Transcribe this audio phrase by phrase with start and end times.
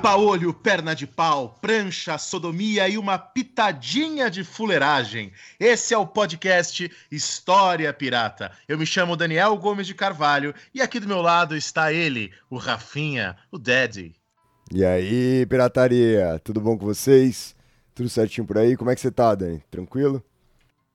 [0.00, 5.30] Tapa-olho, perna de pau, prancha, sodomia e uma pitadinha de fuleiragem.
[5.60, 8.50] Esse é o podcast História Pirata.
[8.66, 12.56] Eu me chamo Daniel Gomes de Carvalho e aqui do meu lado está ele, o
[12.56, 14.14] Rafinha, o Daddy.
[14.72, 17.54] E aí, pirataria, tudo bom com vocês?
[17.94, 18.78] Tudo certinho por aí?
[18.78, 19.62] Como é que você tá, Dani?
[19.70, 20.24] Tranquilo?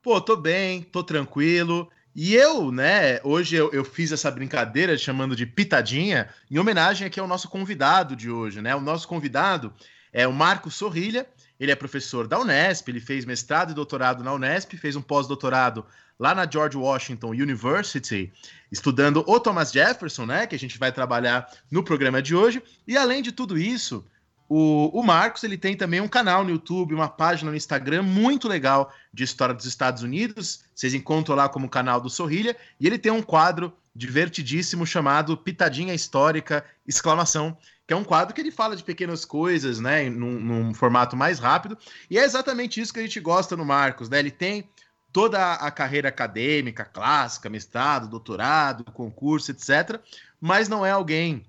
[0.01, 1.87] Pô, tô bem, tô tranquilo.
[2.15, 7.19] E eu, né, hoje eu, eu, fiz essa brincadeira chamando de pitadinha, em homenagem aqui
[7.19, 8.73] ao nosso convidado de hoje, né?
[8.73, 9.73] O nosso convidado
[10.13, 11.27] é o Marco Sorrilha,
[11.59, 15.85] ele é professor da Unesp, ele fez mestrado e doutorado na Unesp, fez um pós-doutorado
[16.17, 18.31] lá na George Washington University,
[18.71, 22.63] estudando o Thomas Jefferson, né, que a gente vai trabalhar no programa de hoje.
[22.87, 24.05] E além de tudo isso,
[24.47, 28.47] o, o, Marcos ele tem também um canal no YouTube, uma página no Instagram muito
[28.47, 30.63] legal de história dos Estados Unidos.
[30.73, 32.55] Vocês encontram lá como canal do Sorrilha.
[32.79, 36.63] E ele tem um quadro divertidíssimo chamado Pitadinha Histórica!
[36.87, 37.57] Exclamação,
[37.87, 41.39] que é um quadro que ele fala de pequenas coisas, né, num, num formato mais
[41.39, 41.75] rápido.
[42.09, 44.19] E é exatamente isso que a gente gosta no Marcos, né?
[44.19, 44.69] Ele tem
[45.11, 49.99] toda a carreira acadêmica, clássica, mestrado, doutorado, concurso, etc.
[50.39, 51.45] Mas não é alguém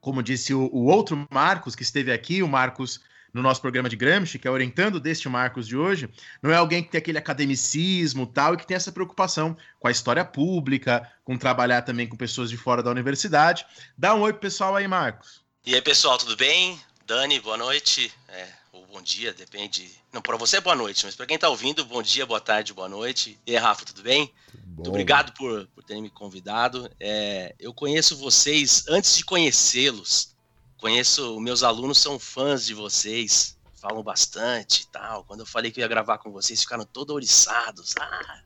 [0.00, 3.00] como disse o, o, outro Marcos que esteve aqui, o Marcos
[3.32, 6.08] no nosso programa de Gramsci, que é orientando deste Marcos de hoje,
[6.42, 9.90] não é alguém que tem aquele academicismo tal e que tem essa preocupação com a
[9.90, 13.64] história pública, com trabalhar também com pessoas de fora da universidade.
[13.96, 15.42] Dá um oi pro pessoal aí, Marcos.
[15.64, 16.80] E aí, pessoal, tudo bem?
[17.06, 18.12] Dani, boa noite.
[18.28, 18.48] É,
[18.80, 19.90] ou bom dia, depende.
[20.10, 22.72] Não, para você é boa noite, mas para quem tá ouvindo, bom dia, boa tarde,
[22.72, 23.38] boa noite.
[23.46, 24.32] E aí, Rafa, tudo bem?
[24.64, 26.90] Muito obrigado por, por terem me convidado.
[26.98, 30.34] É, eu conheço vocês antes de conhecê-los.
[30.78, 35.24] Conheço, meus alunos são fãs de vocês, falam bastante e tal.
[35.24, 37.94] Quando eu falei que ia gravar com vocês, ficaram todos oriçados.
[38.00, 38.42] Ah.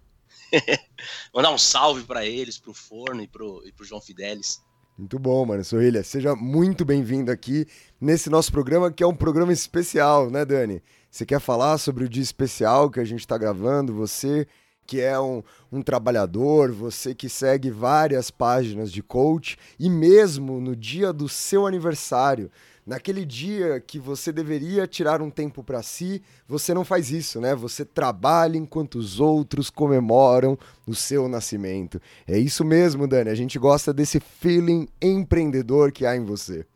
[1.32, 4.60] Mandar um salve para eles, pro Forno e pro, e pro João Fidelis.
[4.96, 5.64] Muito bom, mano.
[5.64, 7.66] Sorrilha, seja muito bem-vindo aqui
[8.04, 10.82] nesse nosso programa, que é um programa especial, né, Dani?
[11.10, 13.94] Você quer falar sobre o dia especial que a gente está gravando?
[13.94, 14.46] Você
[14.86, 15.42] que é um,
[15.72, 21.66] um trabalhador, você que segue várias páginas de coach e mesmo no dia do seu
[21.66, 22.50] aniversário,
[22.86, 27.54] naquele dia que você deveria tirar um tempo para si, você não faz isso, né?
[27.54, 31.98] Você trabalha enquanto os outros comemoram o seu nascimento.
[32.28, 33.30] É isso mesmo, Dani.
[33.30, 36.66] A gente gosta desse feeling empreendedor que há em você.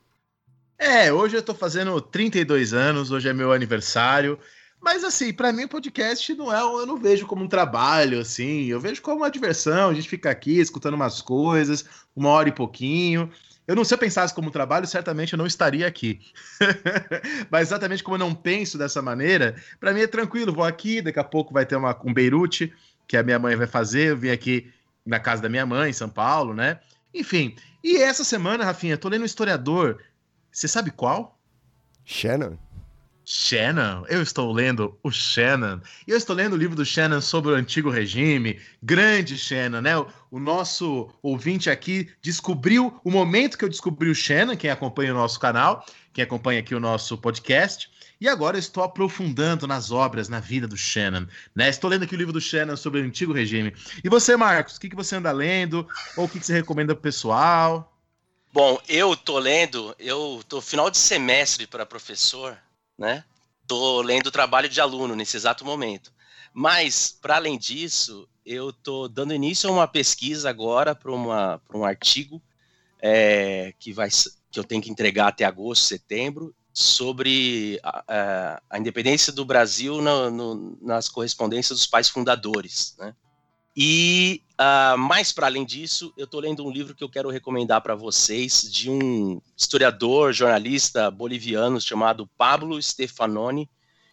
[0.78, 4.38] É, hoje eu tô fazendo 32 anos, hoje é meu aniversário.
[4.80, 8.66] Mas assim, para mim o podcast não é, eu não vejo como um trabalho assim,
[8.66, 11.84] eu vejo como uma diversão, a gente fica aqui escutando umas coisas,
[12.14, 13.28] uma hora e pouquinho.
[13.66, 16.20] Eu não se eu pensasse como um trabalho, certamente eu não estaria aqui.
[17.50, 21.18] Mas exatamente como eu não penso dessa maneira, para mim é tranquilo, vou aqui, daqui
[21.18, 22.72] a pouco vai ter uma, um Beirute,
[23.08, 24.72] que a minha mãe vai fazer, eu vim aqui
[25.04, 26.78] na casa da minha mãe, em São Paulo, né?
[27.12, 29.98] Enfim, e essa semana, Rafinha, tô lendo um historiador,
[30.58, 31.38] você sabe qual?
[32.04, 32.56] Shannon.
[33.24, 35.80] Shannon, eu estou lendo o Shannon.
[36.04, 38.58] E eu estou lendo o livro do Shannon sobre o antigo regime.
[38.82, 39.96] Grande Shannon, né?
[39.96, 45.12] O, o, nosso ouvinte aqui descobriu o momento que eu descobri o Shannon, quem acompanha
[45.12, 47.88] o nosso canal, quem acompanha aqui o nosso podcast.
[48.20, 51.26] E agora eu estou aprofundando nas obras, na vida do Shannon.
[51.54, 51.68] Né?
[51.68, 53.72] Estou lendo aqui o livro do Shannon sobre o antigo regime.
[54.02, 55.86] E você, Marcos, o que, que você anda lendo?
[56.16, 57.94] Ou o que, que você recomenda pro pessoal?
[58.52, 62.58] Bom, eu tô lendo, eu tô final de semestre para professor
[62.98, 63.24] né?
[63.66, 66.12] Tô lendo o trabalho de aluno nesse exato momento.
[66.52, 72.42] Mas, para além disso, eu tô dando início a uma pesquisa agora para um artigo
[73.00, 74.08] é, que, vai,
[74.50, 80.00] que eu tenho que entregar até agosto, setembro, sobre a, a, a independência do Brasil
[80.00, 83.14] no, no, nas correspondências dos pais fundadores, né?
[83.80, 87.80] E uh, mais para além disso, eu estou lendo um livro que eu quero recomendar
[87.80, 93.70] para vocês de um historiador, jornalista boliviano chamado Pablo Stefanoni,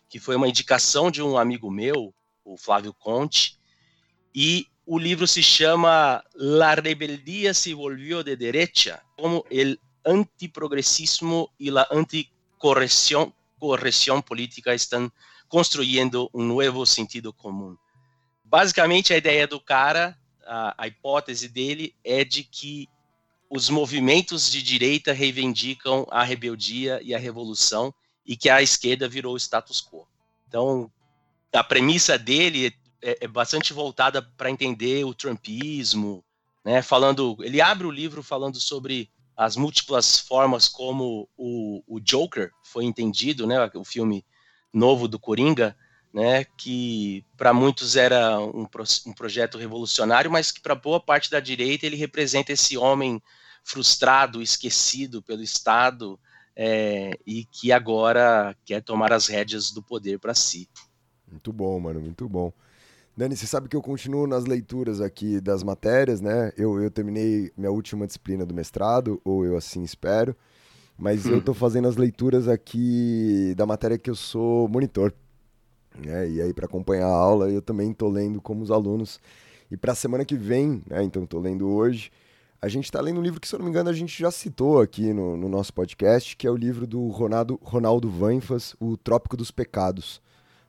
[0.07, 2.13] que foi uma indicação de um amigo meu,
[2.43, 3.57] o Flávio Conte,
[4.35, 11.71] e o livro se chama La rebeldia se volvió de derecha, como el antiprogressismo e
[11.71, 15.11] la anticorreção correção política estão
[15.47, 17.75] construindo um novo sentido comum.
[18.45, 22.87] Basicamente, a ideia do cara, a, a hipótese dele é de que
[23.49, 27.93] os movimentos de direita reivindicam a rebeldia e a revolução
[28.25, 30.07] e que a esquerda virou o status quo.
[30.47, 30.91] Então,
[31.53, 36.23] a premissa dele é, é bastante voltada para entender o trumpismo,
[36.63, 36.81] né?
[36.81, 42.85] Falando, ele abre o livro falando sobre as múltiplas formas como o, o Joker foi
[42.85, 43.69] entendido, né?
[43.75, 44.25] O filme
[44.73, 45.77] novo do Coringa,
[46.15, 46.45] né?
[46.55, 48.65] Que para muitos era um,
[49.05, 53.21] um projeto revolucionário, mas que para boa parte da direita ele representa esse homem
[53.65, 56.17] frustrado, esquecido pelo Estado
[56.55, 60.69] é, e que agora quer tomar as rédeas do poder para si.
[61.29, 62.53] Muito bom, mano, muito bom.
[63.17, 66.53] Dani, você sabe que eu continuo nas leituras aqui das matérias, né?
[66.55, 70.33] Eu, eu terminei minha última disciplina do mestrado, ou eu assim espero,
[70.97, 71.31] mas hum.
[71.31, 75.13] eu tô fazendo as leituras aqui da matéria que eu sou monitor.
[76.03, 76.29] Né?
[76.29, 79.19] E aí, para acompanhar a aula, eu também tô lendo como os alunos.
[79.69, 81.03] E para a semana que vem, né?
[81.03, 82.11] Então, tô lendo hoje.
[82.61, 84.31] A gente está lendo um livro que, se eu não me engano, a gente já
[84.31, 88.97] citou aqui no, no nosso podcast, que é o livro do Ronaldo, Ronaldo Vanfas, O
[88.97, 90.21] Trópico dos Pecados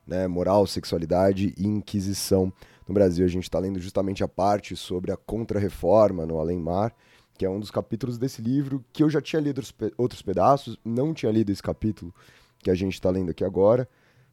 [0.07, 2.51] né, moral, sexualidade e inquisição
[2.87, 3.25] no Brasil.
[3.25, 6.95] A gente está lendo justamente a parte sobre a contra-reforma no Além-Mar,
[7.37, 9.61] que é um dos capítulos desse livro que eu já tinha lido
[9.97, 12.13] outros pedaços, não tinha lido esse capítulo
[12.59, 13.87] que a gente está lendo aqui agora,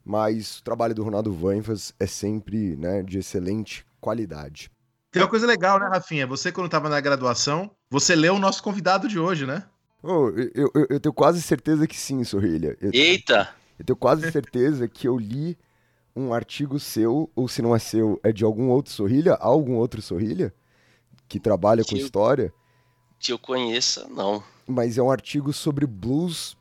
[0.05, 4.71] mas o trabalho do Ronaldo Vanfas é sempre né, de excelente qualidade.
[5.11, 6.27] Tem uma coisa legal, né, Rafinha?
[6.27, 9.65] Você, quando estava na graduação, você leu o nosso convidado de hoje, né?
[10.03, 12.77] Oh, eu, eu, eu, tenho quase certeza que sim, Sorrilha.
[12.81, 13.49] Eu, Eita!
[13.79, 15.57] Eu tenho quase certeza que eu li
[16.15, 20.03] um artigo seu, ou se não é seu, é de algum outro Sorrilha, algum outro
[20.03, 20.53] Sorrilha,
[21.27, 22.53] que trabalha que com eu, história.
[23.19, 24.43] Que eu conheça, não.
[24.67, 26.57] Mas é um artigo sobre blues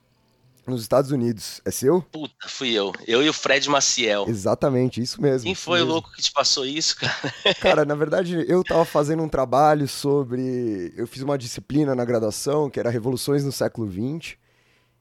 [0.70, 1.60] nos Estados Unidos.
[1.64, 2.02] É seu?
[2.02, 2.92] Puta, fui eu.
[3.06, 4.26] Eu e o Fred Maciel.
[4.28, 5.44] Exatamente, isso mesmo.
[5.44, 7.14] Quem foi o louco que te passou isso, cara?
[7.60, 10.92] Cara, na verdade, eu tava fazendo um trabalho sobre.
[10.96, 14.36] Eu fiz uma disciplina na graduação que era Revoluções no século XX.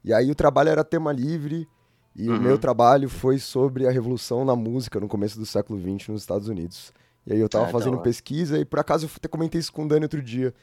[0.03, 1.67] E aí o trabalho era tema livre.
[2.15, 2.37] E uhum.
[2.37, 6.21] o meu trabalho foi sobre a revolução na música no começo do século XX nos
[6.21, 6.93] Estados Unidos.
[7.25, 9.85] E aí eu tava é, fazendo pesquisa e por acaso eu até comentei isso com
[9.85, 10.53] o Dani outro dia.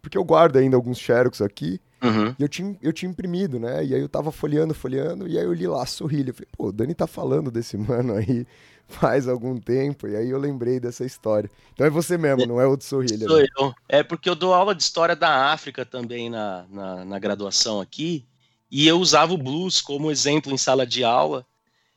[0.00, 1.80] Porque eu guardo ainda alguns xerox aqui.
[2.02, 2.34] Uhum.
[2.38, 3.84] E eu tinha, eu tinha imprimido, né?
[3.84, 6.30] E aí eu tava folheando, folheando, e aí eu li lá, sorrilha.
[6.30, 8.46] Eu falei, pô, o Dani tá falando desse mano aí
[8.86, 10.08] faz algum tempo.
[10.08, 11.50] E aí eu lembrei dessa história.
[11.72, 13.26] Então é você mesmo, não é outro sorrilha.
[13.26, 13.46] Sou né?
[13.58, 13.74] eu.
[13.88, 18.24] É porque eu dou aula de história da África também na, na, na graduação aqui.
[18.70, 21.44] E eu usava o blues como exemplo em sala de aula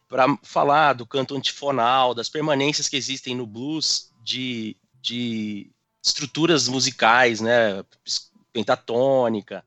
[0.07, 5.69] para falar do canto antifonal, das permanências que existem no blues de, de
[6.01, 7.83] estruturas musicais, né,
[8.51, 9.63] pentatônica.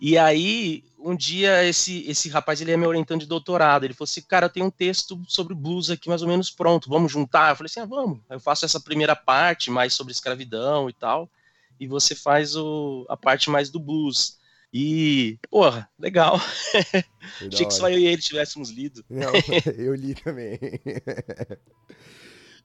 [0.00, 4.08] E aí, um dia, esse, esse rapaz, ele é meu orientando de doutorado, ele falou
[4.08, 7.50] assim, cara, eu tenho um texto sobre blues aqui mais ou menos pronto, vamos juntar?
[7.50, 8.20] Eu falei assim, ah, vamos.
[8.30, 11.28] Eu faço essa primeira parte, mais sobre escravidão e tal,
[11.80, 14.38] e você faz o, a parte mais do blues.
[14.72, 16.36] E, porra, legal.
[17.50, 19.04] Achei que só eu e ele tivéssemos lido.
[19.08, 19.32] Não,
[19.76, 20.58] eu li também.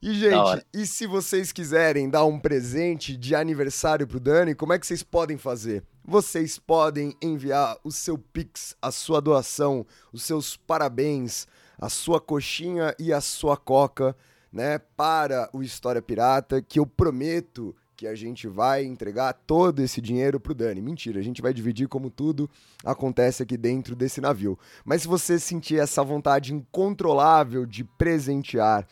[0.04, 4.78] E, gente, e se vocês quiserem dar um presente de aniversário pro Dani, como é
[4.78, 5.82] que vocês podem fazer?
[6.04, 11.46] Vocês podem enviar o seu Pix, a sua doação, os seus parabéns,
[11.78, 14.14] a sua coxinha e a sua coca,
[14.52, 20.02] né, para o História Pirata, que eu prometo que a gente vai entregar todo esse
[20.02, 20.82] dinheiro pro Dani.
[20.82, 22.50] Mentira, a gente vai dividir como tudo
[22.84, 24.58] acontece aqui dentro desse navio.
[24.84, 28.86] Mas se você sentir essa vontade incontrolável de presentear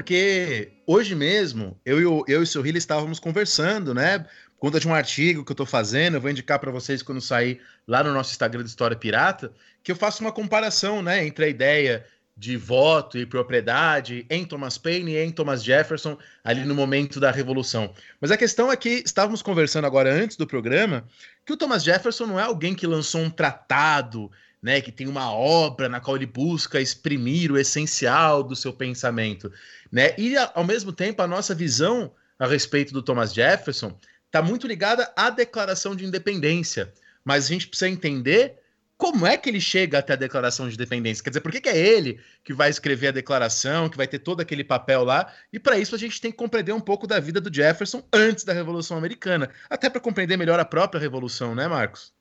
[0.10, 4.18] Porque hoje mesmo, eu e o, eu e o estávamos conversando, né?
[4.18, 7.22] Por conta de um artigo que eu estou fazendo, eu vou indicar para vocês quando
[7.22, 11.46] sair lá no nosso Instagram de História Pirata, que eu faço uma comparação, né, entre
[11.46, 12.04] a ideia
[12.36, 17.30] de voto e propriedade em Thomas Paine e em Thomas Jefferson ali no momento da
[17.30, 17.94] Revolução.
[18.20, 21.06] Mas a questão é que estávamos conversando agora antes do programa
[21.46, 25.32] que o Thomas Jefferson não é alguém que lançou um tratado, né, que tem uma
[25.32, 29.52] obra na qual ele busca exprimir o essencial do seu pensamento,
[29.92, 30.14] né?
[30.18, 35.12] E ao mesmo tempo a nossa visão a respeito do Thomas Jefferson está muito ligada
[35.16, 38.60] à Declaração de Independência, mas a gente precisa entender
[39.00, 41.24] como é que ele chega até a declaração de independência?
[41.24, 44.20] Quer dizer, por que, que, é ele que vai escrever a declaração, que vai ter
[44.20, 45.34] todo aquele papel lá?
[45.54, 48.44] E para isso a gente tem que compreender um pouco da vida do Jefferson antes
[48.44, 52.14] da Revolução Americana, até para compreender melhor a própria Revolução, né, Marcos?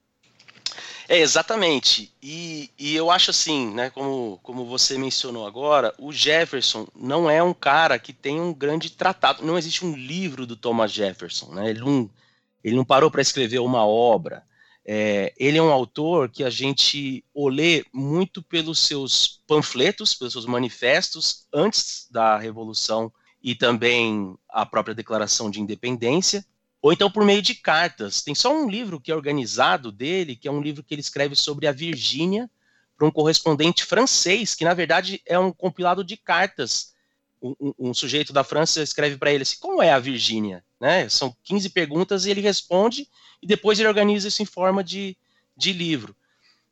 [1.09, 2.15] É, exatamente.
[2.23, 7.43] E, e eu acho assim, né, como, como você mencionou agora, o Jefferson não é
[7.43, 9.43] um cara que tem um grande tratado.
[9.43, 11.71] Não existe um livro do Thomas Jefferson, né?
[11.71, 12.11] Ele não,
[12.63, 14.47] ele não parou para escrever uma obra.
[14.85, 20.33] É, ele é um autor que a gente o lê muito pelos seus panfletos, pelos
[20.33, 23.11] seus manifestos antes da Revolução
[23.43, 26.45] e também a própria Declaração de Independência,
[26.81, 28.23] ou então por meio de cartas.
[28.23, 31.35] Tem só um livro que é organizado dele, que é um livro que ele escreve
[31.35, 32.51] sobre a Virgínia
[32.97, 36.93] para um correspondente francês, que na verdade é um compilado de cartas.
[37.41, 40.65] Um, um, um sujeito da França escreve para ele assim: como é a Virgínia?
[40.81, 41.09] Né?
[41.09, 43.09] São 15 perguntas e ele responde
[43.43, 45.17] e depois ele organiza isso em forma de,
[45.57, 46.15] de livro.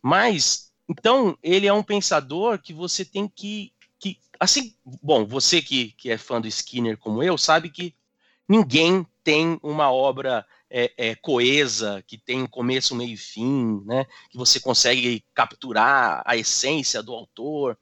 [0.03, 5.93] Mas, então, ele é um pensador que você tem que, que assim, bom, você que,
[5.93, 7.95] que é fã do Skinner como eu, sabe que
[8.49, 14.07] ninguém tem uma obra é, é, coesa, que tem começo, meio e fim, né?
[14.31, 17.79] Que você consegue capturar a essência do autor.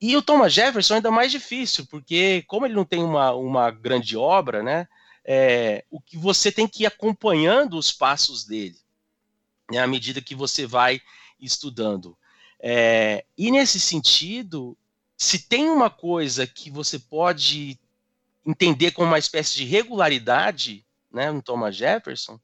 [0.00, 3.70] E o Thomas Jefferson é ainda mais difícil, porque como ele não tem uma, uma
[3.70, 4.88] grande obra, né?
[5.24, 8.76] é, o que você tem que ir acompanhando os passos dele,
[9.70, 11.00] né, à medida que você vai
[11.38, 12.16] estudando.
[12.58, 14.76] É, e nesse sentido,
[15.16, 17.78] se tem uma coisa que você pode
[18.44, 22.38] entender como uma espécie de regularidade né, no Thomas Jefferson,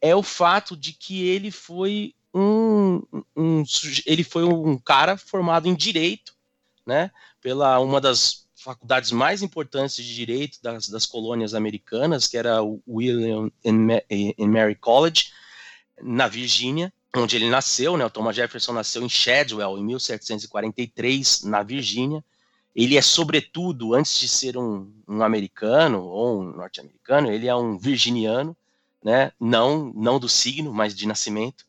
[0.00, 3.02] é o fato de que ele foi um,
[3.36, 3.62] um,
[4.04, 6.34] ele foi um cara formado em direito,
[6.84, 7.10] né,
[7.40, 12.82] pela uma das faculdades mais importantes de direito das, das colônias americanas, que era o
[12.88, 15.32] William and Mary College,
[16.02, 18.04] na Virgínia, onde ele nasceu, né?
[18.04, 22.24] O Thomas Jefferson nasceu em Shadwell, em 1743, na Virgínia.
[22.74, 27.78] Ele é, sobretudo, antes de ser um, um americano ou um norte-americano, ele é um
[27.78, 28.56] virginiano,
[29.02, 29.30] né?
[29.38, 31.64] Não, não do signo, mas de nascimento.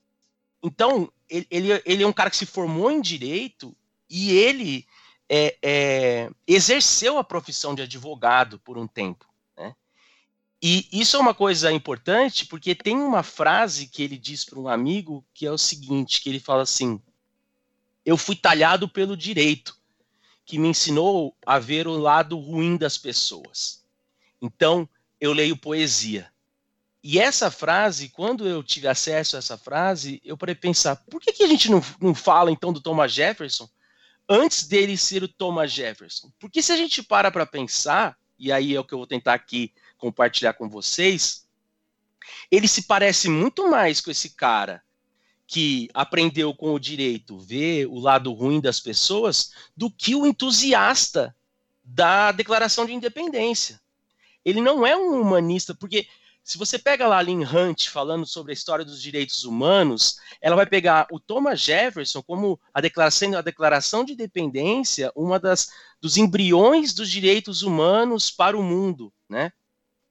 [0.63, 3.75] Então, ele, ele, ele é um cara que se formou em direito
[4.09, 4.88] e ele
[5.29, 9.27] é, é, exerceu a profissão de advogado por um tempo.
[9.57, 9.75] Né?
[10.62, 14.67] E isso é uma coisa importante porque tem uma frase que ele diz para um
[14.67, 17.00] amigo que é o seguinte, que ele fala assim,
[18.05, 19.77] eu fui talhado pelo direito,
[20.45, 23.83] que me ensinou a ver o lado ruim das pessoas.
[24.41, 24.87] Então,
[25.19, 26.31] eu leio poesia.
[27.03, 31.33] E essa frase, quando eu tive acesso a essa frase, eu parei pensar, por que,
[31.33, 33.69] que a gente não, não fala então do Thomas Jefferson?
[34.27, 36.31] antes dele ser o Thomas Jefferson.
[36.39, 39.33] Porque se a gente para para pensar, e aí é o que eu vou tentar
[39.33, 41.47] aqui compartilhar com vocês,
[42.51, 44.83] ele se parece muito mais com esse cara
[45.47, 51.35] que aprendeu com o direito ver o lado ruim das pessoas do que o entusiasta
[51.83, 53.79] da Declaração de Independência.
[54.43, 56.07] Ele não é um humanista, porque
[56.43, 60.55] se você pega lá a Lynn Hunt falando sobre a história dos direitos humanos, ela
[60.55, 66.17] vai pegar o Thomas Jefferson como a declaração, a declaração de independência, uma das dos
[66.17, 69.51] embriões dos direitos humanos para o mundo, né?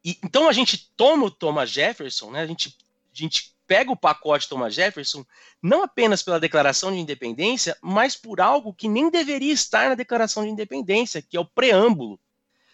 [0.05, 2.41] E, então a gente toma o Thomas Jefferson, né?
[2.41, 2.77] A gente,
[3.13, 5.25] a gente pega o pacote Thomas Jefferson
[5.63, 10.45] não apenas pela declaração de independência, mas por algo que nem deveria estar na declaração
[10.45, 12.21] de independência, que é o preâmbulo.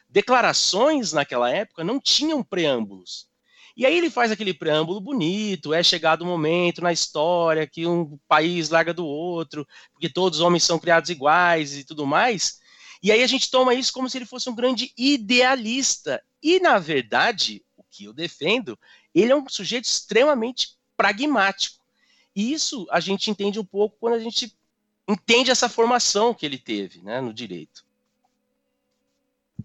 [0.09, 3.29] Declarações naquela época não tinham preâmbulos.
[3.77, 7.87] E aí ele faz aquele preâmbulo bonito, é chegado o um momento na história que
[7.87, 12.59] um país larga do outro, porque todos os homens são criados iguais e tudo mais.
[13.03, 16.23] E aí a gente toma isso como se ele fosse um grande idealista.
[16.43, 18.79] E, na verdade, o que eu defendo,
[19.15, 21.83] ele é um sujeito extremamente pragmático.
[22.37, 24.55] E isso a gente entende um pouco quando a gente
[25.09, 27.83] entende essa formação que ele teve né, no direito.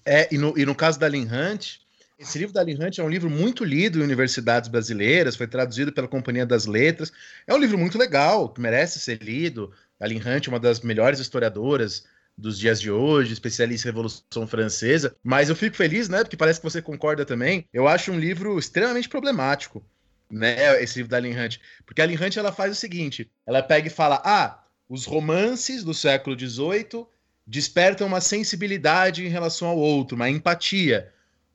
[0.05, 1.79] É, e no, e no caso da Lin Hunt,
[2.17, 5.91] esse livro da Lin Hunt é um livro muito lido em universidades brasileiras, foi traduzido
[5.91, 7.11] pela Companhia das Letras.
[7.45, 9.73] É um livro muito legal, que merece ser lido.
[9.99, 12.05] A Lin Hunt é uma das melhores historiadoras
[12.37, 15.13] dos dias de hoje, especialista em Revolução Francesa.
[15.21, 16.23] Mas eu fico feliz, né?
[16.23, 17.67] Porque parece que você concorda também.
[17.73, 19.85] Eu acho um livro extremamente problemático,
[20.29, 20.81] né?
[20.81, 21.57] Esse livro da Lin Hunt.
[21.85, 25.83] Porque a Lin Hunt ela faz o seguinte: ela pega e fala, ah, os romances
[25.83, 27.05] do século XVIII
[27.45, 31.11] despertam uma sensibilidade em relação ao outro, uma empatia.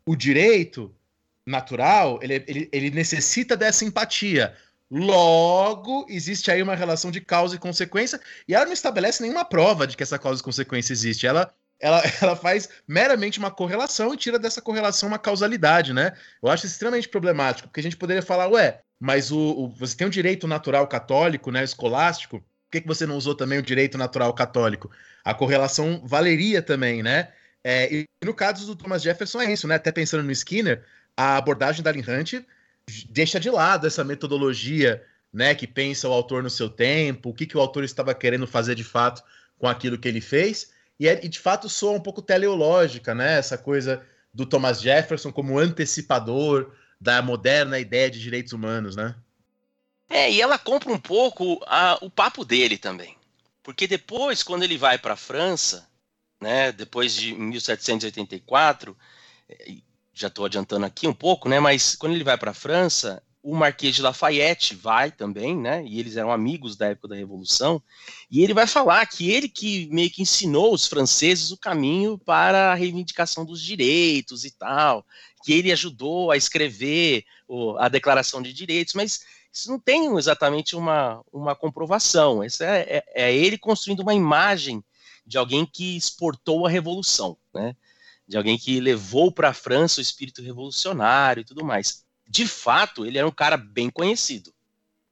[0.07, 0.95] O direito
[1.47, 4.55] natural, ele, ele, ele necessita dessa empatia.
[4.91, 9.87] Logo, existe aí uma relação de causa e consequência, e ela não estabelece nenhuma prova
[9.87, 11.27] de que essa causa e consequência existe.
[11.27, 16.12] Ela, ela, ela faz meramente uma correlação e tira dessa correlação uma causalidade, né?
[16.42, 20.06] Eu acho extremamente problemático, porque a gente poderia falar, ué, mas o, o você tem
[20.06, 23.99] um direito natural católico, né, escolástico, por que, que você não usou também o direito
[23.99, 24.90] natural católico?
[25.25, 27.32] A correlação valeria também, né?
[27.64, 29.75] É, e no caso do Thomas Jefferson é isso, né?
[29.75, 30.84] Até pensando no Skinner,
[31.16, 32.34] a abordagem da Lin Hunt
[33.08, 35.54] deixa de lado essa metodologia, né?
[35.54, 38.76] Que pensa o autor no seu tempo, o que, que o autor estava querendo fazer
[38.76, 39.22] de fato
[39.58, 40.70] com aquilo que ele fez.
[41.00, 43.38] E, é, e de fato soa um pouco teleológica, né?
[43.38, 49.16] Essa coisa do Thomas Jefferson como antecipador da moderna ideia de direitos humanos, né?
[50.11, 53.16] É, e ela compra um pouco a, o papo dele também.
[53.62, 55.88] Porque depois, quando ele vai para a França,
[56.38, 58.95] né, depois de 1784,
[59.49, 59.76] é,
[60.12, 63.55] já estou adiantando aqui um pouco, né, mas quando ele vai para a França, o
[63.57, 67.83] Marquês de Lafayette vai também, né, e eles eram amigos da época da Revolução,
[68.31, 72.73] e ele vai falar que ele que meio que ensinou os franceses o caminho para
[72.73, 75.07] a reivindicação dos direitos e tal,
[75.43, 77.25] que ele ajudou a escrever
[77.79, 79.21] a Declaração de Direitos, mas
[79.53, 82.45] isso não tem exatamente uma, uma comprovação.
[82.45, 84.85] Isso é, é, é ele construindo uma imagem
[85.26, 87.75] de alguém que exportou a revolução, né?
[88.29, 92.05] de alguém que levou para a França o espírito revolucionário e tudo mais.
[92.30, 94.54] De fato, ele era um cara bem conhecido,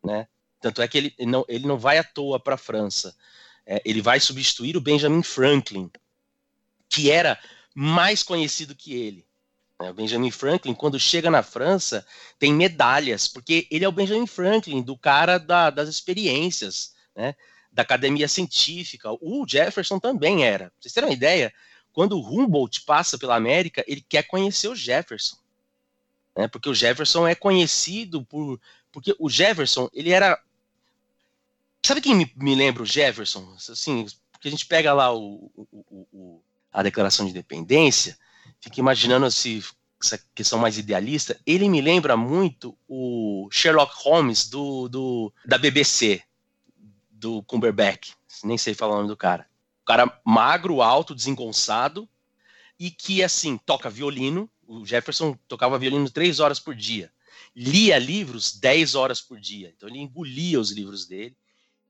[0.04, 0.28] né?
[0.61, 3.12] Tanto é que ele não, ele não vai à toa para a França.
[3.66, 5.90] É, ele vai substituir o Benjamin Franklin,
[6.88, 7.37] que era
[7.74, 9.26] mais conhecido que ele.
[9.83, 9.90] Né?
[9.90, 12.07] O Benjamin Franklin, quando chega na França,
[12.38, 17.35] tem medalhas, porque ele é o Benjamin Franklin, do cara da, das experiências, né?
[17.72, 19.11] da academia científica.
[19.20, 20.66] O Jefferson também era.
[20.66, 21.52] Pra vocês terem uma ideia,
[21.92, 25.37] quando o Humboldt passa pela América, ele quer conhecer o Jefferson.
[26.38, 26.48] Né?
[26.48, 28.61] Porque o Jefferson é conhecido por.
[28.92, 30.40] Porque o Jefferson, ele era.
[31.85, 33.55] Sabe quem me, me lembra o Jefferson?
[33.57, 38.16] Assim, porque a gente pega lá o, o, o, a Declaração de Independência
[38.61, 39.64] fico imaginando esse,
[40.03, 46.22] essa questão mais idealista, ele me lembra muito o Sherlock Holmes do, do da BBC,
[47.11, 48.12] do Cumberbatch,
[48.44, 49.46] nem sei falar o nome do cara.
[49.83, 52.09] O cara magro, alto, desengonçado,
[52.79, 54.48] e que, assim, toca violino.
[54.68, 57.11] O Jefferson tocava violino três horas por dia.
[57.57, 59.72] Lia livros dez horas por dia.
[59.74, 61.35] Então ele engolia os livros dele.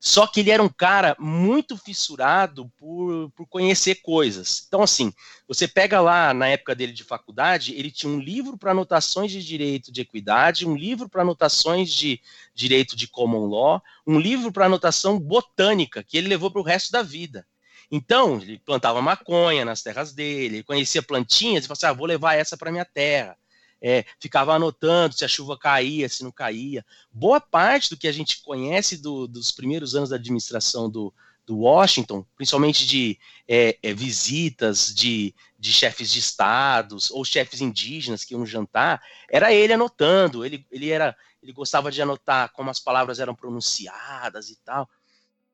[0.00, 4.64] Só que ele era um cara muito fissurado por, por conhecer coisas.
[4.68, 5.12] Então, assim,
[5.48, 9.42] você pega lá na época dele de faculdade, ele tinha um livro para anotações de
[9.42, 12.20] direito de equidade, um livro para anotações de
[12.54, 16.92] direito de common law, um livro para anotação botânica, que ele levou para o resto
[16.92, 17.44] da vida.
[17.90, 22.06] Então, ele plantava maconha nas terras dele, ele conhecia plantinhas e falava assim: ah, vou
[22.06, 23.36] levar essa para minha terra
[23.80, 26.84] é, ficava anotando se a chuva caía, se não caía.
[27.10, 31.14] Boa parte do que a gente conhece do, dos primeiros anos da administração do,
[31.46, 38.24] do Washington, principalmente de é, é, visitas de, de chefes de estados ou chefes indígenas
[38.24, 40.44] que iam jantar, era ele anotando.
[40.44, 44.88] Ele, ele, era, ele gostava de anotar como as palavras eram pronunciadas e tal.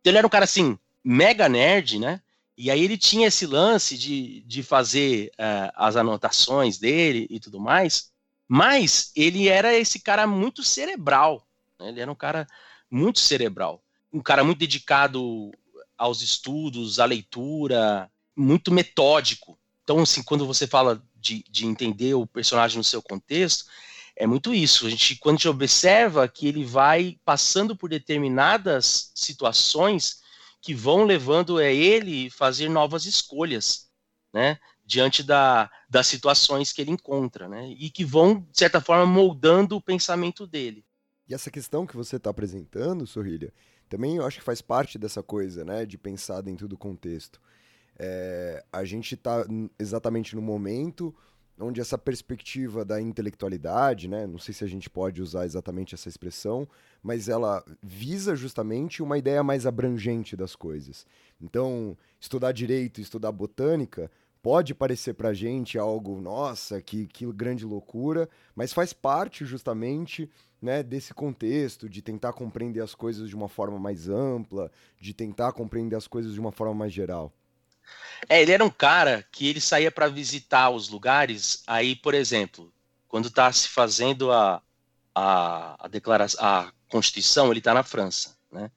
[0.00, 2.20] Então, ele era um cara assim, mega nerd, né?
[2.56, 7.60] E aí ele tinha esse lance de, de fazer uh, as anotações dele e tudo
[7.60, 8.12] mais.
[8.48, 11.46] Mas ele era esse cara muito cerebral.
[11.80, 11.88] Né?
[11.88, 12.46] Ele era um cara
[12.90, 13.82] muito cerebral.
[14.12, 15.50] Um cara muito dedicado
[15.98, 19.58] aos estudos, à leitura, muito metódico.
[19.82, 23.64] Então, assim, quando você fala de, de entender o personagem no seu contexto,
[24.16, 24.86] é muito isso.
[24.86, 30.22] A gente, quando a gente observa que ele vai passando por determinadas situações
[30.64, 33.90] que vão levando a ele fazer novas escolhas,
[34.32, 34.58] né?
[34.84, 37.68] diante da, das situações que ele encontra, né?
[37.78, 40.84] E que vão, de certa forma, moldando o pensamento dele.
[41.26, 43.52] E essa questão que você está apresentando, Sorrilha,
[43.88, 45.86] também eu acho que faz parte dessa coisa, né?
[45.86, 47.40] De pensar dentro do contexto.
[47.98, 49.46] É, a gente está
[49.78, 51.14] exatamente no momento
[51.58, 56.08] onde essa perspectiva da intelectualidade, né, não sei se a gente pode usar exatamente essa
[56.08, 56.68] expressão,
[57.02, 61.06] mas ela visa justamente uma ideia mais abrangente das coisas.
[61.40, 64.10] Então, estudar direito, estudar botânica,
[64.42, 70.28] pode parecer para a gente algo, nossa, que, que grande loucura, mas faz parte justamente
[70.60, 75.52] né, desse contexto de tentar compreender as coisas de uma forma mais ampla, de tentar
[75.52, 77.32] compreender as coisas de uma forma mais geral.
[78.28, 81.62] É, ele era um cara que ele saía para visitar os lugares.
[81.66, 82.72] Aí, por exemplo,
[83.08, 84.62] quando está se fazendo a,
[85.14, 88.70] a, a declaração, a Constituição, ele está na França, né?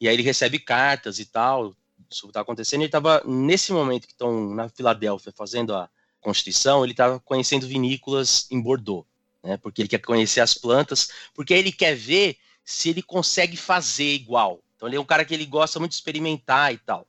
[0.00, 1.76] E aí ele recebe cartas e tal
[2.08, 2.80] sobre o que está acontecendo.
[2.80, 5.88] Ele estava nesse momento que estão na Filadélfia fazendo a
[6.20, 9.06] Constituição, ele estava conhecendo vinícolas em Bordeaux,
[9.42, 9.56] né?
[9.56, 14.60] Porque ele quer conhecer as plantas, porque ele quer ver se ele consegue fazer igual.
[14.76, 17.06] Então ele é um cara que ele gosta muito de experimentar e tal.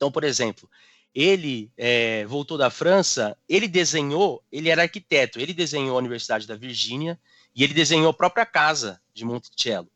[0.00, 0.66] Então, por exemplo,
[1.14, 6.56] ele é, voltou da França, ele desenhou, ele era arquiteto, ele desenhou a Universidade da
[6.56, 7.20] Virgínia
[7.54, 9.90] e ele desenhou a própria casa de Monticello.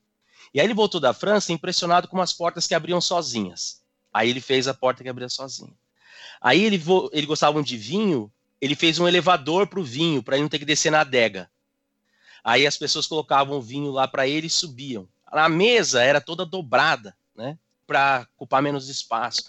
[0.52, 3.82] E aí ele voltou da França impressionado com umas portas que abriam sozinhas.
[4.12, 5.72] Aí ele fez a porta que abria sozinha.
[6.38, 10.42] Aí ele, ele gostava de vinho, ele fez um elevador para o vinho, para ele
[10.42, 11.50] não ter que descer na adega.
[12.44, 15.08] Aí as pessoas colocavam o vinho lá para ele e subiam.
[15.26, 17.56] A mesa era toda dobrada, né?
[17.86, 19.44] Para ocupar menos espaço.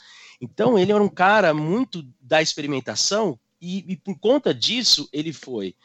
[0.45, 5.75] Então ele era um cara muito da experimentação e, e por conta disso ele foi,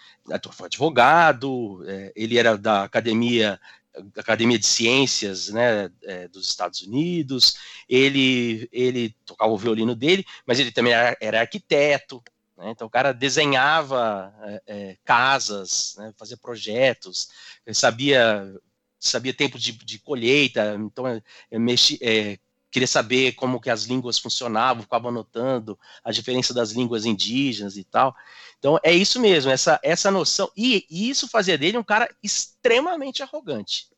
[0.52, 3.58] foi advogado, é, ele era da academia
[4.16, 7.56] Academia de Ciências né, é, dos Estados Unidos,
[7.88, 12.22] ele, ele tocava o violino dele, mas ele também era, era arquiteto,
[12.56, 17.30] né, então o cara desenhava é, é casas, né, fazia projetos,
[17.72, 18.54] sabia
[19.00, 22.38] sabia tempo de, de colheita, então é, mexi, é,
[22.70, 27.84] queria saber como que as línguas funcionavam, ficava anotando a diferença das línguas indígenas e
[27.84, 28.14] tal.
[28.58, 30.50] Então é isso mesmo, essa, essa noção.
[30.56, 33.88] E, e isso fazia dele um cara extremamente arrogante.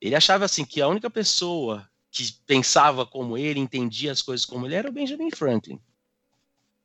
[0.00, 4.66] Ele achava assim que a única pessoa que pensava como ele, entendia as coisas como
[4.66, 5.80] ele era o Benjamin Franklin.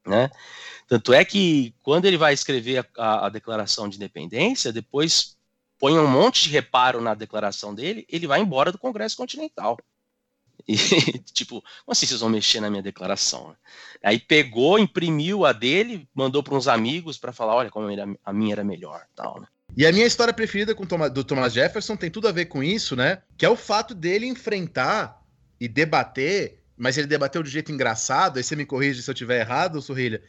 [0.06, 0.30] Né?
[0.88, 5.38] Tanto é que quando ele vai escrever a, a, a Declaração de Independência, depois
[5.78, 9.78] põe um monte de reparo na declaração dele, ele vai embora do Congresso Continental.
[10.70, 10.78] E,
[11.34, 13.56] tipo, como assim vocês vão mexer na minha declaração?
[14.04, 17.88] Aí pegou, imprimiu a dele, mandou para uns amigos para falar, olha como
[18.24, 19.48] a minha era melhor, tal, né?
[19.76, 22.64] E a minha história preferida com Thomas, do Thomas Jefferson tem tudo a ver com
[22.64, 23.24] isso, né?
[23.36, 25.24] Que é o fato dele enfrentar
[25.60, 29.40] e debater, mas ele debateu de jeito engraçado, aí você me corrige se eu estiver
[29.40, 30.22] errado, Sorrilha,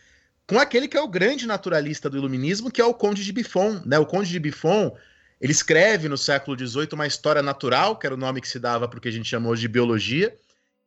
[0.47, 3.83] com aquele que é o grande naturalista do iluminismo, que é o Conde de Buffon,
[3.85, 3.99] né?
[3.99, 4.97] O Conde de Buffon
[5.41, 8.87] ele escreve no século XVIII uma história natural, que era o nome que se dava
[8.87, 10.37] para o que a gente chamou de biologia,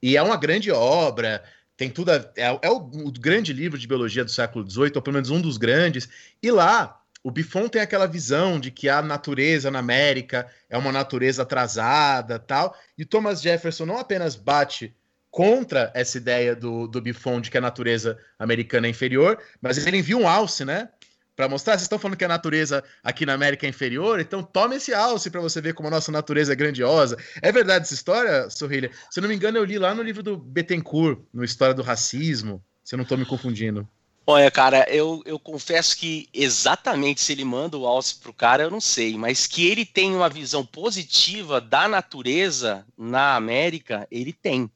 [0.02, 1.44] e é uma grande obra,
[1.76, 2.12] tem tudo.
[2.12, 5.30] A, é, é o, o, grande livro de biologia do século XVIII, ou pelo menos
[5.30, 6.08] um dos grandes,
[6.42, 10.92] e lá o Buffon tem aquela visão de que a natureza na América é uma
[10.92, 14.94] natureza atrasada tal, e Thomas Jefferson não apenas bate
[15.32, 19.98] contra essa ideia do, do Buffon de que a natureza americana é inferior, mas ele
[19.98, 20.90] envia um alce, né?
[21.36, 21.74] Para mostrar.
[21.74, 25.30] Vocês estão falando que a natureza aqui na América é inferior, então tome esse alce
[25.30, 27.18] para você ver como a nossa natureza é grandiosa.
[27.42, 28.92] É verdade essa história, Sorrilha?
[29.10, 31.82] Se eu não me engano, eu li lá no livro do Bettencourt, no História do
[31.82, 33.88] Racismo, se eu não estou me confundindo.
[34.26, 38.72] Olha, cara, eu, eu confesso que exatamente se ele manda o alce pro cara, eu
[38.72, 44.72] não sei, mas que ele tem uma visão positiva da natureza na América, ele tem.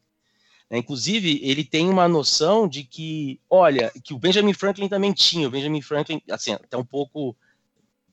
[0.70, 0.78] Né?
[0.78, 5.48] Inclusive, ele tem uma noção de que, olha, que o Benjamin Franklin também tinha.
[5.48, 7.36] O Benjamin Franklin, assim, até um pouco,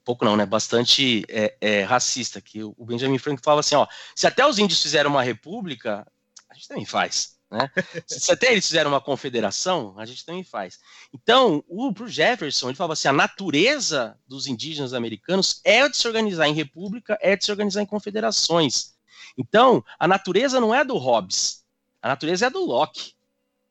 [0.05, 0.47] pouco não, né?
[0.47, 2.41] Bastante é, é, racista.
[2.41, 6.07] Que o Benjamin Franklin falava assim, ó, se até os índios fizeram uma república,
[6.49, 7.35] a gente também faz.
[7.51, 7.71] Né?
[8.07, 10.79] Se até eles fizeram uma confederação, a gente também faz.
[11.13, 16.07] Então, o pro Jefferson, ele falava assim: a natureza dos indígenas americanos é de se
[16.09, 18.95] organizar em república, é de se organizar em confederações.
[19.39, 21.64] Então, a natureza não é do Hobbes,
[22.05, 23.15] a natureza é do Locke.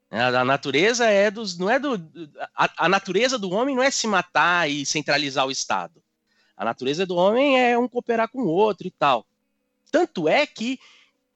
[0.10, 0.24] Né?
[0.24, 1.56] A natureza é dos.
[1.56, 2.02] Não é do.
[2.56, 6.02] A, a, natureza do homem não é se matar e centralizar o Estado.
[6.58, 9.24] A natureza do homem é um cooperar com o outro e tal.
[9.92, 10.80] Tanto é que,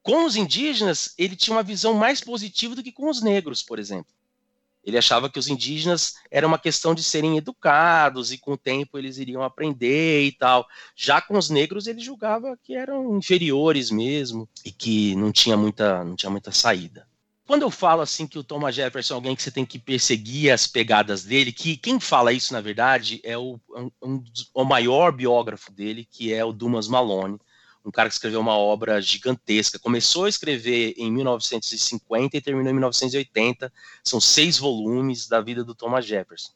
[0.02, 3.78] com os indígenas, ele tinha uma visão mais positiva do que com os negros, por
[3.78, 4.12] exemplo.
[4.88, 8.97] Ele achava que os indígenas era uma questão de serem educados e com o tempo
[8.97, 10.65] eles iriam aprender e tal.
[10.95, 16.06] Já com os negros ele julgava que eram inferiores mesmo e que não tinha muita,
[16.06, 17.06] não tinha muita saída.
[17.45, 20.52] quando eu falo assim que o Thomas Jefferson é alguém que você tem que perseguir
[20.52, 23.60] as pegadas dele, que quem fala isso na verdade é o,
[24.02, 24.23] um,
[24.54, 27.38] o maior biógrafo dele, que é o Dumas Malone,
[27.88, 29.80] um cara que escreveu uma obra gigantesca.
[29.80, 33.71] Começou a escrever em 1950 e terminou em 1980.
[34.04, 36.52] São seis volumes da vida do Thomas Jefferson.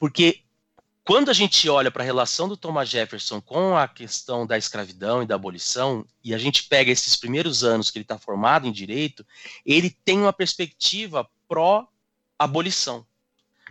[0.00, 0.42] Porque
[1.04, 5.22] quando a gente olha para a relação do Thomas Jefferson com a questão da escravidão
[5.22, 8.72] e da abolição, e a gente pega esses primeiros anos que ele está formado em
[8.72, 9.24] direito,
[9.64, 13.06] ele tem uma perspectiva pró-abolição.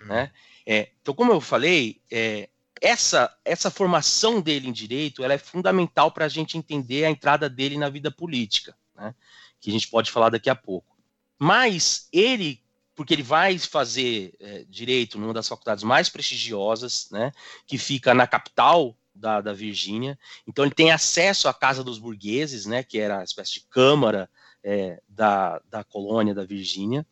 [0.05, 0.31] Né?
[0.65, 2.47] É, então, como eu falei, é,
[2.81, 7.47] essa, essa formação dele em direito ela é fundamental para a gente entender a entrada
[7.47, 9.13] dele na vida política, né?
[9.59, 10.97] que a gente pode falar daqui a pouco.
[11.39, 12.61] Mas ele
[12.95, 17.31] porque ele vai fazer é, direito numa das faculdades mais prestigiosas, né,
[17.65, 20.19] que fica na capital da, da Virgínia.
[20.45, 24.29] Então ele tem acesso à casa dos burgueses, né, que era uma espécie de câmara
[24.63, 27.05] é, da, da colônia da Virgínia,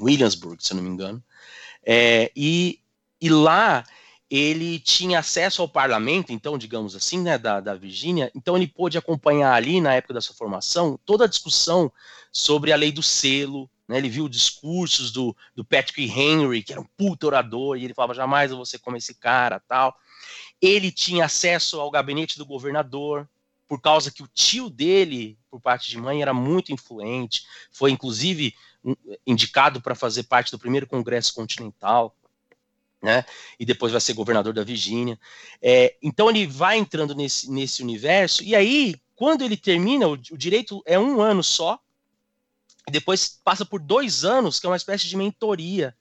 [0.00, 1.22] Williamsburg, se eu não me engano.
[1.84, 2.80] É, e,
[3.20, 3.84] e lá
[4.34, 8.96] ele tinha acesso ao parlamento, então, digamos assim, né, da, da Virgínia, então ele pôde
[8.96, 11.92] acompanhar ali, na época da sua formação, toda a discussão
[12.32, 16.80] sobre a lei do selo, né, ele viu discursos do, do Patrick Henry, que era
[16.80, 19.94] um puto orador, e ele falava: jamais eu vou ser como esse cara, tal.
[20.62, 23.28] Ele tinha acesso ao gabinete do governador,
[23.68, 28.54] por causa que o tio dele, por parte de mãe, era muito influente, foi inclusive
[29.26, 32.16] indicado para fazer parte do primeiro Congresso Continental.
[33.02, 33.24] Né?
[33.58, 35.18] E depois vai ser governador da Virgínia.
[35.60, 40.38] É, então ele vai entrando nesse, nesse universo, e aí, quando ele termina, o, o
[40.38, 41.80] direito é um ano só,
[42.90, 45.96] depois passa por dois anos, que é uma espécie de mentoria,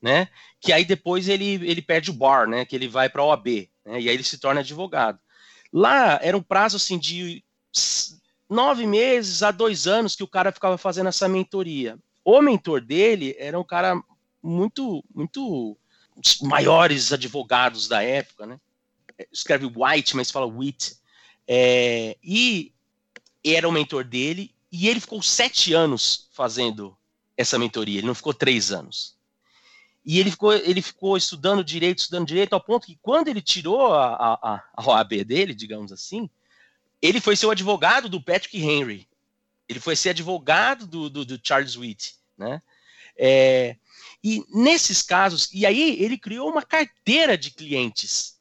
[0.00, 0.28] né?
[0.60, 2.64] Que aí depois ele, ele perde o bar, né?
[2.64, 4.00] Que ele vai para a OAB, né?
[4.00, 5.18] E aí ele se torna advogado.
[5.72, 7.44] Lá era um prazo assim de
[8.48, 11.98] nove meses a dois anos que o cara ficava fazendo essa mentoria.
[12.24, 14.00] O mentor dele era um cara
[14.42, 15.76] muito, muito
[16.22, 18.60] os maiores advogados da época, né?
[19.30, 20.96] Escreve White, mas fala Wit.
[21.46, 22.72] É, e
[23.44, 26.96] era o mentor dele e ele ficou sete anos fazendo
[27.36, 29.16] essa mentoria, ele não ficou três anos.
[30.04, 33.94] E ele ficou, ele ficou estudando direito, estudando direito, ao ponto que quando ele tirou
[33.94, 36.28] a, a, a OAB dele, digamos assim,
[37.00, 39.08] ele foi ser o advogado do Patrick Henry.
[39.68, 42.60] Ele foi ser advogado do, do, do Charles Witt, né?
[43.16, 43.76] É,
[44.22, 48.40] e nesses casos, e aí ele criou uma carteira de clientes.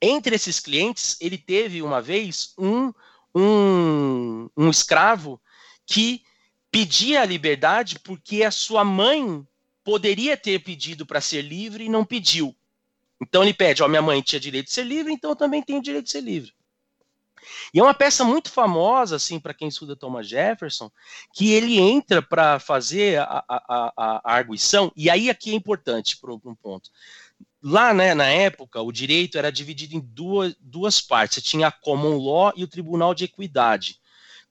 [0.00, 2.92] Entre esses clientes, ele teve uma vez um
[3.34, 5.40] um, um escravo
[5.86, 6.22] que
[6.70, 9.46] pedia a liberdade porque a sua mãe
[9.84, 12.54] poderia ter pedido para ser livre e não pediu.
[13.20, 15.82] Então ele pede, ó, minha mãe tinha direito de ser livre, então eu também tenho
[15.82, 16.52] direito de ser livre.
[17.72, 20.90] E é uma peça muito famosa, assim, para quem estuda Thomas Jefferson,
[21.32, 26.16] que ele entra para fazer a, a, a, a, arguição, e aí aqui é importante
[26.18, 26.90] para um ponto.
[27.62, 31.36] Lá, né, na época, o direito era dividido em duas, duas partes.
[31.36, 34.00] Você tinha a common law e o tribunal de equidade.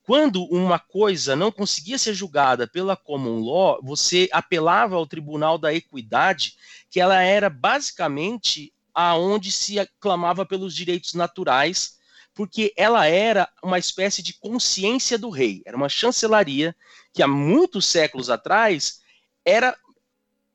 [0.03, 5.73] Quando uma coisa não conseguia ser julgada pela common law, você apelava ao tribunal da
[5.73, 6.55] equidade,
[6.89, 11.97] que ela era basicamente aonde se clamava pelos direitos naturais,
[12.33, 15.61] porque ela era uma espécie de consciência do rei.
[15.65, 16.75] Era uma chancelaria
[17.13, 19.01] que há muitos séculos atrás
[19.43, 19.75] era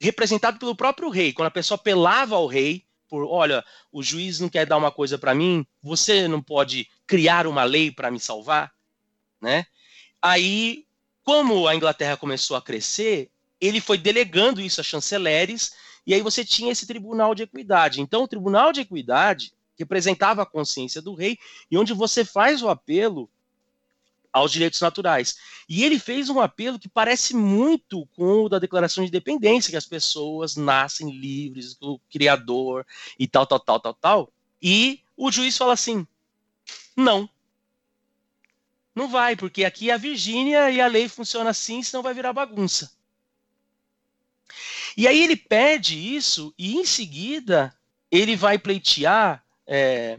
[0.01, 1.33] representado pelo próprio rei.
[1.33, 5.19] Quando a pessoa apelava ao rei, por, olha, o juiz não quer dar uma coisa
[5.19, 8.73] para mim, você não pode criar uma lei para me salvar,
[9.41, 9.67] né?
[10.21, 10.85] Aí,
[11.23, 15.73] como a Inglaterra começou a crescer, ele foi delegando isso a chanceleres,
[16.07, 18.01] e aí você tinha esse tribunal de equidade.
[18.01, 21.39] Então, o tribunal de equidade representava a consciência do rei,
[21.71, 23.29] e onde você faz o apelo
[24.33, 25.39] aos direitos naturais.
[25.67, 29.77] E ele fez um apelo que parece muito com o da Declaração de Independência, que
[29.77, 32.87] as pessoas nascem livres do Criador
[33.19, 34.33] e tal, tal, tal, tal, tal.
[34.61, 36.07] E o juiz fala assim:
[36.95, 37.29] não.
[38.95, 42.33] Não vai, porque aqui é a Virgínia e a lei funciona assim, senão vai virar
[42.33, 42.91] bagunça.
[44.97, 47.77] E aí ele pede isso e em seguida
[48.11, 50.19] ele vai pleitear é,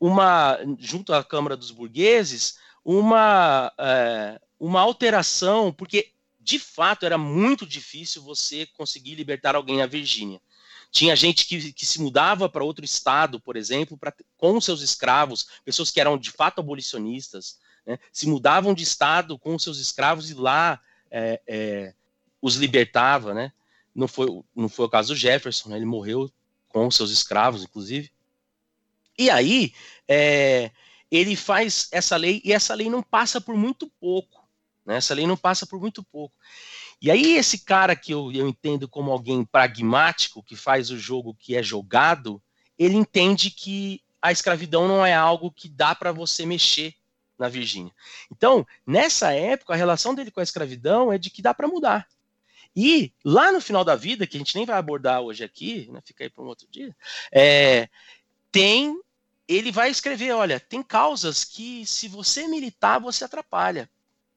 [0.00, 7.64] uma junto à Câmara dos Burgueses uma, é, uma alteração, porque de fato era muito
[7.64, 10.40] difícil você conseguir libertar alguém na Virgínia.
[10.90, 15.46] Tinha gente que, que se mudava para outro estado, por exemplo, pra, com seus escravos,
[15.64, 20.34] pessoas que eram de fato abolicionistas, né, se mudavam de estado com seus escravos e
[20.34, 21.94] lá é, é,
[22.42, 23.32] os libertava.
[23.32, 23.52] Né?
[23.94, 26.30] Não, foi, não foi o caso do Jefferson, né, ele morreu
[26.68, 28.10] com seus escravos, inclusive.
[29.18, 29.72] E aí,
[30.08, 30.70] é,
[31.10, 34.48] ele faz essa lei e essa lei não passa por muito pouco.
[34.84, 34.96] Né?
[34.96, 36.34] Essa lei não passa por muito pouco.
[37.00, 41.34] E aí, esse cara que eu, eu entendo como alguém pragmático, que faz o jogo
[41.34, 42.40] que é jogado,
[42.78, 46.94] ele entende que a escravidão não é algo que dá para você mexer
[47.38, 47.92] na Virgínia.
[48.30, 52.06] Então, nessa época, a relação dele com a escravidão é de que dá para mudar.
[52.74, 56.00] E lá no final da vida, que a gente nem vai abordar hoje aqui, né,
[56.04, 56.96] fica aí para um outro dia,
[57.30, 57.88] é,
[58.52, 59.02] tem
[59.48, 63.90] ele vai escrever, olha, tem causas que se você militar, você atrapalha,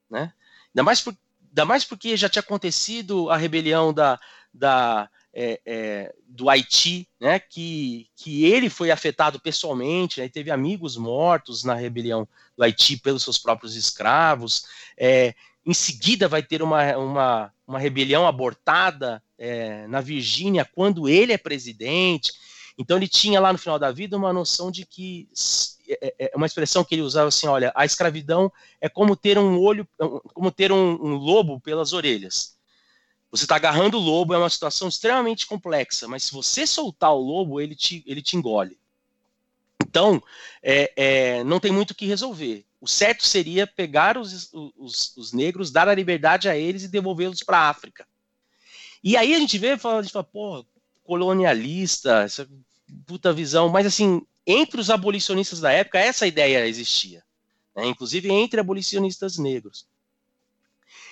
[0.10, 0.34] né?
[0.74, 1.16] Ainda mais, por,
[1.48, 4.20] ainda mais porque já tinha acontecido a rebelião da,
[4.54, 10.96] da é, é, do Haiti, né, que, que ele foi afetado pessoalmente, né, teve amigos
[10.96, 12.26] mortos na rebelião
[12.58, 14.66] do Haiti pelos seus próprios escravos.
[14.98, 21.34] É, em seguida vai ter uma, uma, uma rebelião abortada é, na Virgínia quando ele
[21.34, 22.32] é presidente.
[22.78, 25.30] Então ele tinha lá no final da vida uma noção de que
[25.88, 29.38] é, é, é uma expressão que ele usava assim, olha, a escravidão é como ter
[29.38, 29.88] um olho,
[30.34, 32.56] como ter um, um lobo pelas orelhas.
[33.32, 37.20] Você está agarrando o lobo, é uma situação extremamente complexa, mas se você soltar o
[37.20, 38.78] lobo, ele te, ele te engole.
[39.82, 40.22] Então,
[40.62, 42.66] é, é, não tem muito o que resolver.
[42.80, 47.44] O certo seria pegar os, os, os negros, dar a liberdade a eles e devolvê-los
[47.44, 48.08] para a África.
[49.04, 50.66] E aí a gente vê, gente fala, porra,
[51.06, 52.48] colonialista, essa
[53.06, 57.24] puta visão, mas assim, entre os abolicionistas da época, essa ideia existia,
[57.76, 57.86] né?
[57.86, 59.88] inclusive entre abolicionistas negros.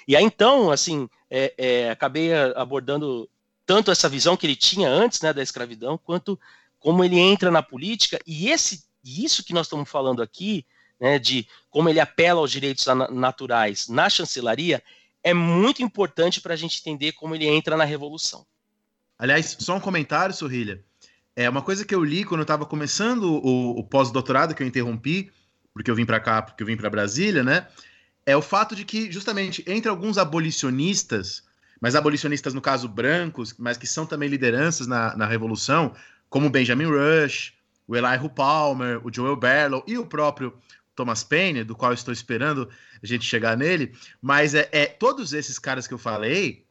[0.07, 3.29] E aí então, assim, é, é, acabei abordando
[3.65, 6.37] tanto essa visão que ele tinha antes né, da escravidão, quanto
[6.79, 10.65] como ele entra na política, e esse isso que nós estamos falando aqui,
[10.99, 14.81] né, de como ele apela aos direitos naturais na chancelaria,
[15.21, 18.45] é muito importante para a gente entender como ele entra na revolução.
[19.23, 20.83] Aliás, só um comentário, Sorrilha.
[21.35, 24.67] É uma coisa que eu li quando eu estava começando o, o pós-doutorado, que eu
[24.67, 25.31] interrompi,
[25.73, 27.67] porque eu vim para cá, porque eu vim para Brasília, né?
[28.25, 31.43] é o fato de que, justamente, entre alguns abolicionistas,
[31.79, 35.93] mas abolicionistas, no caso, brancos, mas que são também lideranças na, na Revolução,
[36.29, 37.53] como Benjamin Rush,
[37.87, 40.53] o Elihu Palmer, o Joel Barlow e o próprio
[40.95, 42.69] Thomas Paine, do qual estou esperando
[43.01, 46.65] a gente chegar nele, mas é, é todos esses caras que eu falei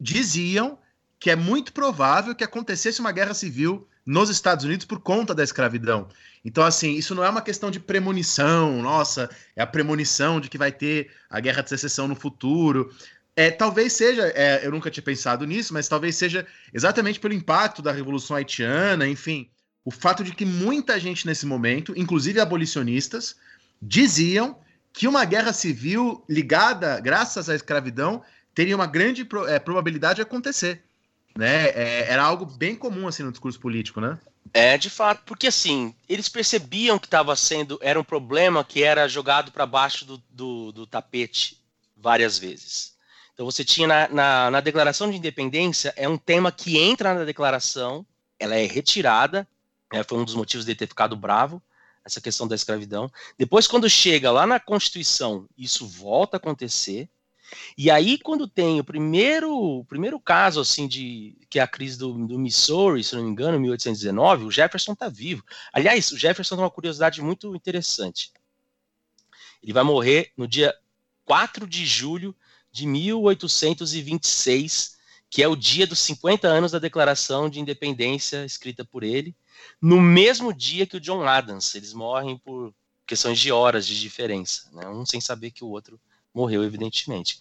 [0.00, 0.78] diziam
[1.18, 5.42] que é muito provável que acontecesse uma guerra civil nos Estados Unidos por conta da
[5.42, 6.08] escravidão.
[6.44, 10.56] Então, assim, isso não é uma questão de premonição, nossa, é a premonição de que
[10.56, 12.94] vai ter a guerra de secessão no futuro.
[13.34, 17.82] É, talvez seja, é, eu nunca tinha pensado nisso, mas talvez seja exatamente pelo impacto
[17.82, 19.50] da Revolução Haitiana, enfim,
[19.84, 23.34] o fato de que muita gente nesse momento, inclusive abolicionistas,
[23.82, 24.58] diziam
[24.92, 28.22] que uma guerra civil ligada, graças à escravidão,
[28.54, 30.86] teria uma grande pro, é, probabilidade de acontecer
[31.36, 31.66] né?
[31.68, 34.18] É, era algo bem comum assim no discurso político, né?
[34.52, 39.08] É, de fato, porque assim, eles percebiam que estava sendo, era um problema que era
[39.08, 41.62] jogado para baixo do, do, do, tapete
[41.96, 42.94] várias vezes.
[43.34, 47.24] Então você tinha na, na, na, Declaração de Independência, é um tema que entra na
[47.24, 48.06] declaração,
[48.38, 49.46] ela é retirada,
[49.92, 51.60] né, foi um dos motivos de ter ficado bravo,
[52.04, 53.10] essa questão da escravidão.
[53.36, 57.08] Depois, quando chega lá na Constituição, isso volta a acontecer,
[57.76, 61.98] e aí, quando tem o primeiro, o primeiro caso, assim, de que é a crise
[61.98, 65.44] do, do Missouri, se não me engano, 1819, o Jefferson está vivo.
[65.72, 68.32] Aliás, o Jefferson tem uma curiosidade muito interessante.
[69.62, 70.74] Ele vai morrer no dia
[71.24, 72.36] 4 de julho
[72.70, 74.96] de 1826,
[75.28, 79.34] que é o dia dos 50 anos da Declaração de Independência escrita por ele,
[79.80, 81.74] no mesmo dia que o John Adams.
[81.74, 82.72] Eles morrem por
[83.06, 84.88] questões de horas de diferença, né?
[84.88, 86.00] um sem saber que o outro
[86.36, 87.40] morreu, evidentemente.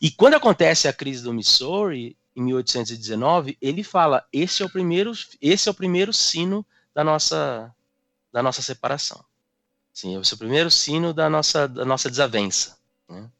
[0.00, 5.12] E quando acontece a crise do Missouri, em 1819, ele fala: esse é o primeiro,
[5.40, 7.72] esse é o primeiro sino da nossa,
[8.32, 9.24] da nossa separação.
[9.94, 12.78] Sim, esse é o primeiro sino da nossa, da nossa desavença.
[13.08, 13.30] Né?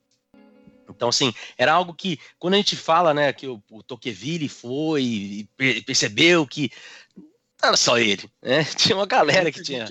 [0.89, 5.03] Então, assim, era algo que, quando a gente fala, né, que o, o Tocqueville foi
[5.03, 5.49] e
[5.83, 6.71] percebeu que
[7.17, 8.65] não era só ele, né?
[8.77, 9.87] Tinha uma galera que tinha.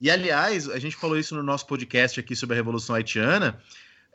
[0.00, 3.60] E, aliás, a gente falou isso no nosso podcast aqui sobre a Revolução Haitiana,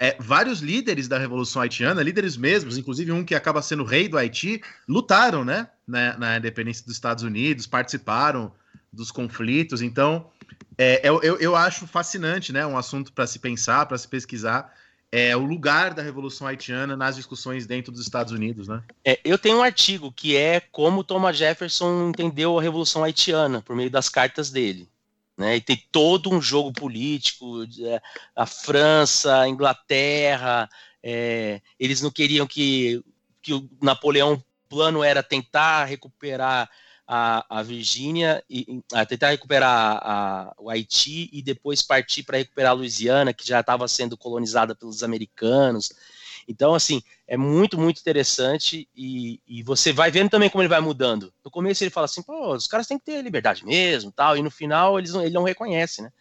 [0.01, 4.17] é, vários líderes da Revolução Haitiana, líderes mesmos, inclusive um que acaba sendo rei do
[4.17, 8.51] Haiti, lutaram né, na, na independência dos Estados Unidos, participaram
[8.91, 9.79] dos conflitos.
[9.79, 10.25] Então,
[10.75, 14.73] é, eu, eu, acho fascinante, né, um assunto para se pensar, para se pesquisar,
[15.11, 18.81] é o lugar da Revolução Haitiana nas discussões dentro dos Estados Unidos, né?
[19.05, 23.75] É, eu tenho um artigo que é como Thomas Jefferson entendeu a Revolução Haitiana por
[23.75, 24.89] meio das cartas dele.
[25.41, 27.99] Né, e tem todo um jogo político, é,
[28.35, 30.69] a França, a Inglaterra,
[31.01, 33.03] é, eles não queriam que,
[33.41, 36.69] que o Napoleão plano era tentar recuperar
[37.07, 38.43] a, a, a Virgínia
[38.93, 43.61] a tentar recuperar a, o Haiti e depois partir para recuperar a Louisiana, que já
[43.61, 45.91] estava sendo colonizada pelos americanos.
[46.47, 50.81] Então, assim, é muito, muito interessante e, e, você vai vendo também como ele vai
[50.81, 51.33] mudando.
[51.43, 54.41] No começo ele fala assim, pô, os caras têm que ter liberdade mesmo, tal, e
[54.41, 56.11] no final eles não, ele não reconhece, né?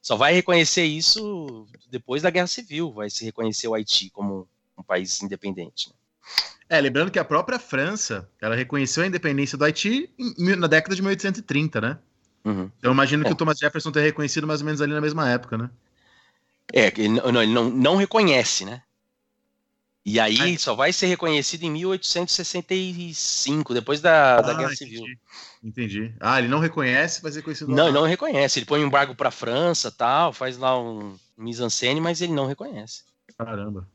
[0.00, 4.82] Só vai reconhecer isso depois da Guerra Civil, vai se reconhecer o Haiti como um
[4.82, 5.90] país independente.
[5.90, 5.94] Né?
[6.70, 10.08] É, lembrando que a própria França, ela reconheceu a independência do Haiti
[10.56, 11.98] na década de 1830, né?
[12.44, 12.70] Uhum.
[12.78, 13.26] Então eu imagino é.
[13.26, 15.70] que o Thomas Jefferson tenha reconhecido mais ou menos ali na mesma época, né?
[16.72, 18.82] É, ele não, ele não, não reconhece, né?
[20.10, 24.96] E aí só vai ser reconhecido em 1865, depois da, ah, da Guerra entendi.
[24.96, 25.04] Civil.
[25.62, 26.12] Entendi.
[26.18, 27.70] Ah, ele não reconhece, vai ser reconhecido.
[27.70, 28.58] Não, ele não reconhece.
[28.58, 32.48] Ele põe um embargo para a França, tal, faz lá um mise-en-scène, mas ele não
[32.48, 33.04] reconhece.
[33.38, 33.86] Caramba.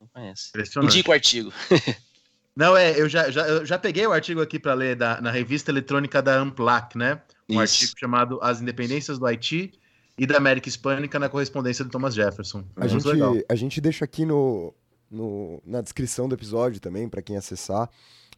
[0.00, 0.52] Não conhece.
[0.80, 1.52] Indica o artigo.
[2.54, 5.32] não, é, eu já, já, eu já peguei o artigo aqui para ler da, na
[5.32, 7.20] revista eletrônica da Amplac, né?
[7.48, 7.82] Um Isso.
[7.82, 9.72] artigo chamado As Independências do Haiti
[10.16, 12.64] e da América Hispânica na correspondência do Thomas Jefferson.
[12.76, 13.08] A gente,
[13.48, 14.72] a gente deixa aqui no,
[15.10, 17.88] no, na descrição do episódio também, para quem acessar,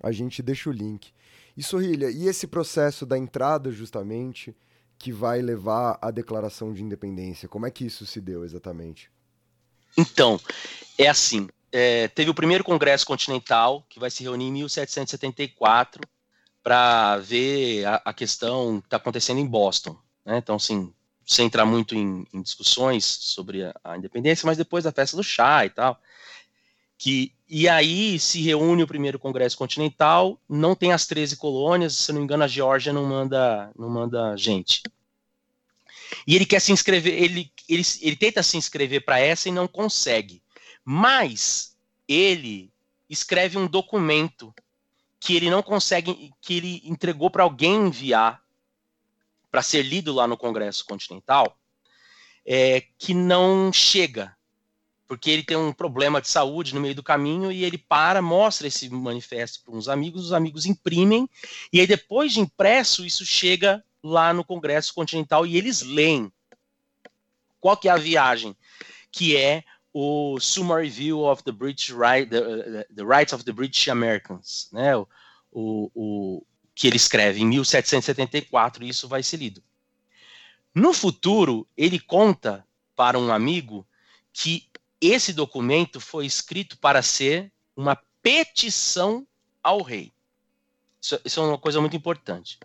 [0.03, 1.13] a gente deixa o link.
[1.57, 4.55] E Sorrilha, e esse processo da entrada justamente
[4.99, 9.11] que vai levar à declaração de independência, como é que isso se deu exatamente?
[9.97, 10.41] Então,
[10.97, 16.03] é assim, é, teve o primeiro Congresso Continental, que vai se reunir em 1774,
[16.63, 19.97] para ver a, a, questão que está acontecendo em Boston.
[20.25, 20.39] Né?
[20.39, 20.93] Então, assim,
[21.25, 25.23] sem entrar muito em, em discussões sobre a, a, independência, mas depois da festa do
[25.23, 26.01] chá e tal
[26.99, 32.13] que e aí se reúne o primeiro Congresso Continental, não tem as 13 colônias, se
[32.13, 34.83] não me engano a Geórgia não manda não manda gente.
[36.27, 39.69] E ele quer se inscrever, ele ele, ele tenta se inscrever para essa e não
[39.69, 40.43] consegue.
[40.85, 41.77] Mas
[42.09, 42.73] ele
[43.09, 44.55] escreve um documento
[45.21, 48.43] que ele não consegue, que ele entregou para alguém enviar
[49.51, 51.59] para ser lido lá no Congresso Continental,
[52.47, 54.37] é, que não chega
[55.09, 58.69] porque ele tem um problema de saúde no meio do caminho e ele para, mostra
[58.69, 61.29] esse manifesto para uns amigos, os amigos imprimem,
[61.73, 66.31] e aí depois de impresso, isso chega lá no Congresso Continental e eles leem.
[67.59, 68.55] Qual que é a viagem?
[69.11, 73.89] Que é o Summary Review of the British right, the, the, Rights of the British
[73.89, 74.95] Americans, né?
[74.95, 75.09] O,
[75.51, 79.63] o, o, que ele escreve em 1774, e isso vai ser lido.
[80.75, 83.87] No futuro, ele conta para um amigo
[84.33, 84.68] que
[85.01, 89.27] esse documento foi escrito para ser uma petição
[89.63, 90.13] ao rei.
[91.01, 92.59] Isso, isso, é uma coisa muito importante.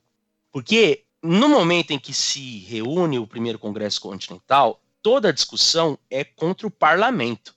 [0.51, 6.23] Porque no momento em que se reúne o primeiro Congresso Continental, toda a discussão é
[6.23, 7.55] contra o parlamento.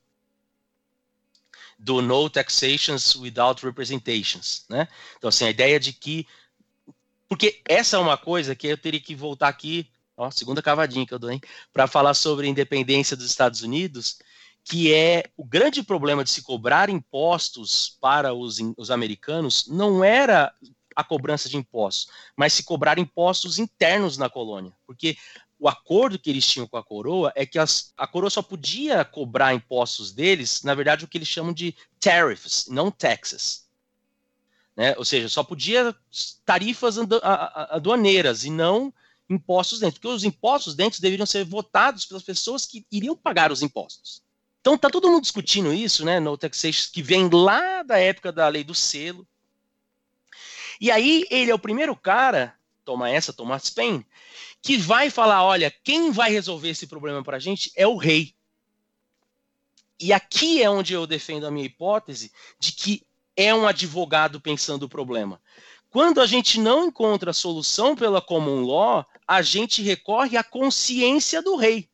[1.79, 4.65] Do no taxations without representations.
[4.69, 4.89] Né?
[5.17, 6.27] Então, assim, a ideia de que.
[7.29, 11.13] Porque essa é uma coisa que eu teria que voltar aqui, ó, segunda cavadinha que
[11.13, 11.41] eu dou, hein,
[11.73, 14.19] para falar sobre a independência dos Estados Unidos
[14.69, 20.53] que é o grande problema de se cobrar impostos para os, os americanos não era
[20.95, 25.17] a cobrança de impostos, mas se cobrar impostos internos na colônia, porque
[25.57, 29.05] o acordo que eles tinham com a coroa é que as, a coroa só podia
[29.05, 33.69] cobrar impostos deles, na verdade, o que eles chamam de tariffs, não taxes.
[34.77, 34.97] Né?
[34.99, 35.95] Ou seja, só podia
[36.45, 36.97] tarifas
[37.71, 38.93] aduaneiras e não
[39.31, 43.63] impostos dentro, porque os impostos dentro deveriam ser votados pelas pessoas que iriam pagar os
[43.63, 44.26] impostos.
[44.67, 48.49] Então tá todo mundo discutindo isso, né, no taxation que vem lá da época da
[48.49, 49.25] lei do selo.
[50.81, 52.53] E aí ele é o primeiro cara,
[52.85, 54.05] toma essa, Thomas Paine,
[54.61, 58.35] que vai falar, olha, quem vai resolver esse problema para a gente é o rei.
[60.01, 63.07] E aqui é onde eu defendo a minha hipótese de que
[63.37, 65.41] é um advogado pensando o problema.
[65.91, 71.55] Quando a gente não encontra solução pela common law, a gente recorre à consciência do
[71.55, 71.89] rei.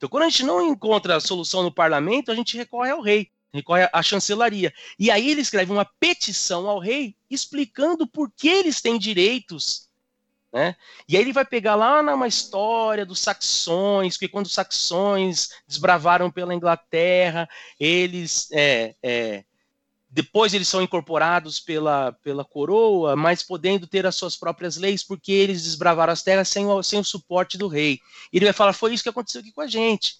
[0.00, 3.30] Então, quando a gente não encontra a solução no parlamento, a gente recorre ao rei,
[3.52, 4.72] recorre à chancelaria.
[4.98, 9.90] E aí ele escreve uma petição ao rei explicando por que eles têm direitos.
[10.50, 10.74] Né?
[11.06, 16.30] E aí ele vai pegar lá numa história dos saxões, que quando os saxões desbravaram
[16.30, 17.46] pela Inglaterra,
[17.78, 19.44] eles é, é,
[20.10, 25.30] depois eles são incorporados pela, pela coroa, mas podendo ter as suas próprias leis, porque
[25.30, 28.00] eles desbravaram as terras sem o, sem o suporte do rei.
[28.32, 30.18] E ele vai falar: foi isso que aconteceu aqui com a gente.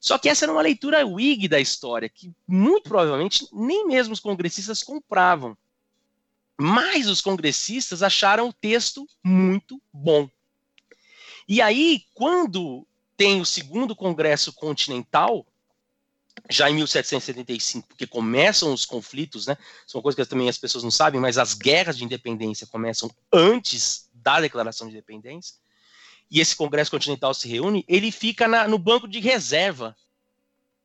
[0.00, 4.20] Só que essa era uma leitura Whig da história, que muito provavelmente nem mesmo os
[4.20, 5.56] congressistas compravam.
[6.58, 10.28] Mas os congressistas acharam o texto muito bom.
[11.48, 12.86] E aí, quando
[13.16, 15.46] tem o segundo Congresso Continental,
[16.50, 19.56] já em 1775, porque começam os conflitos, né?
[19.86, 24.08] São coisas que também as pessoas não sabem, mas as guerras de independência começam antes
[24.12, 25.56] da Declaração de Independência.
[26.30, 29.96] E esse Congresso Continental se reúne, ele fica na, no banco de reserva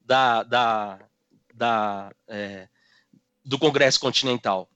[0.02, 1.00] da, da,
[1.54, 2.68] da é,
[3.44, 4.70] do Congresso Continental.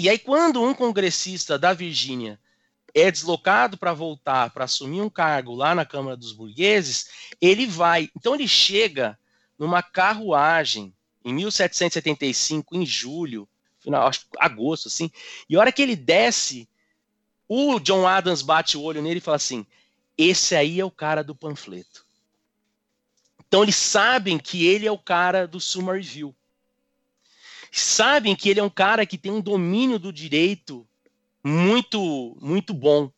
[0.00, 2.40] E aí, quando um congressista da Virgínia
[2.92, 7.08] é deslocado para voltar para assumir um cargo lá na Câmara dos Burgueses,
[7.40, 8.10] ele vai.
[8.16, 9.18] Então, ele chega
[9.64, 10.94] numa carruagem
[11.24, 13.48] em 1775, em julho,
[13.80, 15.10] final, acho agosto, assim.
[15.48, 16.68] E a hora que ele desce,
[17.48, 19.66] o John Adams bate o olho nele e fala assim:
[20.18, 22.04] esse aí é o cara do panfleto.
[23.48, 25.58] Então eles sabem que ele é o cara do
[25.90, 26.34] Review.
[27.72, 30.86] Sabem que ele é um cara que tem um domínio do direito
[31.42, 33.10] muito muito bom.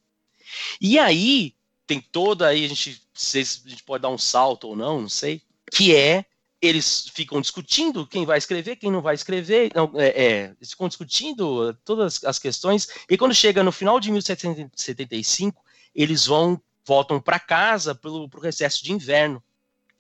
[0.81, 1.55] E aí
[1.87, 5.09] tem toda aí a gente, se a gente pode dar um salto ou não, não
[5.09, 6.25] sei que é
[6.67, 11.75] eles ficam discutindo quem vai escrever, quem não vai escrever, não, é, é, ficam discutindo
[11.85, 15.65] todas as questões, e quando chega no final de 1775,
[15.95, 19.43] eles vão voltam para casa pelo pro recesso de inverno.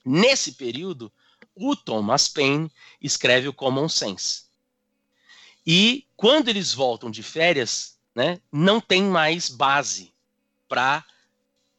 [0.05, 1.13] Nesse período,
[1.55, 4.45] o Thomas Paine escreve o Common Sense.
[5.67, 10.15] E quando eles voltam de férias, né, não tem mais base
[10.69, 11.05] para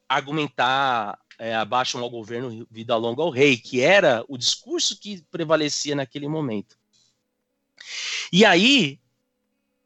[0.10, 5.96] argumentar é, abaixam ao governo, vida longa ao rei, que era o discurso que prevalecia
[5.96, 6.78] naquele momento.
[8.32, 9.00] E aí,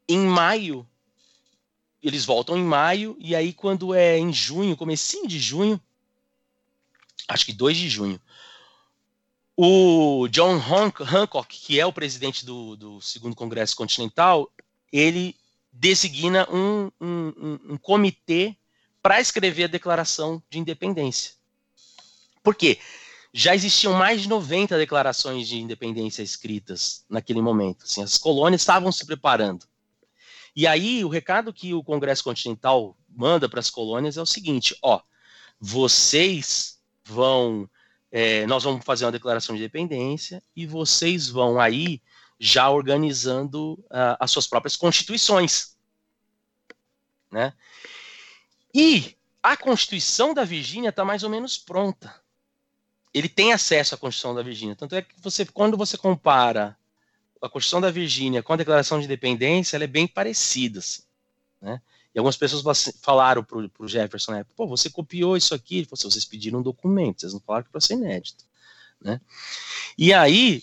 [0.08, 0.88] em maio,
[2.02, 5.80] eles voltam em maio, e aí quando é em junho, comecinho de junho,
[7.28, 8.20] acho que 2 de junho,
[9.56, 14.50] o John Hancock, que é o presidente do, do segundo Congresso Continental,
[14.90, 15.36] ele
[15.70, 18.56] designa um, um, um, um comitê
[19.02, 21.41] para escrever a Declaração de Independência.
[22.42, 22.78] Por quê?
[23.32, 27.84] Já existiam mais de 90 declarações de independência escritas naquele momento.
[27.84, 29.66] Assim, as colônias estavam se preparando.
[30.54, 34.76] E aí, o recado que o Congresso Continental manda para as colônias é o seguinte:
[34.82, 35.00] ó,
[35.58, 37.68] vocês vão.
[38.10, 42.02] É, nós vamos fazer uma declaração de independência e vocês vão aí
[42.38, 45.74] já organizando uh, as suas próprias constituições.
[47.30, 47.54] Né?
[48.74, 52.21] E a Constituição da Virgínia está mais ou menos pronta
[53.12, 54.74] ele tem acesso à Constituição da Virgínia.
[54.74, 56.76] Tanto é que você, quando você compara
[57.40, 60.78] a Constituição da Virgínia com a Declaração de Independência, ela é bem parecida.
[60.78, 61.02] Assim,
[61.60, 61.80] né?
[62.14, 65.98] E algumas pessoas falaram para o Jefferson, né, pô, você copiou isso aqui, ele falou
[65.98, 68.44] assim, vocês pediram um documento, vocês não falaram que para ser inédito.
[69.00, 69.18] Né?
[69.96, 70.62] E aí,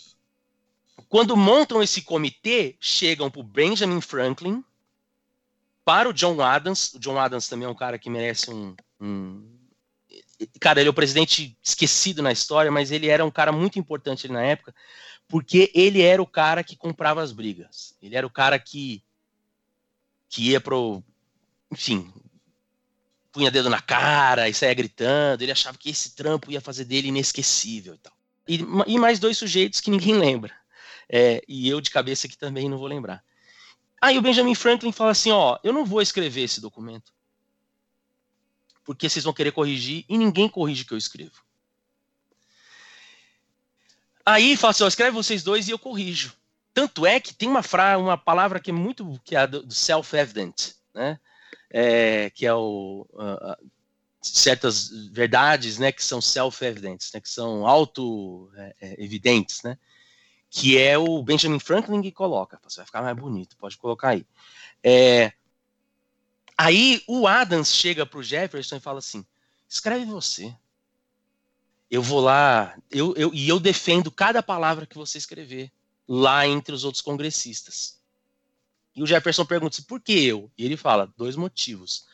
[1.07, 4.63] quando montam esse comitê, chegam para o Benjamin Franklin,
[5.83, 9.58] para o John Adams, o John Adams também é um cara que merece um, um
[10.59, 14.27] cara, ele é o presidente esquecido na história, mas ele era um cara muito importante
[14.27, 14.73] na época,
[15.27, 17.95] porque ele era o cara que comprava as brigas.
[18.01, 19.03] Ele era o cara que,
[20.29, 21.03] que ia pro.
[21.71, 22.11] Enfim,
[23.31, 25.41] punha dedo na cara e saía gritando.
[25.43, 28.13] Ele achava que esse trampo ia fazer dele inesquecível e tal.
[28.47, 30.53] E, e mais dois sujeitos que ninguém lembra.
[31.07, 33.23] É, e eu de cabeça aqui também não vou lembrar.
[34.01, 37.13] Aí o Benjamin Franklin fala assim: ó, eu não vou escrever esse documento
[38.89, 41.43] porque vocês vão querer corrigir e ninguém corrige o que eu escrevo.
[44.25, 46.33] Aí fala assim, ó, escreve vocês dois e eu corrijo.
[46.73, 50.73] Tanto é que tem uma frase, uma palavra que é muito que é do self-evident,
[50.91, 51.19] né?
[51.69, 53.69] É, que é o uh,
[54.23, 59.77] certas verdades, né, que são self-evidentes, né, que são auto-evidentes, né?
[60.49, 62.59] Que é o Benjamin Franklin que coloca.
[62.63, 64.25] Você vai ficar mais bonito, pode colocar aí.
[64.83, 65.31] É,
[66.61, 69.25] Aí o Adams chega pro Jefferson e fala assim:
[69.65, 70.53] escreve você.
[71.89, 75.71] Eu vou lá, eu, eu, e eu defendo cada palavra que você escrever
[76.05, 77.97] lá entre os outros congressistas.
[78.93, 80.51] E o Jefferson pergunta assim, por que eu?
[80.57, 82.05] E ele fala: dois motivos.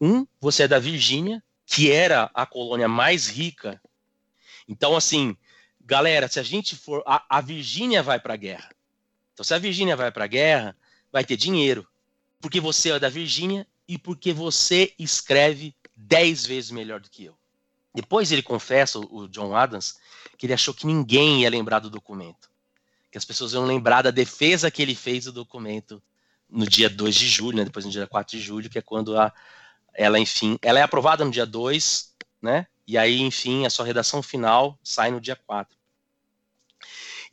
[0.00, 3.78] Um, você é da Virgínia, que era a colônia mais rica.
[4.66, 5.36] Então, assim,
[5.78, 7.02] galera, se a gente for.
[7.04, 8.70] A, a Virgínia vai para a guerra.
[9.34, 10.74] Então, se a Virgínia vai para a guerra,
[11.12, 11.86] vai ter dinheiro.
[12.40, 17.36] Porque você é da Virgínia e porque você escreve dez vezes melhor do que eu.
[17.92, 19.98] Depois ele confessa, o John Adams,
[20.38, 22.48] que ele achou que ninguém ia lembrar do documento.
[23.10, 26.00] Que as pessoas iam lembrar da defesa que ele fez do documento
[26.48, 29.18] no dia 2 de julho, né, depois no dia 4 de julho, que é quando
[29.18, 29.32] a,
[29.92, 32.68] ela, enfim, ela é aprovada no dia 2, né?
[32.86, 35.76] E aí, enfim, a sua redação final sai no dia 4.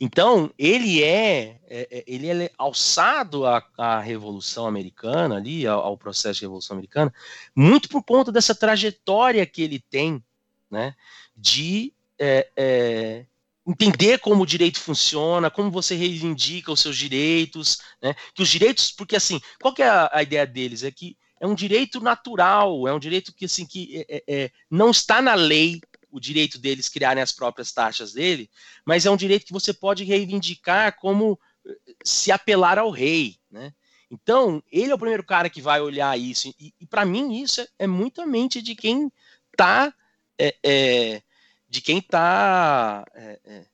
[0.00, 5.98] Então, ele é, é, é, ele é alçado à, à Revolução Americana, ali, ao, ao,
[5.98, 7.12] processo de Revolução Americana,
[7.54, 10.22] muito por conta dessa trajetória que ele tem,
[10.70, 10.94] né,
[11.36, 13.26] de é, é,
[13.66, 18.14] entender como o direito funciona, como você reivindica os seus direitos, né?
[18.34, 20.82] Que os direitos, porque assim, qual que é a, a ideia deles?
[20.82, 24.50] É que é um direito natural, é um direito que assim que é, é, é
[24.70, 25.80] não está na lei
[26.10, 28.50] o direito deles criarem as próprias taxas dele,
[28.84, 33.72] mas é um direito que você pode reivindicar como eh, se apelar ao rei, né?
[34.10, 37.60] Então, ele é o primeiro cara que vai olhar isso, e, e para mim isso
[37.60, 39.12] é, é muito a mente de quem
[39.52, 39.92] está
[40.38, 41.22] é, é,
[41.68, 43.66] de quem está é, é,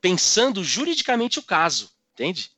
[0.00, 2.52] pensando juridicamente o caso, entende?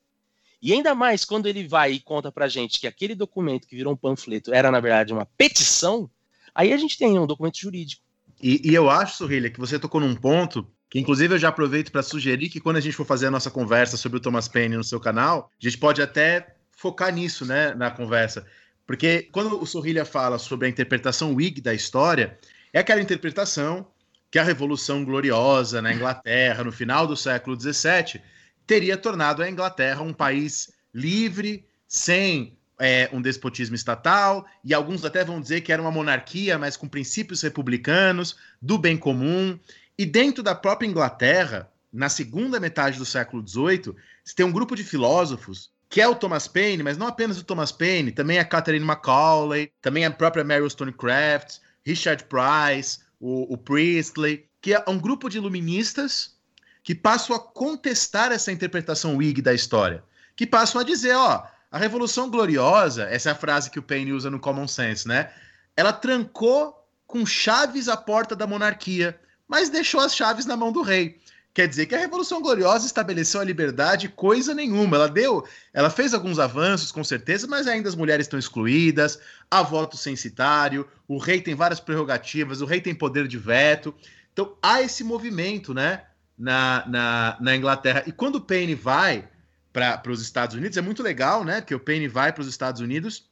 [0.60, 3.94] E ainda mais quando ele vai e conta pra gente que aquele documento que virou
[3.94, 6.10] um panfleto era, na verdade, uma petição,
[6.54, 8.02] aí a gente tem um documento jurídico.
[8.42, 11.92] E, e eu acho, Sorrilha, que você tocou num ponto que, inclusive, eu já aproveito
[11.92, 14.76] para sugerir que quando a gente for fazer a nossa conversa sobre o Thomas Paine
[14.76, 18.46] no seu canal, a gente pode até focar nisso, né, na conversa.
[18.86, 22.38] Porque quando o Sorrilha fala sobre a interpretação Whig da história,
[22.72, 23.86] é aquela interpretação
[24.30, 28.20] que a Revolução Gloriosa na Inglaterra, no final do século XVII,
[28.66, 35.24] teria tornado a Inglaterra um país livre, sem é, um despotismo estatal, e alguns até
[35.24, 39.58] vão dizer que era uma monarquia, mas com princípios republicanos, do bem comum.
[39.98, 43.94] E dentro da própria Inglaterra, na segunda metade do século XVIII,
[44.24, 47.44] você tem um grupo de filósofos que é o Thomas Paine, mas não apenas o
[47.44, 53.58] Thomas Paine, também a Catherine Macaulay, também a própria Mary Wollstonecraft, Richard Price, o, o
[53.58, 56.34] Priestley, que é um grupo de iluministas
[56.82, 60.02] que passam a contestar essa interpretação Whig da história,
[60.34, 64.12] que passam a dizer, ó, a Revolução Gloriosa, essa é a frase que o Paine
[64.12, 65.30] usa no Common Sense, né?
[65.74, 69.18] Ela trancou com chaves a porta da monarquia,
[69.48, 71.18] mas deixou as chaves na mão do rei.
[71.54, 74.96] Quer dizer que a Revolução Gloriosa estabeleceu a liberdade coisa nenhuma.
[74.96, 79.18] Ela deu, ela fez alguns avanços, com certeza, mas ainda as mulheres estão excluídas,
[79.50, 83.94] há voto censitário, o rei tem várias prerrogativas, o rei tem poder de veto.
[84.30, 86.02] Então há esse movimento, né,
[86.38, 88.02] na, na, na Inglaterra.
[88.06, 89.26] E quando o Paine vai
[89.72, 92.80] para os Estados Unidos, é muito legal, né, que o Paine vai para os Estados
[92.80, 93.28] Unidos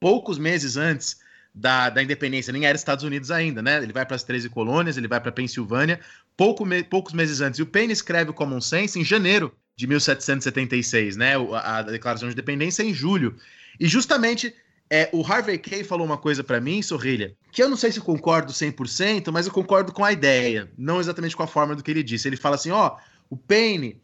[0.00, 1.18] poucos meses antes
[1.54, 3.82] da, da independência, nem era Estados Unidos ainda, né?
[3.82, 5.98] Ele vai para as 13 colônias, ele vai para a Pensilvânia,
[6.36, 7.58] pouco me, poucos meses antes.
[7.58, 11.32] E o Paine escreve o Common Sense em janeiro de 1776, né?
[11.54, 13.36] A, a Declaração de Independência em julho.
[13.80, 14.54] E justamente
[14.90, 18.00] é, o Harvey Kay falou uma coisa para mim, Sorrilha, que eu não sei se
[18.00, 21.90] concordo 100%, mas eu concordo com a ideia, não exatamente com a forma do que
[21.90, 22.28] ele disse.
[22.28, 22.96] Ele fala assim: ó,
[23.30, 24.00] o Paine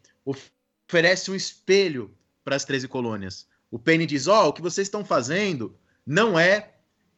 [0.93, 2.11] oferece um espelho
[2.45, 3.47] para as 13 colônias.
[3.71, 5.75] O Paine diz: ó, o que vocês estão fazendo
[6.05, 6.69] não é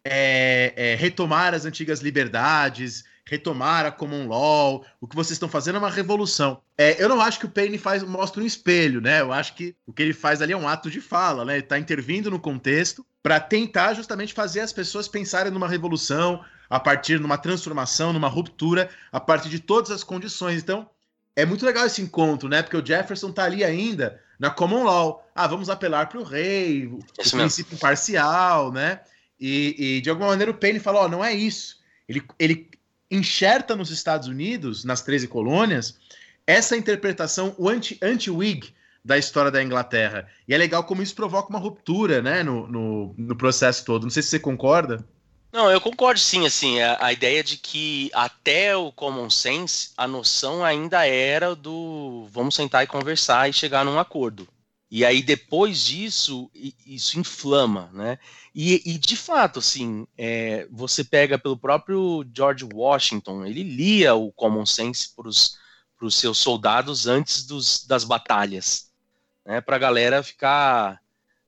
[0.06, 4.86] é, é, retomar as antigas liberdades, retomar a common law.
[5.02, 6.62] O que vocês estão fazendo é uma revolução.
[6.78, 9.20] É, eu não acho que o Paine faz, mostra um espelho, né?
[9.20, 11.56] Eu acho que o que ele faz ali é um ato de fala, né?
[11.56, 16.80] Ele está intervindo no contexto para tentar justamente fazer as pessoas pensarem numa revolução, a
[16.80, 20.62] partir de uma transformação, numa ruptura, a partir de todas as condições.
[20.62, 20.90] Então,
[21.36, 22.62] é muito legal esse encontro, né?
[22.62, 25.28] Porque o Jefferson tá ali ainda na common law.
[25.36, 27.00] Ah, vamos apelar para o rei, o
[27.32, 29.02] princípio imparcial, né?
[29.40, 31.80] E, e, de alguma maneira o Paine fala: Ó, oh, não é isso.
[32.08, 32.70] Ele, ele
[33.12, 35.98] enxerta nos Estados Unidos, nas 13 colônias,
[36.48, 40.28] essa interpretação, o anti-Whig anti da história da Inglaterra.
[40.48, 44.04] E é legal como isso provoca uma ruptura né, no, no, no processo todo.
[44.04, 45.06] Não sei se você concorda.
[45.56, 50.06] Não, eu concordo sim, assim, a, a, ideia de que até o common sense, a
[50.06, 54.50] noção ainda era do vamos sentar e conversar e chegar num acordo.
[54.92, 56.52] E aí, depois disso,
[56.86, 58.20] isso inflama, né?
[58.54, 64.34] E, e de fato, assim, é, você pega pelo próprio George Washington, ele lia o
[64.34, 68.92] Common Sense para os seus soldados antes dos, das batalhas,
[69.46, 69.62] né?
[69.62, 71.02] Para a galera ficar,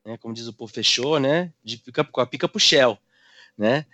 [0.06, 1.52] né, como diz o povo, fechou, né?
[1.62, 2.98] De pica, com a pica pro Shell,
[3.58, 3.86] né?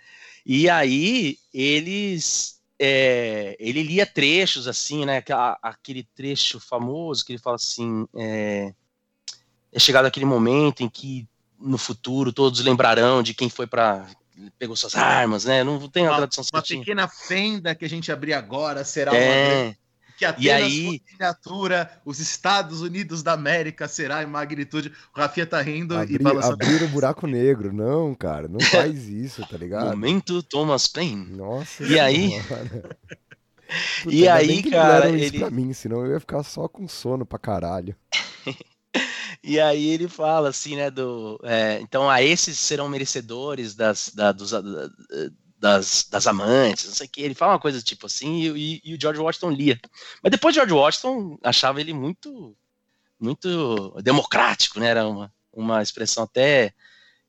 [0.44, 5.22] E aí, eles é, ele lia trechos assim, né?
[5.62, 8.74] Aquele trecho famoso que ele fala assim: é,
[9.72, 11.26] é chegado aquele momento em que
[11.58, 14.06] no futuro todos lembrarão de quem foi para
[14.58, 15.62] pegou suas armas, né?
[15.62, 19.62] Não tem uma, tradução Uma pequena fenda que a gente abrir agora será é.
[19.62, 19.76] uma
[20.16, 24.92] que apenas e aí, miniatura, os Estados Unidos da América será em magnitude.
[25.14, 26.54] O Rafinha tá rindo Abri, e balançando.
[26.54, 27.72] Abrir o buraco negro.
[27.72, 29.90] Não, cara, não faz isso, tá ligado?
[29.90, 31.36] Momento Thomas Paine.
[31.36, 31.84] Nossa.
[31.84, 32.30] E aí?
[34.02, 35.38] Puta, e aí, cara, ele...
[35.38, 37.96] pra mim, senão eu ia ficar só com sono pra caralho.
[39.46, 41.38] E aí ele fala assim, né, do...
[41.44, 44.52] É, então, a esses serão merecedores das, da, dos,
[45.64, 47.22] das, das amantes, não sei o que.
[47.22, 49.80] Ele fala uma coisa tipo assim, e, e, o George Washington lia.
[50.22, 52.54] Mas depois George Washington achava ele muito,
[53.18, 54.88] muito democrático, né?
[54.88, 56.74] Era uma, uma expressão até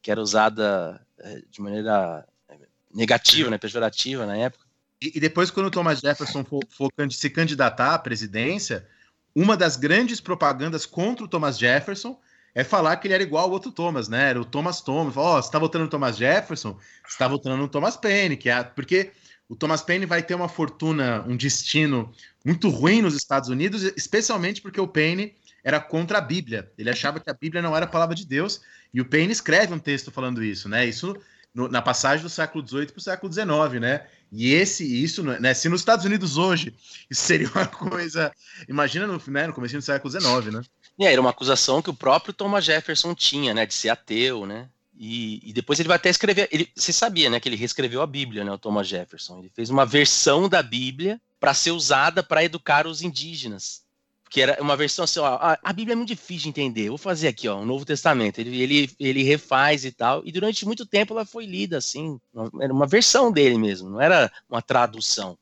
[0.01, 2.57] que era usada é, de maneira é,
[2.93, 4.65] negativa, né, pejorativa na época.
[5.01, 8.85] E, e depois, quando o Thomas Jefferson for, for se candidatar à presidência,
[9.33, 12.19] uma das grandes propagandas contra o Thomas Jefferson
[12.55, 14.29] é falar que ele era igual ao outro Thomas, né?
[14.29, 15.17] Era o Thomas Thomas.
[15.17, 18.49] Ó, oh, você tá votando no Thomas Jefferson, você tá votando no Thomas Paine, que
[18.49, 19.11] é porque
[19.49, 22.11] o Thomas Paine vai ter uma fortuna, um destino
[22.45, 25.35] muito ruim nos Estados Unidos, especialmente porque o Paine
[25.65, 26.71] era contra a Bíblia.
[26.77, 28.61] Ele achava que a Bíblia não era a palavra de Deus,
[28.93, 30.85] e o Paine escreve um texto falando isso, né?
[30.85, 31.13] Isso
[31.53, 34.07] no, na passagem do século XVIII para o século XIX, né?
[34.31, 35.53] E esse, isso, né?
[35.53, 36.73] Se nos Estados Unidos hoje
[37.09, 38.31] isso seria uma coisa,
[38.69, 40.61] imagina no, né, no começo do século XIX, né?
[40.97, 44.45] E aí, era uma acusação que o próprio Thomas Jefferson tinha, né, de ser ateu,
[44.45, 44.69] né?
[44.97, 46.47] E, e, depois ele vai até escrever.
[46.51, 49.39] Ele, você sabia, né, que ele reescreveu a Bíblia, né, o Thomas Jefferson.
[49.39, 53.83] Ele fez uma versão da Bíblia para ser usada para educar os indígenas.
[54.29, 56.89] Que era uma versão assim, ó, a, Bíblia é muito difícil de entender.
[56.89, 58.39] Vou fazer aqui, ó, o Novo Testamento.
[58.39, 60.21] Ele, ele, ele refaz e tal.
[60.25, 62.19] E durante muito tempo ela foi lida assim.
[62.61, 65.37] Era uma versão dele mesmo, não era uma tradução.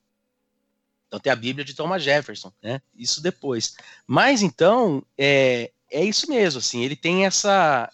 [1.13, 2.81] Então tem a Bíblia de Thomas Jefferson, né?
[2.95, 3.75] Isso depois.
[4.07, 6.83] Mas então é, é isso mesmo, assim.
[6.83, 7.87] Ele tem essa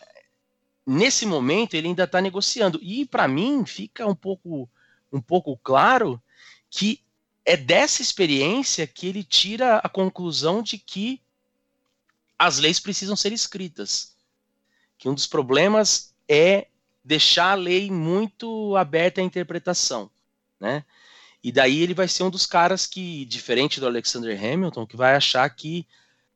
[0.88, 2.80] nesse momento ele ainda está negociando.
[2.82, 4.70] E para mim fica um pouco,
[5.12, 6.22] um pouco claro
[6.70, 7.04] que
[7.44, 11.22] é dessa experiência que ele tira a conclusão de que
[12.38, 14.16] as leis precisam ser escritas.
[14.98, 16.68] Que um dos problemas é
[17.04, 20.10] deixar a lei muito aberta à interpretação,
[20.58, 20.86] né?
[21.44, 25.16] E daí ele vai ser um dos caras que, diferente do Alexander Hamilton, que vai
[25.16, 25.88] achar que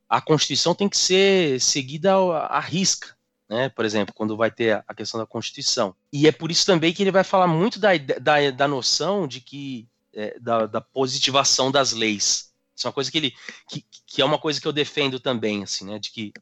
[0.08, 3.16] a Constituição tem que ser seguida à risca,
[3.48, 3.68] né?
[3.68, 5.94] Por exemplo, quando vai ter a questão da Constituição.
[6.12, 9.40] E é por isso também que ele vai falar muito da, da, da noção de
[9.40, 12.52] que é, da, da, positivação das leis.
[12.74, 13.34] Isso é uma coisa que ele
[13.68, 15.98] que, que é uma coisa que eu defendo também, assim, né?
[15.98, 16.32] De que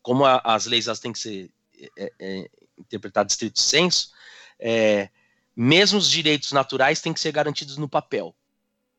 [0.00, 1.50] como a, as leis elas têm que ser
[1.98, 4.10] é, é, interpretadas estrito senso,
[4.58, 5.10] é,
[5.56, 8.34] mesmo os direitos naturais têm que ser garantidos no papel,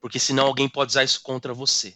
[0.02, 1.96] porque senão alguém pode usar isso contra você.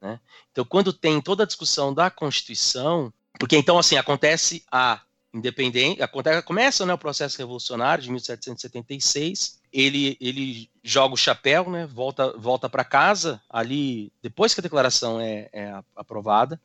[0.00, 0.20] Né?
[0.52, 5.00] Então, quando tem toda a discussão da Constituição, porque então, assim, acontece a
[5.32, 11.86] independência, acontece, começa né, o processo revolucionário de 1776, ele, ele joga o chapéu, né,
[11.86, 16.60] volta, volta para casa, ali, depois que a declaração é, é, aprovada,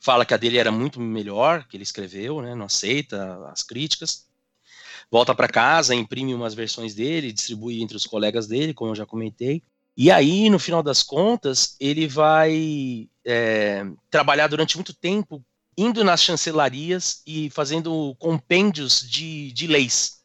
[0.00, 4.26] fala que a dele era muito melhor, que ele escreveu, né, não aceita as críticas,
[5.14, 9.06] volta para casa, imprime umas versões dele, distribui entre os colegas dele, como eu já
[9.06, 9.62] comentei,
[9.96, 15.40] e aí, no final das contas, ele vai é, trabalhar durante muito tempo
[15.78, 20.24] indo nas chancelarias e fazendo compêndios de, de leis.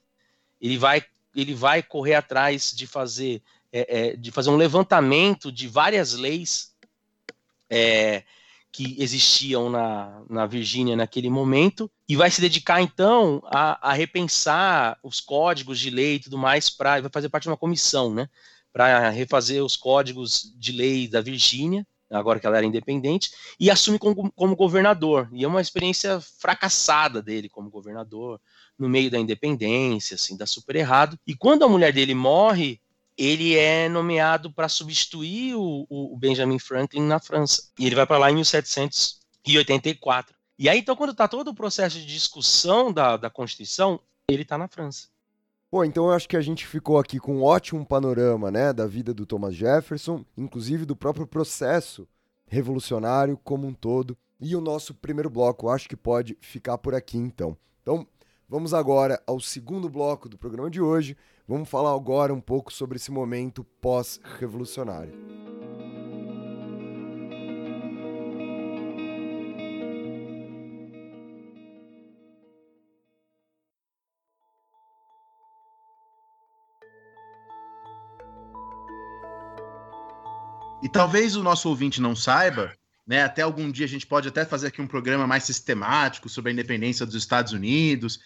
[0.59, 5.67] Ele vai, ele vai correr atrás de fazer, é, é, de fazer um levantamento de
[5.67, 6.73] várias leis
[7.69, 8.23] é,
[8.71, 14.97] que existiam na, na Virgínia naquele momento e vai se dedicar então a, a repensar
[15.03, 18.27] os códigos de lei e tudo mais para vai fazer parte de uma comissão, né?
[18.71, 23.29] para refazer os códigos de lei da Virgínia, agora que ela era independente,
[23.59, 25.29] e assume como, como, governador.
[25.33, 28.41] E é uma experiência fracassada dele como governador,
[28.77, 31.19] no meio da independência, assim, dá super errado.
[31.27, 32.79] E quando a mulher dele morre,
[33.17, 37.69] ele é nomeado para substituir o, o, Benjamin Franklin na França.
[37.77, 40.38] E ele vai para lá em 1784.
[40.59, 43.97] E aí, então, quando está todo o processo de discussão da, da Constituição,
[44.29, 45.07] ele está na França.
[45.71, 48.85] Pô, então eu acho que a gente ficou aqui com um ótimo panorama, né, da
[48.85, 52.05] vida do Thomas Jefferson, inclusive do próprio processo
[52.45, 54.17] revolucionário como um todo.
[54.37, 57.55] E o nosso primeiro bloco acho que pode ficar por aqui então.
[57.81, 58.05] Então,
[58.47, 61.15] vamos agora ao segundo bloco do programa de hoje.
[61.47, 65.13] Vamos falar agora um pouco sobre esse momento pós-revolucionário.
[80.81, 82.73] E talvez o nosso ouvinte não saiba,
[83.05, 83.23] né?
[83.23, 86.53] Até algum dia a gente pode até fazer aqui um programa mais sistemático sobre a
[86.53, 88.19] independência dos Estados Unidos.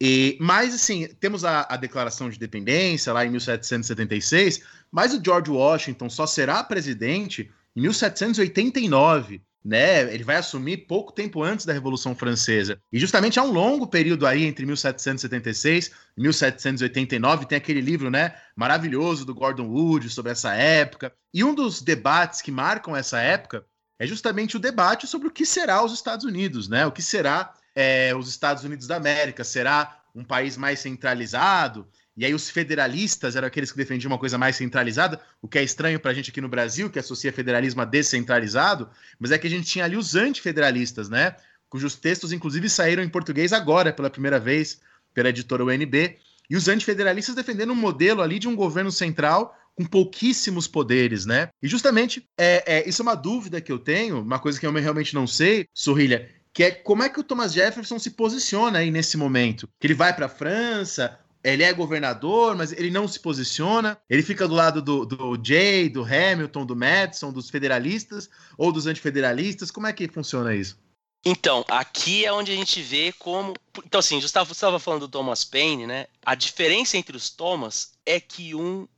[0.00, 5.50] E, mas, assim, temos a, a Declaração de Independência lá em 1776, mas o George
[5.50, 10.12] Washington só será presidente em 1789 né?
[10.12, 12.80] Ele vai assumir pouco tempo antes da Revolução Francesa.
[12.92, 18.34] E justamente há um longo período aí entre 1776 e 1789, tem aquele livro, né,
[18.56, 21.12] maravilhoso do Gordon Wood sobre essa época.
[21.32, 23.64] E um dos debates que marcam essa época
[23.98, 26.84] é justamente o debate sobre o que será os Estados Unidos, né?
[26.84, 29.44] O que será é, os Estados Unidos da América?
[29.44, 31.86] Será um país mais centralizado?
[32.22, 35.62] E aí os federalistas eram aqueles que defendiam uma coisa mais centralizada, o que é
[35.64, 39.48] estranho para a gente aqui no Brasil, que associa federalismo a descentralizado, mas é que
[39.48, 41.34] a gente tinha ali os antifederalistas, né?
[41.68, 44.80] Cujos textos, inclusive, saíram em português agora, pela primeira vez,
[45.12, 46.16] pela editora UNB.
[46.48, 51.48] E os antifederalistas defendendo um modelo ali de um governo central com pouquíssimos poderes, né?
[51.60, 54.72] E justamente é, é, isso é uma dúvida que eu tenho, uma coisa que eu
[54.72, 58.90] realmente não sei, Sorrilha, que é como é que o Thomas Jefferson se posiciona aí
[58.90, 59.68] nesse momento.
[59.80, 63.98] Que ele vai para a França, ele é governador, mas ele não se posiciona.
[64.08, 68.86] Ele fica do lado do, do Jay, do Hamilton, do Madison, dos federalistas ou dos
[68.86, 69.70] antifederalistas.
[69.70, 70.78] Como é que funciona isso?
[71.24, 73.54] Então, aqui é onde a gente vê como.
[73.84, 76.06] Então, assim, Gustavo estava falando do Thomas Paine, né?
[76.24, 78.88] A diferença entre os Thomas é que um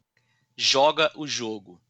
[0.56, 1.80] joga o jogo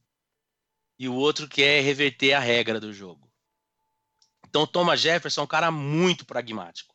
[0.99, 3.29] e o outro quer reverter a regra do jogo.
[4.49, 6.94] Então, Thomas Jefferson é um cara muito pragmático.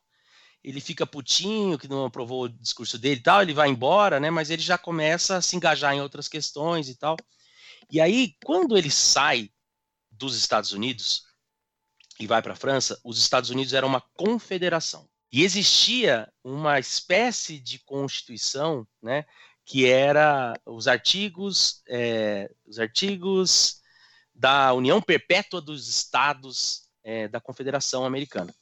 [0.64, 4.30] Ele fica putinho, que não aprovou o discurso dele e tal, ele vai embora, né?
[4.30, 7.16] Mas ele já começa a se engajar em outras questões e tal.
[7.92, 9.50] E aí, quando ele sai
[10.12, 11.24] dos Estados Unidos,
[12.20, 15.10] e vai para a França, os Estados Unidos eram uma confederação.
[15.32, 19.26] E existia uma espécie de constituição, né,
[19.66, 23.80] que era os artigos, é, os artigos
[24.34, 28.54] da União Perpétua dos Estados é, da Confederação Americana,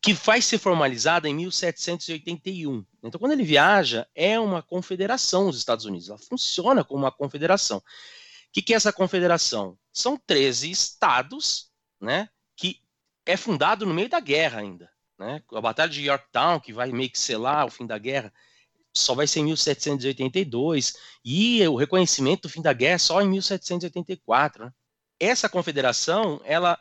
[0.00, 2.84] que vai ser formalizada em 1781.
[3.02, 7.78] Então, quando ele viaja, é uma confederação os Estados Unidos, ela funciona como uma confederação.
[7.78, 7.82] O
[8.52, 9.78] que, que é essa confederação?
[9.92, 11.70] São 13 estados
[12.00, 12.80] né, que
[13.26, 14.90] é fundado no meio da guerra ainda.
[15.18, 15.42] Né?
[15.52, 18.32] A Batalha de Yorktown, que vai meio que selar o fim da guerra,
[18.96, 24.64] só vai ser em 1782, e o reconhecimento do fim da guerra só em 1784.
[24.64, 24.72] Né?
[25.20, 26.78] Essa confederação, ela,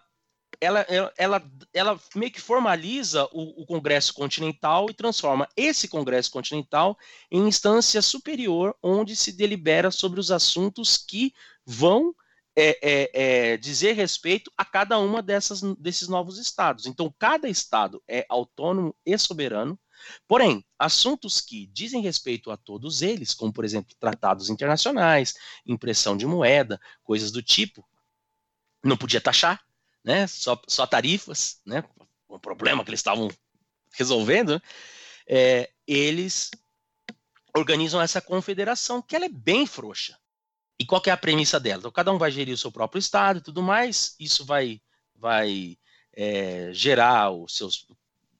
[0.61, 0.85] ela,
[1.17, 1.43] ela,
[1.73, 6.97] ela, meio que formaliza o, o, Congresso Continental e transforma esse Congresso Continental
[7.31, 11.33] em instância superior, onde se delibera sobre os assuntos que
[11.65, 12.13] vão
[12.55, 16.85] é, é, é, dizer respeito a cada uma dessas, desses novos estados.
[16.85, 19.79] Então, cada estado é autônomo e soberano,
[20.27, 25.35] porém, assuntos que dizem respeito a todos eles, como, por exemplo, tratados internacionais,
[25.65, 27.87] impressão de moeda, coisas do tipo,
[28.83, 29.61] não podia taxar,
[30.03, 30.27] né?
[30.27, 31.83] só, só tarifas, né?
[32.29, 33.29] um problema que eles estavam
[33.93, 34.61] resolvendo, né?
[35.27, 36.51] é, eles
[37.55, 40.17] organizam essa confederação, que ela é bem frouxa.
[40.79, 41.79] E qual é a premissa dela?
[41.79, 44.15] Então, cada um vai gerir o seu próprio estado e tudo mais.
[44.17, 44.81] Isso vai,
[45.13, 45.77] vai
[46.13, 47.85] é, gerar os seus.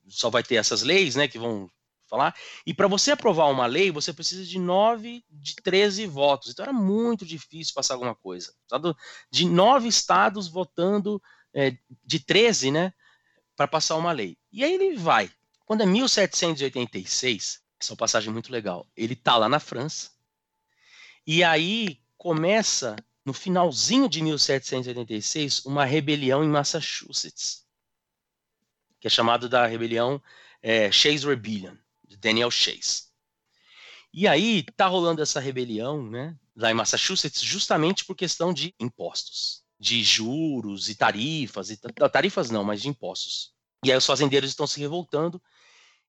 [0.08, 1.70] Só vai ter essas leis, né, que vão
[2.08, 2.34] falar.
[2.66, 6.50] E para você aprovar uma lei, você precisa de 9 de 13 votos.
[6.50, 8.52] Então era muito difícil passar alguma coisa.
[9.30, 11.22] De nove estados votando,
[11.54, 12.92] é, de 13, né,
[13.56, 14.36] para passar uma lei.
[14.52, 15.30] E aí ele vai.
[15.64, 18.86] Quando é 1786, essa é uma passagem muito legal.
[18.96, 20.10] Ele tá lá na França.
[21.26, 27.66] E aí começa no finalzinho de 1786 uma rebelião em Massachusetts,
[28.98, 30.22] que é chamada da rebelião
[30.62, 33.04] é, Chase Rebellion, de Daniel Chase.
[34.12, 39.64] E aí tá rolando essa rebelião, né, lá em Massachusetts, justamente por questão de impostos,
[39.80, 41.78] de juros e tarifas, e
[42.12, 43.52] tarifas não, mas de impostos.
[43.82, 45.42] E aí os fazendeiros estão se revoltando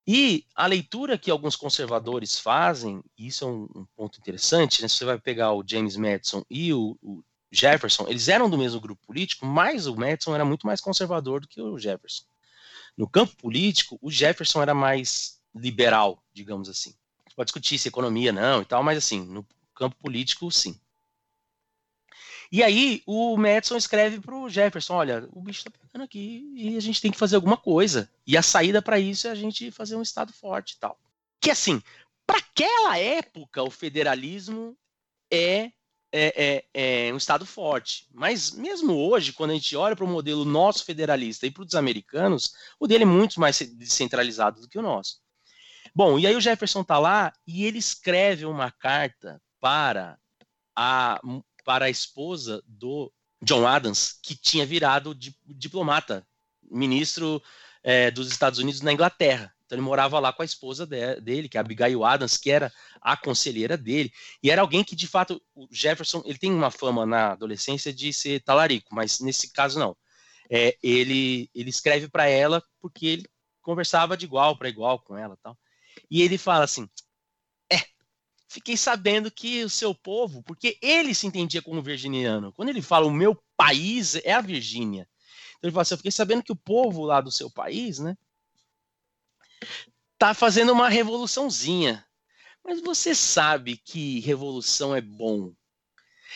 [0.08, 4.88] e a leitura que alguns conservadores fazem, e isso é um, um ponto interessante, né?
[4.88, 8.80] se você vai pegar o James Madison e o, o, Jefferson, eles eram do mesmo
[8.80, 12.24] grupo político, mas o Madison era muito mais conservador do que o Jefferson.
[12.98, 16.96] No campo político, o Jefferson era mais liberal, digamos assim.
[17.28, 19.46] Você pode discutir se economia não e tal, mas assim, no
[19.76, 20.80] campo político, sim.
[22.52, 26.76] E aí o Madison escreve para o Jefferson: olha, o bicho está pegando aqui e
[26.76, 28.10] a gente tem que fazer alguma coisa.
[28.28, 30.99] E a saída para isso é a gente fazer um Estado forte e tal.
[31.39, 31.82] Que assim,
[32.28, 34.78] para aquela época, o federalismo
[35.32, 35.72] é,
[36.12, 38.06] é, é, é, um Estado forte.
[38.14, 41.74] Mas mesmo hoje, quando a gente olha para o modelo nosso federalista e para os
[41.74, 45.22] americanos, o dele é muito mais descentralizado do que o nosso.
[45.95, 50.18] Bom, e aí o Jefferson está lá e ele escreve uma carta para
[50.76, 51.20] a
[51.64, 55.16] para a esposa do John Adams, que tinha virado
[55.47, 56.26] diplomata,
[56.70, 57.41] ministro
[57.84, 59.53] é, dos Estados Unidos na Inglaterra.
[59.66, 62.51] Então ele morava lá com a esposa de, dele, que é a Abigail Adams, que
[62.51, 64.12] era a conselheira dele,
[64.43, 68.12] e era alguém que de fato o Jefferson ele tem uma fama na adolescência de
[68.12, 69.95] ser talarico, mas nesse caso não.
[70.49, 73.30] É, ele ele escreve para ela porque ele
[73.62, 75.57] conversava de igual para igual com ela, tal.
[76.09, 76.89] E ele fala assim:
[78.52, 82.52] fiquei sabendo que o seu povo, porque ele se entendia como virginiano.
[82.52, 85.08] Quando ele fala o meu país é a Virgínia.
[85.58, 88.18] Então ele fala assim, eu fiquei sabendo que o povo lá do seu país, né,
[90.18, 92.06] tá fazendo uma revoluçãozinha.
[92.64, 95.54] Mas você sabe que revolução é bom.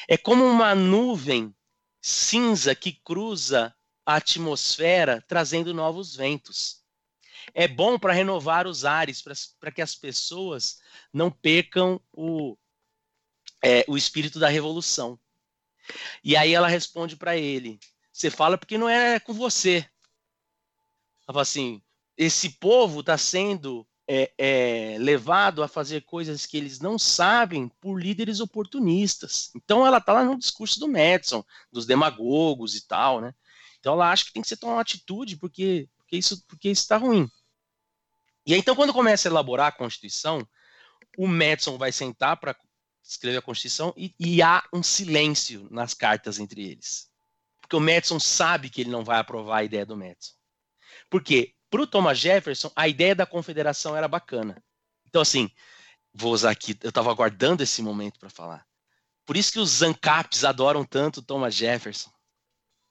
[0.08, 1.54] É como uma nuvem
[2.02, 6.85] cinza que cruza a atmosfera trazendo novos ventos.
[7.54, 9.24] É bom para renovar os ares,
[9.60, 10.80] para que as pessoas
[11.14, 12.58] não percam o,
[13.64, 15.20] é, o espírito da revolução.
[16.24, 17.80] E aí ela responde para ele:
[18.12, 19.88] Você fala porque não é com você.
[21.28, 21.82] Ela fala assim:
[22.18, 28.02] Esse povo está sendo é, é, levado a fazer coisas que eles não sabem por
[28.02, 29.52] líderes oportunistas.
[29.56, 33.34] Então ela está lá no discurso do Madison, dos demagogos e tal, né?
[33.80, 36.98] Então ela acha que tem que ser tomar uma atitude porque, porque isso porque está
[36.98, 37.30] ruim.
[38.46, 40.48] E aí, então quando começa a elaborar a Constituição,
[41.18, 42.56] o Madison vai sentar para
[43.04, 47.10] escrever a Constituição e, e, há um silêncio nas cartas entre eles.
[47.62, 50.34] Porque o Madison sabe que ele não vai aprovar a ideia do Madison.
[51.10, 54.64] Porque para o Thomas Jefferson, a ideia da confederação era bacana.
[55.08, 55.50] Então, assim,
[56.14, 58.66] vou usar aqui, eu estava aguardando esse momento para falar.
[59.26, 62.12] Por isso que os ANCAPs adoram tanto Thomas Jefferson.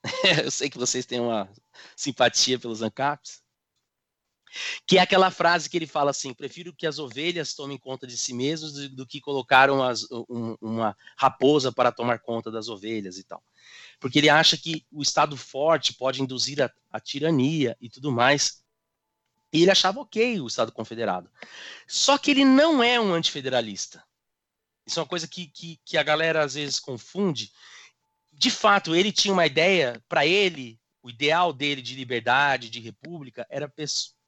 [0.45, 1.49] eu sei que vocês têm uma
[1.97, 3.44] simpatia pelos ANCAPs.
[4.87, 8.17] Que é aquela frase que ele fala assim: prefiro que as ovelhas tomem conta de
[8.17, 13.19] si mesmas do, do que colocar umas, um, uma raposa para tomar conta das ovelhas
[13.19, 13.43] e tal.
[14.01, 18.63] Porque ele acha que o Estado forte pode induzir a, a tirania e tudo mais.
[19.53, 21.31] E ele achava ok o Estado confederado.
[21.87, 24.03] Só que ele não é um antifederalista.
[24.87, 27.53] Isso é uma coisa que, que, que a galera às vezes confunde.
[28.33, 33.47] De fato, ele tinha uma ideia, para ele, o ideal dele de liberdade, de república,
[33.49, 33.69] era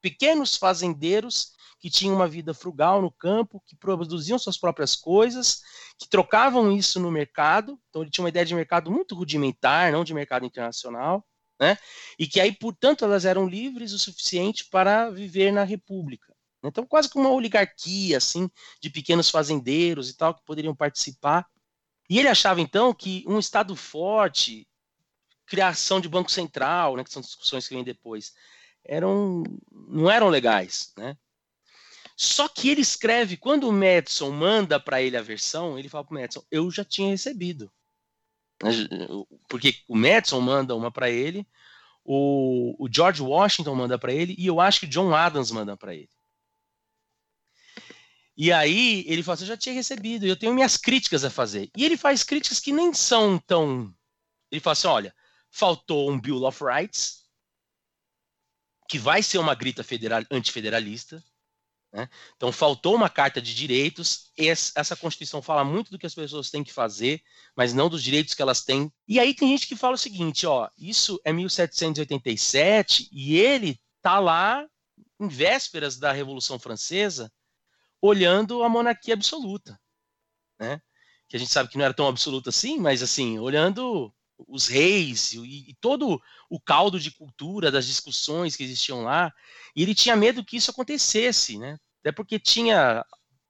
[0.07, 1.51] pequenos fazendeiros
[1.81, 5.63] que tinham uma vida frugal no campo, que produziam suas próprias coisas,
[5.99, 7.77] que trocavam isso no mercado.
[7.89, 11.27] Então ele tinha uma ideia de mercado muito rudimentar, não de mercado internacional,
[11.59, 11.77] né?
[12.17, 16.33] E que aí, portanto, elas eram livres o suficiente para viver na república.
[16.63, 18.49] Então, quase como uma oligarquia, assim,
[18.81, 21.45] de pequenos fazendeiros e tal, que poderiam participar.
[22.09, 24.69] E ele achava, então, que um Estado forte,
[25.47, 28.33] criação de Banco Central, né, que são discussões que vêm depois,
[28.89, 29.43] eram
[29.89, 31.17] não eram legais, né?
[32.17, 36.17] Só que ele escreve, quando o Madison manda para ele a versão, ele fala para
[36.17, 37.71] o Madison, eu já tinha recebido.
[39.49, 41.47] Porque o Madison manda uma para ele,
[42.03, 45.95] o, o, George Washington manda para ele, e eu acho que John Adams manda para
[45.95, 46.09] ele.
[48.35, 51.71] E aí ele fala eu já tinha recebido, eu tenho minhas críticas a fazer.
[51.77, 53.95] E ele faz críticas que nem são tão...
[54.51, 55.15] Ele fala assim, olha,
[55.51, 57.26] faltou um Bill of Rights,
[58.89, 61.23] que vai ser uma grita federal, antifederalista.
[61.93, 62.09] Né?
[62.37, 64.31] Então, faltou uma carta de direitos.
[64.37, 67.23] Essa Constituição fala muito do que as pessoas têm que fazer,
[67.57, 68.93] mas não dos direitos que elas têm.
[69.09, 74.19] E aí tem gente que fala o seguinte: ó, isso é 1787 e ele tá
[74.19, 74.67] lá
[75.19, 77.33] em vésperas da Revolução Francesa,
[78.01, 79.81] olhando a monarquia absoluta,
[80.59, 80.81] né?
[81.29, 84.15] Que a gente sabe que não era tão absoluta assim, mas assim, olhando
[84.47, 86.21] os reis e, e, todo
[86.51, 89.33] o caldo de cultura das discussões que existiam lá,
[89.75, 91.79] e ele tinha medo que isso acontecesse, né?
[92.01, 93.05] Até porque tinha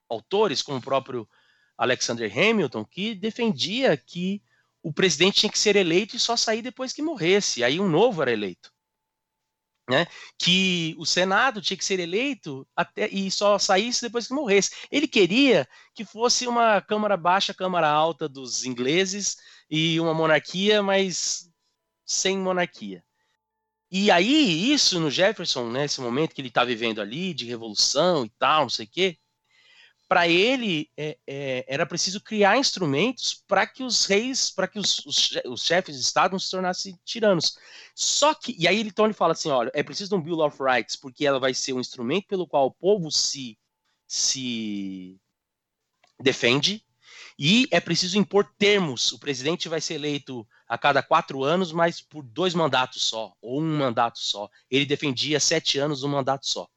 [0.09, 1.29] autores, como o próprio
[1.77, 4.43] Alexander Hamilton, que defendia que
[4.83, 8.23] o presidente tinha que ser eleito e só sair depois que morresse, aí um novo
[8.23, 8.73] era eleito.
[9.89, 10.05] Né,
[10.37, 14.73] que o Senado tinha que ser eleito até e só saísse depois que morresse.
[14.91, 15.65] Ele queria
[15.95, 19.37] que fosse uma Câmara Baixa, Câmara Alta dos ingleses,
[19.71, 21.49] e uma monarquia, mas
[22.05, 23.05] sem monarquia.
[23.91, 28.25] E aí, isso no Jefferson, nesse né, momento que ele está vivendo ali, de revolução
[28.25, 29.19] e tal, não sei o quê,
[30.09, 35.05] para ele é, é, era preciso criar instrumentos para que os reis, para que os,
[35.05, 37.59] os, os, chefes de Estado não se tornassem tiranos.
[37.95, 40.97] Só que, e aí então ele fala assim: olha, é preciso um Bill of Rights,
[40.97, 43.59] porque ela vai ser um instrumento pelo qual o povo se,
[44.07, 45.19] se
[46.21, 46.85] defende,
[47.39, 49.13] e é preciso impor termos.
[49.13, 53.61] O presidente vai ser eleito a cada quatro anos, mas por dois mandatos só, ou
[53.61, 54.49] um mandato só.
[54.71, 56.69] Ele defendia sete anos, um mandato só.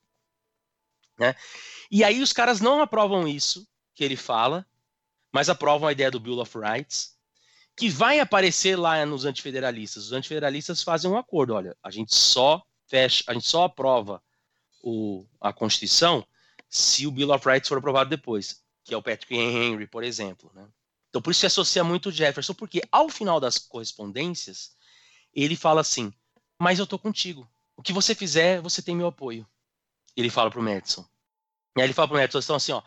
[1.20, 1.36] Né?
[1.92, 4.66] E aí os caras não aprovam isso que ele fala,
[5.32, 7.16] mas aprovam a ideia do Bill of Rights,
[7.76, 10.06] que vai aparecer lá nos antifederalistas.
[10.06, 14.22] Os antifederalistas fazem um acordo, olha, a gente só fecha, a gente só aprova
[14.82, 16.26] o, a Constituição
[16.68, 20.52] se o Bill of Rights for aprovado depois que é o Patrick Henry, por exemplo.
[20.54, 20.68] Né?
[21.10, 24.72] Então, por isso se associa muito o Jefferson, porque ao final das correspondências,
[25.32, 26.12] ele fala assim:
[26.60, 27.48] Mas eu tô contigo.
[27.78, 29.48] O que você fizer, você tem meu apoio.
[30.16, 31.06] Ele fala pro Madison.
[31.78, 32.82] E aí ele fala pro Madison então, assim: ó,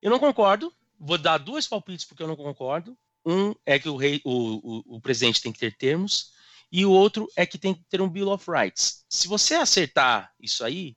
[0.00, 2.96] eu não concordo, vou dar dois palpites porque eu não concordo.
[3.24, 6.32] Um é que o, rei, o, o, o presidente tem que ter termos,
[6.70, 9.04] e o outro é que tem que ter um Bill of Rights.
[9.08, 10.96] Se você acertar isso aí,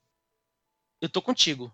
[1.02, 1.74] eu tô contigo.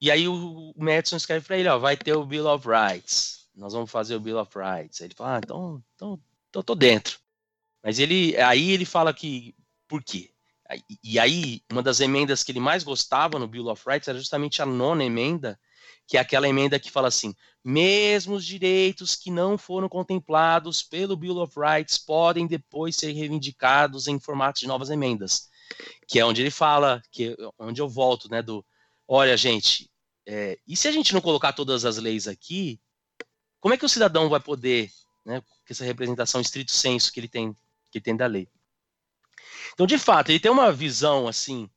[0.00, 3.48] E aí o, Madison escreve para ele, ó, vai ter o Bill of Rights.
[3.54, 5.00] Nós vamos fazer o Bill of Rights.
[5.00, 7.18] Aí ele fala, ah, então, então, então tô dentro.
[7.82, 9.54] Mas ele, aí ele fala que,
[9.88, 10.30] por quê?
[11.02, 14.60] E aí, uma das emendas que ele mais gostava no Bill of Rights era justamente
[14.60, 15.58] a nona emenda,
[16.06, 21.16] que é aquela emenda que fala assim: mesmo os direitos que não foram contemplados pelo
[21.16, 25.48] Bill of Rights podem depois ser reivindicados em formato de novas emendas,
[26.06, 28.64] que é onde ele fala, que é onde eu volto, né, do,
[29.06, 29.90] olha, gente,
[30.26, 32.80] é, e se a gente não colocar todas as leis aqui,
[33.60, 34.90] como é que o cidadão vai poder,
[35.24, 37.52] né, com essa representação estrito senso que ele tem,
[37.90, 38.48] que ele tem da lei?
[39.76, 41.68] Então, de fato, ele tem uma visão assim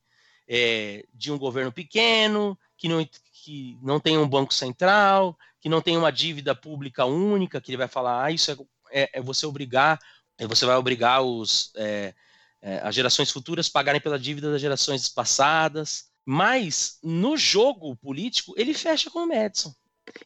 [0.48, 5.82] é, de um governo pequeno, que não, que não tem um banco central, que não
[5.82, 9.46] tem uma dívida pública única, que ele vai falar, ah, isso é, é, é você
[9.46, 10.00] obrigar,
[10.38, 12.16] é você vai obrigar os, é,
[12.62, 16.06] é, as gerações futuras a pagarem pela dívida das gerações passadas.
[16.26, 19.76] Mas no jogo político, ele fecha com o Madison.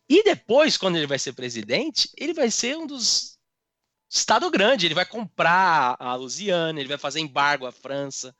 [0.08, 3.33] E depois, quando ele vai ser presidente, ele vai ser um dos
[4.16, 8.36] Estado grande, ele vai comprar a Louisiana, ele vai fazer embargo à França.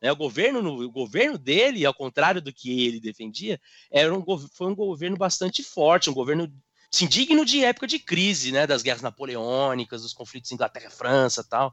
[0.00, 0.10] Né?
[0.10, 4.74] O, governo, o governo dele, ao contrário do que ele defendia, era um, foi um
[4.74, 6.52] governo bastante forte, um governo
[6.92, 8.66] assim, digno de época de crise, né?
[8.66, 11.72] das guerras napoleônicas, dos conflitos Inglaterra França tal.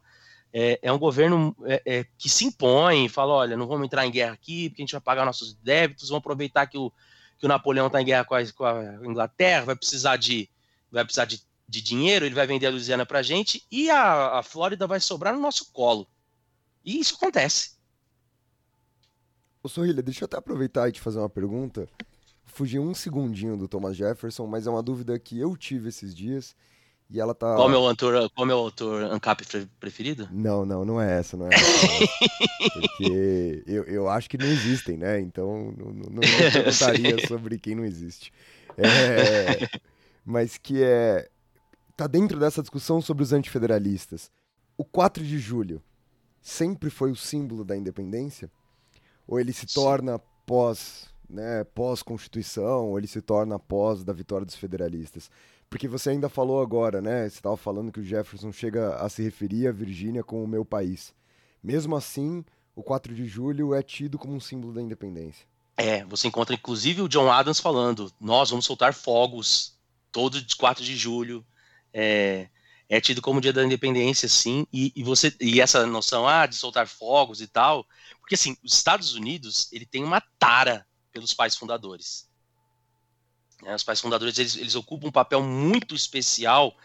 [0.54, 4.12] É, é um governo é, é, que se impõe, fala, olha, não vamos entrar em
[4.12, 6.93] guerra aqui, porque a gente vai pagar nossos débitos, vamos aproveitar que o,
[7.39, 10.47] que o Napoleão está em guerra com a, com a Inglaterra, vai precisar de
[10.91, 14.40] vai precisar de de dinheiro, ele vai vender a Louisiana para a gente e a,
[14.40, 16.08] a Flórida vai sobrar no nosso colo.
[16.84, 17.78] E isso acontece.
[19.62, 21.88] Ô Sorrilha, deixa eu até aproveitar e te fazer uma pergunta.
[22.46, 26.56] Fugi um segundinho do Thomas Jefferson, mas é uma dúvida que eu tive esses dias
[27.08, 27.56] e ela tá.
[27.56, 29.44] Qual é o meu autor, qual é o meu autor ANCAP
[29.80, 30.28] preferido?
[30.32, 32.72] Não, não, não é essa, não é essa.
[32.74, 35.20] porque eu, eu acho que não existem, né?
[35.20, 38.34] Então não, não, não perguntaria sobre quem não existe.
[38.76, 39.70] É,
[40.26, 41.30] mas que é
[42.00, 44.32] está dentro dessa discussão sobre os antifederalistas.
[44.78, 45.84] O 4 de julho
[46.41, 48.50] sempre foi o símbolo da independência?
[49.28, 54.56] Ou ele se torna pós, né, pós-constituição, ou ele se torna pós da vitória dos
[54.56, 55.30] federalistas?
[55.70, 57.24] Porque você ainda falou agora, né?
[57.24, 60.64] Você estava falando que o Jefferson chega a se referir à Virgínia como o meu
[60.64, 61.14] país.
[61.62, 65.45] Mesmo assim, o 4 de julho é tido como um símbolo da independência.
[65.76, 69.78] É, você encontra inclusive o John Adams falando: nós vamos soltar fogos
[70.14, 71.45] todo 4 de julho
[71.94, 72.50] é,
[72.88, 76.56] é tido como dia da independência, sim, e, e, você e essa noção ah, de
[76.56, 77.86] soltar fogos e tal,
[78.20, 82.28] porque assim, os Estados Unidos ele tem uma tara pelos pais fundadores.
[83.66, 86.76] É, os pais fundadores eles, eles ocupam um papel muito especial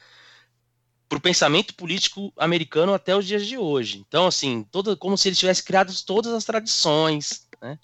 [1.09, 4.05] para o pensamento político americano até os dias de hoje.
[4.07, 7.79] Então, assim, toda, como se eles tivessem criado todas as tradições, né?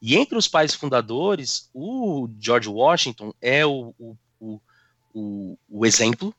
[0.00, 4.60] E entre os pais fundadores, o George Washington é o, o, o,
[5.12, 6.34] o, o exemplo,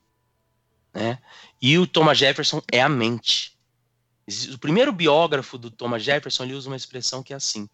[0.94, 1.20] né?
[1.62, 3.58] E o Thomas Jefferson é a mente.
[4.54, 7.70] O primeiro biógrafo do Thomas Jefferson ele usa uma expressão que é assim: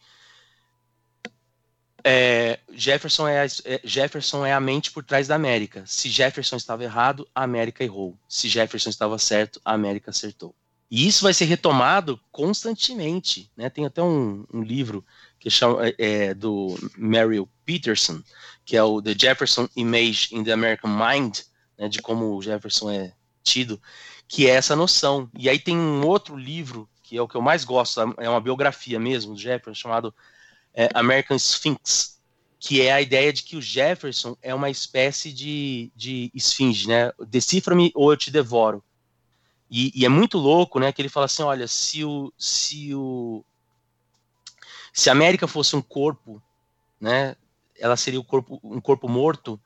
[2.04, 5.84] é, Jefferson, é a, é, Jefferson é a mente por trás da América.
[5.86, 8.18] Se Jefferson estava errado, a América errou.
[8.30, 10.56] Se Jefferson estava certo, a América acertou.
[10.90, 13.52] E isso vai ser retomado constantemente.
[13.58, 13.70] Né?
[13.70, 15.06] Tem até um, um livro
[15.38, 18.24] que chama, é, é do Merrill Peterson,
[18.64, 21.40] que é o The Jefferson Image in the American Mind,
[21.78, 23.14] né, de como o Jefferson é
[23.44, 23.82] tido,
[24.28, 25.30] que é essa noção.
[25.38, 28.42] E aí tem um outro livro, que é o que eu mais gosto, é uma
[28.42, 30.14] biografia mesmo do Jefferson, chamado
[30.74, 32.20] é, American Sphinx,
[32.60, 37.12] que é a ideia de que o Jefferson é uma espécie de, de esfinge, né?
[37.28, 38.84] Decifra-me ou eu te devoro.
[39.70, 40.92] E, e, é muito louco, né?
[40.92, 43.44] Que ele fala assim: olha, se o, se o
[44.94, 46.42] se a América fosse um corpo,
[47.00, 47.36] né?
[47.80, 49.62] Ela seria o corpo, um corpo morto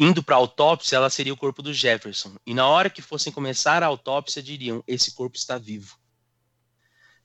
[0.00, 2.34] indo para a autópsia, ela seria o corpo do Jefferson.
[2.46, 5.98] E na hora que fossem começar a autópsia, diriam: esse corpo está vivo.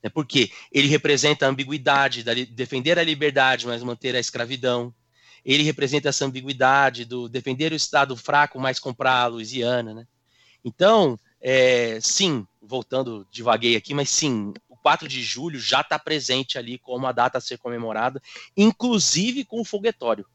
[0.02, 4.94] É porque ele representa a ambiguidade, da, defender a liberdade, mas manter a escravidão.
[5.42, 9.94] Ele representa essa ambiguidade do defender o Estado fraco, mas comprar a Louisiana.
[9.94, 10.06] Né?
[10.62, 16.58] Então, é, sim, voltando devaguei aqui, mas sim, o 4 de julho já está presente
[16.58, 18.20] ali como a data a ser comemorada,
[18.56, 20.26] inclusive com o foguetório.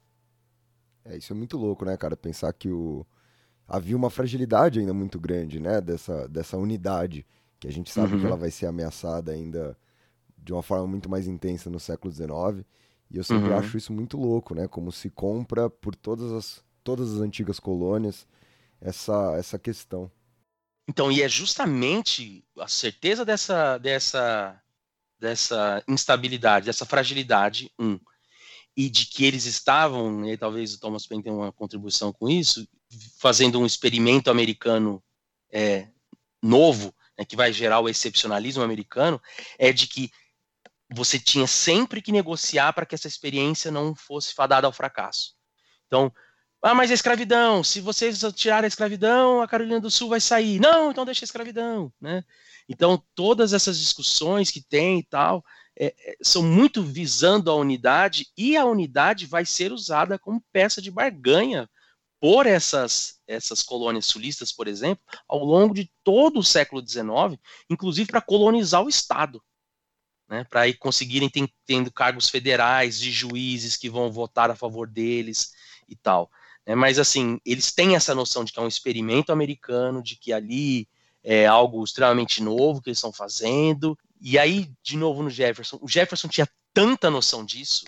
[1.05, 2.15] É, isso é muito louco, né, cara?
[2.15, 3.05] Pensar que o...
[3.67, 7.25] havia uma fragilidade ainda muito grande, né, dessa, dessa unidade,
[7.59, 8.19] que a gente sabe uhum.
[8.19, 9.77] que ela vai ser ameaçada ainda
[10.37, 12.65] de uma forma muito mais intensa no século XIX.
[13.09, 13.57] E eu sempre uhum.
[13.57, 14.67] acho isso muito louco, né?
[14.67, 18.25] Como se compra por todas as, todas as antigas colônias
[18.79, 20.11] essa, essa questão.
[20.87, 24.59] Então, e é justamente a certeza dessa, dessa,
[25.19, 27.99] dessa instabilidade, dessa fragilidade, um,
[28.75, 32.67] e de que eles estavam, e talvez o Thomas Paine tenha uma contribuição com isso,
[33.17, 35.03] fazendo um experimento americano
[35.51, 35.87] é,
[36.41, 39.21] novo, né, que vai gerar o excepcionalismo americano,
[39.57, 40.11] é de que
[40.93, 45.35] você tinha sempre que negociar para que essa experiência não fosse fadada ao fracasso.
[45.87, 46.11] Então,
[46.61, 50.59] ah, mas a escravidão, se vocês tirarem a escravidão, a Carolina do Sul vai sair.
[50.59, 52.23] Não, então deixa a escravidão, né?
[52.69, 55.43] Então, todas essas discussões que tem e tal,
[55.83, 60.79] é, é, são muito visando a unidade, e a unidade vai ser usada como peça
[60.79, 61.67] de barganha
[62.19, 67.35] por essas, essas colônias sulistas, por exemplo, ao longo de todo o século XIX,
[67.67, 69.43] inclusive para colonizar o Estado.
[70.29, 75.51] Né, para conseguirem ter, tendo cargos federais de juízes que vão votar a favor deles
[75.89, 76.29] e tal.
[76.65, 80.31] Né, mas assim, eles têm essa noção de que é um experimento americano, de que
[80.31, 80.87] ali
[81.23, 83.97] é algo extremamente novo que eles estão fazendo.
[84.21, 87.85] E aí, de novo no Jefferson, o Jefferson tinha tanta noção disso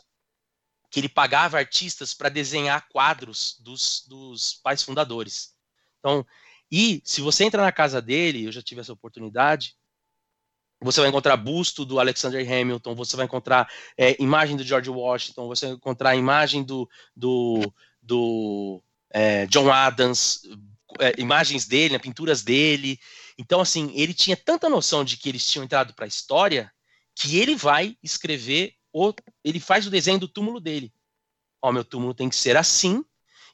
[0.89, 5.55] que ele pagava artistas para desenhar quadros dos, dos pais fundadores.
[5.99, 6.25] Então,
[6.71, 9.75] e se você entra na casa dele, eu já tive essa oportunidade,
[10.81, 15.47] você vai encontrar busto do Alexander Hamilton, você vai encontrar é, imagem do George Washington,
[15.47, 20.41] você vai encontrar imagem do, do, do é, John Adams,
[20.99, 22.99] é, imagens dele, né, pinturas dele.
[23.37, 26.71] Então, assim, ele tinha tanta noção de que eles tinham entrado para a história
[27.15, 29.13] que ele vai escrever, o,
[29.43, 30.91] ele faz o desenho do túmulo dele.
[31.61, 33.03] Ó, meu túmulo tem que ser assim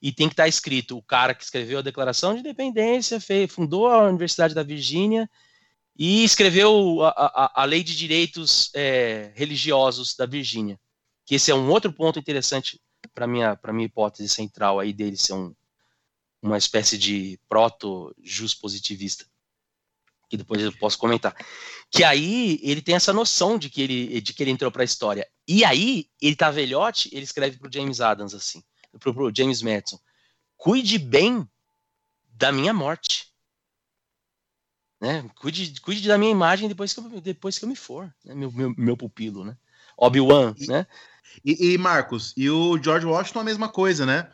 [0.01, 3.51] e tem que estar tá escrito o cara que escreveu a Declaração de Independência, fez,
[3.51, 5.29] fundou a Universidade da Virgínia
[5.97, 10.79] e escreveu a, a, a Lei de Direitos é, Religiosos da Virgínia.
[11.25, 12.81] Que esse é um outro ponto interessante
[13.13, 15.53] para minha para minha hipótese central aí dele ser um,
[16.41, 19.25] uma espécie de proto-jus positivista,
[20.29, 21.35] que depois eu posso comentar.
[21.89, 24.85] Que aí ele tem essa noção de que ele, de que ele entrou para a
[24.85, 25.27] história.
[25.47, 28.63] E aí, ele tá velhote, ele escreve pro James Adams assim,
[28.99, 29.99] pro, pro James Madison,
[30.55, 31.47] cuide bem
[32.29, 33.27] da minha morte.
[35.01, 35.29] Né?
[35.39, 38.35] Cuide, cuide da minha imagem depois que eu, depois que eu me for, né?
[38.35, 39.57] meu, meu, meu pupilo, né?
[39.97, 40.85] Obi-Wan, né?
[41.43, 44.31] E, e, Marcos, e o George Washington a mesma coisa, né?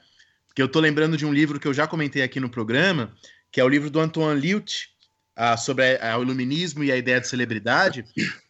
[0.56, 3.14] Porque eu tô lembrando de um livro que eu já comentei aqui no programa,
[3.52, 4.88] que é o livro do Antoine Liut,
[5.38, 8.06] uh, sobre a, a, o iluminismo e a ideia de celebridade,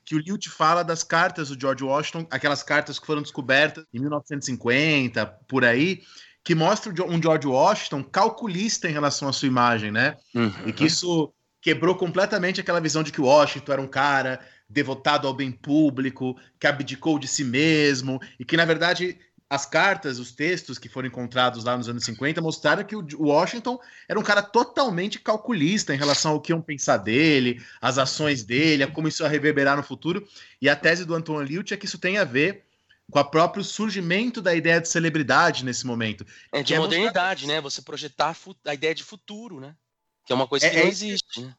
[0.05, 3.99] que o Liut fala das cartas do George Washington, aquelas cartas que foram descobertas em
[3.99, 6.03] 1950, por aí,
[6.43, 10.15] que mostra um George Washington calculista em relação à sua imagem, né?
[10.35, 10.53] Uhum.
[10.67, 15.33] E que isso quebrou completamente aquela visão de que Washington era um cara devotado ao
[15.33, 19.17] bem público, que abdicou de si mesmo, e que, na verdade,
[19.49, 23.79] as cartas, os textos que foram encontrados lá nos anos 50 mostraram que o Washington
[24.07, 28.83] era um cara totalmente calculista em relação ao que iam pensar dele, as ações dele,
[28.83, 30.27] a como isso ia reverberar no futuro.
[30.59, 32.65] E a tese do Anton Liut é que isso tem a ver
[33.11, 36.25] com o próprio surgimento da ideia de celebridade nesse momento.
[36.51, 37.61] É de modernidade, né?
[37.61, 38.35] Você projetar
[38.65, 39.75] a ideia de futuro, né?
[40.25, 41.55] Que é uma coisa é, que é, não existe, né?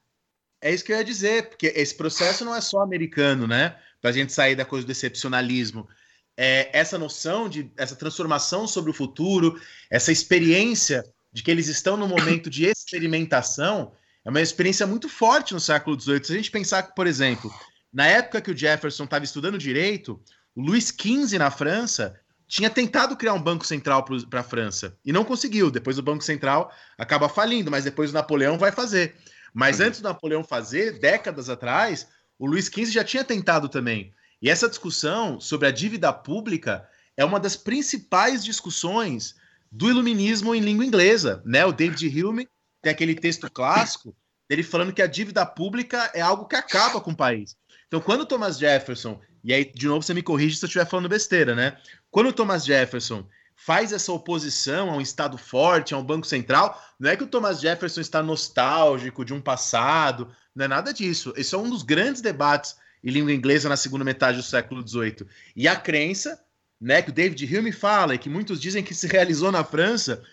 [0.60, 3.78] É isso que eu ia dizer, porque esse processo não é só americano, né?
[4.00, 5.88] Para a gente sair da coisa do excepcionalismo
[6.36, 9.60] é, essa noção de essa transformação sobre o futuro,
[9.90, 13.92] essa experiência de que eles estão no momento de experimentação,
[14.24, 16.24] é uma experiência muito forte no século XVIII.
[16.24, 17.52] Se a gente pensar que, por exemplo,
[17.92, 20.20] na época que o Jefferson estava estudando direito,
[20.54, 22.18] o Luís XV na França
[22.48, 25.70] tinha tentado criar um banco central para a França e não conseguiu.
[25.70, 29.16] Depois o Banco Central acaba falindo, mas depois o Napoleão vai fazer.
[29.52, 32.06] Mas antes do Napoleão fazer, décadas atrás,
[32.38, 34.12] o Luís XV já tinha tentado também.
[34.40, 39.34] E essa discussão sobre a dívida pública é uma das principais discussões
[39.70, 41.64] do iluminismo em língua inglesa, né?
[41.64, 42.48] O David Hume
[42.82, 44.14] tem aquele texto clássico
[44.48, 47.56] dele falando que a dívida pública é algo que acaba com o país.
[47.86, 51.08] Então, quando Thomas Jefferson, e aí de novo você me corrige se eu estiver falando
[51.08, 51.76] besteira, né?
[52.10, 57.10] Quando Thomas Jefferson faz essa oposição a um Estado forte, a um Banco Central, não
[57.10, 61.32] é que o Thomas Jefferson está nostálgico de um passado, não é nada disso.
[61.36, 62.76] Esse é um dos grandes debates
[63.06, 65.28] e língua inglesa na segunda metade do século XVIII.
[65.54, 66.42] E a crença,
[66.80, 70.24] né, que o David Hume fala e que muitos dizem que se realizou na França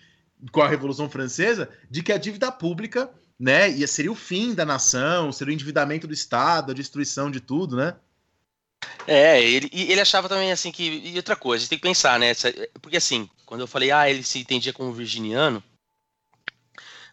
[0.52, 4.66] com a Revolução Francesa, de que a dívida pública, né, ia seria o fim da
[4.66, 7.95] nação, seria o endividamento do Estado, a destruição de tudo, né?
[9.06, 10.84] É, ele, ele achava também assim que.
[10.84, 12.34] E outra coisa, a gente tem que pensar, né?
[12.82, 15.64] Porque assim, quando eu falei, ah, ele se entendia como virginiano,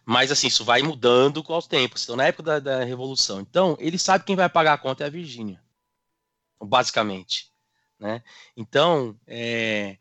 [0.05, 2.03] mas assim, isso vai mudando com os tempos.
[2.03, 3.39] Então, na época da, da Revolução.
[3.39, 5.61] Então, ele sabe quem vai pagar a conta é a Virgínia.
[6.61, 7.51] Basicamente.
[7.99, 8.23] Né?
[8.57, 9.97] Então, é,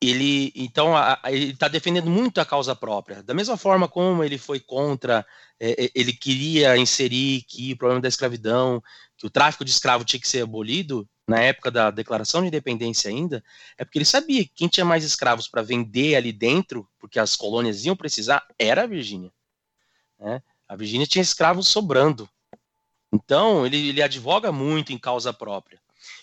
[0.00, 0.94] ele então
[1.26, 3.22] ele está defendendo muito a causa própria.
[3.22, 5.26] Da mesma forma como ele foi contra,
[5.58, 8.82] é, é, ele queria inserir que o problema da escravidão,
[9.16, 13.10] que o tráfico de escravo tinha que ser abolido, na época da Declaração de Independência
[13.10, 13.44] ainda,
[13.76, 17.36] é porque ele sabia que quem tinha mais escravos para vender ali dentro, porque as
[17.36, 19.30] colônias iam precisar, era a Virgínia.
[20.18, 20.42] Né?
[20.66, 22.26] A Virgínia tinha escravos sobrando.
[23.12, 25.78] Então, ele, ele advoga muito em causa própria.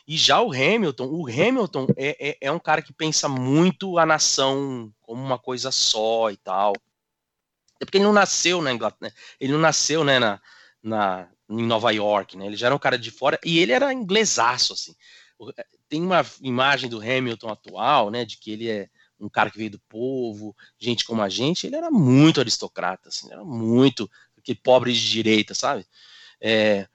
[0.08, 4.08] E já o Hamilton, o Hamilton é, é, é, um cara que pensa muito a
[4.08, 6.74] nação como uma coisa só e tal.
[7.80, 10.42] É porque ele não nasceu na Inglaterra, ele não nasceu né, na,
[10.82, 12.48] na, em Nova York, né?
[12.48, 14.96] Ele já era um cara de fora e ele era inglesaço, assim.
[15.58, 18.90] É, tem uma imagem do Hamilton atual, né, de que ele é
[19.20, 23.32] um cara que veio do povo, gente como a gente, ele era muito aristocrata, assim,
[23.32, 25.86] era muito aquele pobre de direita, sabe?
[26.42, 26.88] É,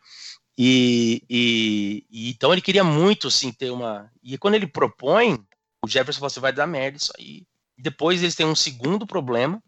[0.57, 4.11] e, e, e, então ele queria muito, assim, ter uma.
[4.23, 5.35] E quando ele propõe,
[5.83, 7.47] o Jefferson você vai dar merda isso aí.
[7.79, 9.63] E depois eles têm um segundo problema,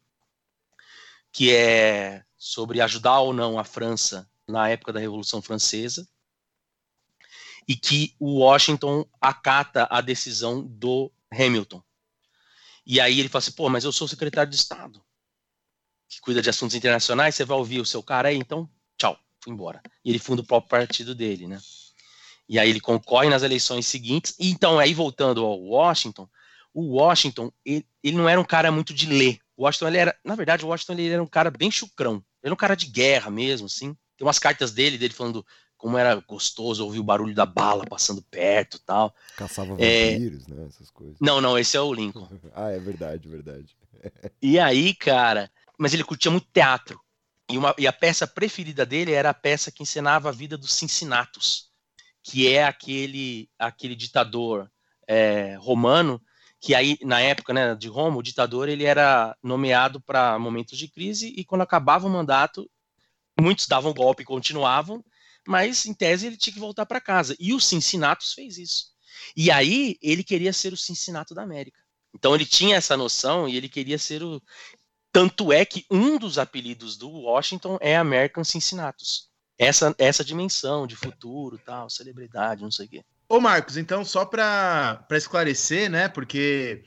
[1.32, 6.06] que é sobre ajudar ou não a França na época da Revolução Francesa,
[7.66, 11.82] e que o Washington acata a decisão do Hamilton.
[12.84, 15.02] E aí ele fala assim: pô, mas eu sou secretário de Estado,
[16.08, 19.52] que cuida de assuntos internacionais, você vai ouvir o seu cara aí, então, tchau, fui
[19.52, 19.80] embora.
[20.04, 21.60] E ele funda o próprio partido dele, né?
[22.48, 24.34] E aí ele concorre nas eleições seguintes.
[24.38, 26.28] E então, aí voltando ao Washington,
[26.74, 29.38] o Washington, ele, ele não era um cara muito de ler.
[29.56, 32.14] O Washington, ele era, na verdade, o Washington ele era um cara bem chucrão.
[32.14, 33.96] Ele era um cara de guerra mesmo, assim.
[34.16, 35.44] Tem umas cartas dele, dele falando
[35.76, 39.14] como era gostoso ouvir o barulho da bala passando perto tal.
[39.36, 40.54] Caçava é, vampiros, é...
[40.54, 40.66] né?
[40.68, 41.16] Essas coisas.
[41.20, 42.28] Não, não, esse é o Lincoln.
[42.54, 43.76] ah, é verdade, verdade.
[44.40, 47.00] e aí, cara, mas ele curtia muito teatro.
[47.50, 50.72] E, uma, e a peça preferida dele era a peça que encenava a vida dos
[50.72, 51.70] Cincinnatus,
[52.22, 54.70] que é aquele, aquele ditador
[55.06, 56.22] é, romano
[56.62, 60.86] que aí na época né, de Roma o ditador ele era nomeado para momentos de
[60.86, 62.70] crise e quando acabava o mandato
[63.42, 65.04] muitos davam golpe e continuavam
[65.46, 67.36] mas em tese ele tinha que voltar para casa.
[67.38, 68.92] E o Cincinnatus fez isso.
[69.36, 71.80] E aí ele queria ser o Cincinnato da América.
[72.14, 74.40] Então ele tinha essa noção e ele queria ser o.
[75.10, 79.30] Tanto é que um dos apelidos do Washington é American Cincinnatus.
[79.58, 83.04] Essa, essa dimensão de futuro, tal, celebridade, não sei o quê.
[83.28, 86.08] Ô Marcos, então só para esclarecer, né?
[86.08, 86.82] Porque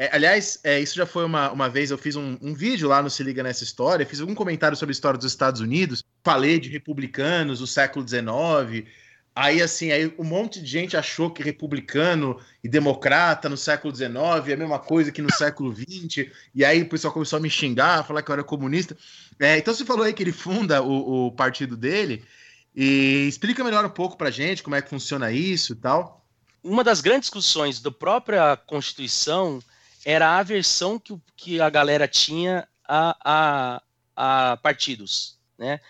[0.00, 3.02] é, aliás, é, isso já foi uma, uma vez, eu fiz um, um, vídeo lá
[3.02, 6.60] no Se Liga Nessa História, fiz algum comentário sobre a história dos Estados Unidos, falei
[6.60, 8.86] de republicanos do século XIX,
[9.34, 14.14] aí assim, aí um monte de gente achou que republicano e democrata no século XIX
[14.46, 17.50] é a mesma coisa que no século XX, e aí o pessoal começou a me
[17.50, 18.96] xingar, falar que eu era comunista.
[19.40, 22.24] É, então você falou aí que ele funda o, o partido dele,
[22.72, 26.24] e explica melhor um pouco pra gente como é que funciona isso e tal.
[26.62, 29.58] Uma das grandes discussões da própria Constituição
[30.04, 33.82] era a aversão que, que a galera tinha a, a,
[34.16, 35.80] a partidos, né?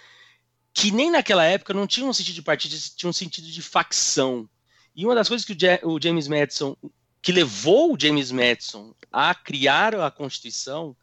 [0.73, 4.49] Que nem naquela época não tinha um sentido de partido, tinha um sentido de facção.
[4.95, 6.77] E uma das coisas que o, o James Madison,
[7.21, 10.97] que levou o James Madison a criar a Constituição,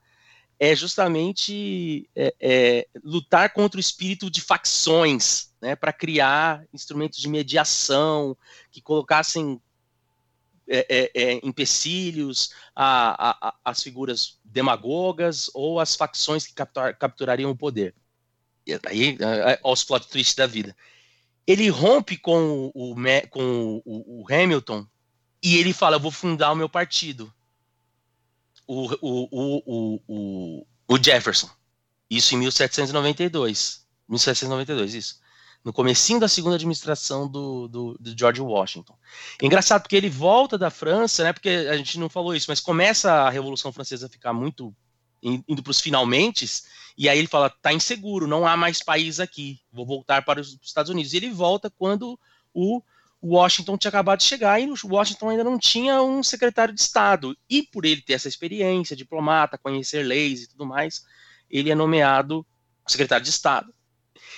[0.60, 7.28] é justamente é, é, lutar contra o espírito de facções, né, para criar instrumentos de
[7.28, 8.38] mediação
[8.72, 9.60] que colocassem
[10.68, 17.52] é, é, é, empecilhos a, a, as figuras demagogas ou as facções que capturar, capturariam
[17.52, 17.94] o poder.
[18.66, 19.18] E aí,
[19.64, 20.76] aos plot twists da vida.
[21.46, 22.96] Ele rompe com o,
[23.30, 24.88] com o, o Hamilton
[25.44, 27.32] e ele fala: Eu vou fundar o meu partido.
[28.68, 31.50] O, o, o, o, o Jefferson.
[32.10, 33.86] Isso em 1792.
[34.10, 35.25] 1792, isso
[35.66, 38.96] no comecinho da segunda administração do, do, do, George Washington.
[39.42, 41.34] engraçado porque ele volta da França, né?
[41.34, 44.74] Porque a gente não falou isso, mas começa a Revolução Francesa a ficar muito
[45.24, 46.46] indo para os finalmente,
[46.96, 50.56] e aí ele fala: tá inseguro, não há mais país aqui, vou voltar para os
[50.62, 51.14] Estados Unidos.
[51.14, 52.20] E ele volta quando
[52.54, 52.84] o
[53.24, 57.36] Washington tinha acabado de chegar e o Washington ainda não tinha um secretário de Estado.
[57.50, 61.04] E por ele ter essa experiência, diplomata, conhecer leis e tudo mais,
[61.50, 62.46] ele é nomeado
[62.86, 63.74] secretário de Estado.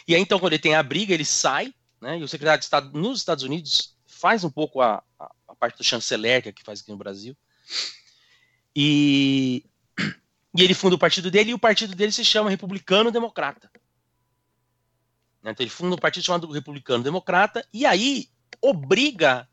[0.08, 2.18] E aí, então, quando ele tem a briga, ele sai, né?
[2.18, 5.78] E o secretário de Estado nos Estados Unidos faz um pouco a, a, a parte
[5.78, 7.36] do chanceler, que é que faz aqui no Brasil.
[8.76, 9.66] E,
[10.56, 13.70] e ele funda o partido dele, e o partido dele se chama Republicano Democrata.
[15.42, 18.30] Então ele funda um partido chamado Republicano Democrata, e aí
[18.62, 19.48] obriga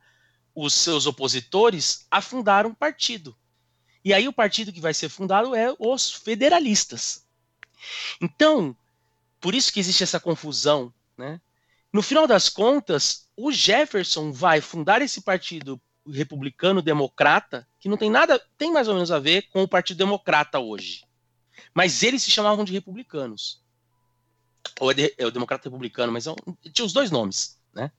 [0.54, 3.36] os seus opositores a fundar um partido.
[4.04, 7.26] E aí o partido que vai ser fundado é os federalistas.
[8.20, 8.76] Então,
[9.44, 11.38] por isso que existe essa confusão, né?
[11.92, 15.78] No final das contas, o Jefferson vai fundar esse partido
[16.10, 19.98] republicano democrata, que não tem nada, tem mais ou menos a ver com o Partido
[19.98, 21.04] Democrata hoje.
[21.74, 23.62] Mas eles se chamavam de republicanos.
[24.80, 26.34] Ou é, de, é o democrata republicano, mas é
[26.72, 27.92] tinha os dois nomes, né?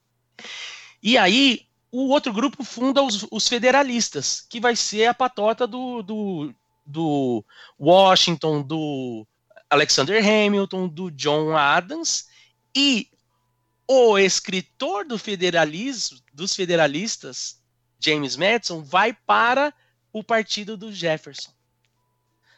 [1.00, 6.02] E aí, o outro grupo funda os, os federalistas, que vai ser a patota do,
[6.02, 6.52] do,
[6.84, 7.46] do
[7.80, 9.28] Washington, do
[9.70, 12.28] Alexander Hamilton, do John Adams,
[12.76, 13.10] e
[13.88, 17.62] o escritor do federalismo, dos federalistas,
[18.00, 19.74] James Madison, vai para
[20.12, 21.52] o partido do Jefferson.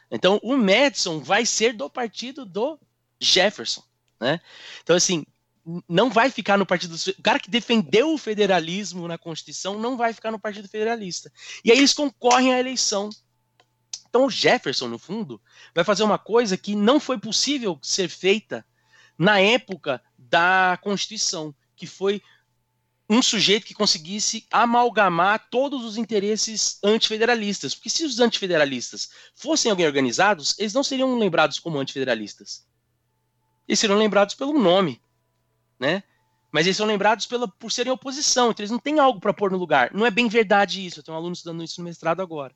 [0.10, 2.80] Então, o Madison vai ser do partido do
[3.20, 3.84] Jefferson,
[4.20, 4.40] né?
[4.82, 5.26] Então, assim,
[5.88, 6.96] não vai ficar no partido.
[6.96, 11.32] O cara que defendeu o federalismo na Constituição não vai ficar no Partido Federalista.
[11.64, 13.10] E aí eles concorrem à eleição.
[14.18, 15.40] Então, o Jefferson, no fundo,
[15.76, 18.66] vai fazer uma coisa que não foi possível ser feita
[19.16, 22.20] na época da Constituição, que foi
[23.08, 27.76] um sujeito que conseguisse amalgamar todos os interesses antifederalistas.
[27.76, 32.66] Porque se os antifederalistas fossem alguém organizados, eles não seriam lembrados como antifederalistas.
[33.68, 35.00] Eles seriam lembrados pelo nome,
[35.80, 36.02] né?
[36.52, 39.52] Mas eles são lembrados pela, por serem oposição, então eles não têm algo para pôr
[39.52, 39.94] no lugar.
[39.94, 41.02] Não é bem verdade isso.
[41.02, 42.56] Eu tenho um aluno estudando isso no mestrado agora.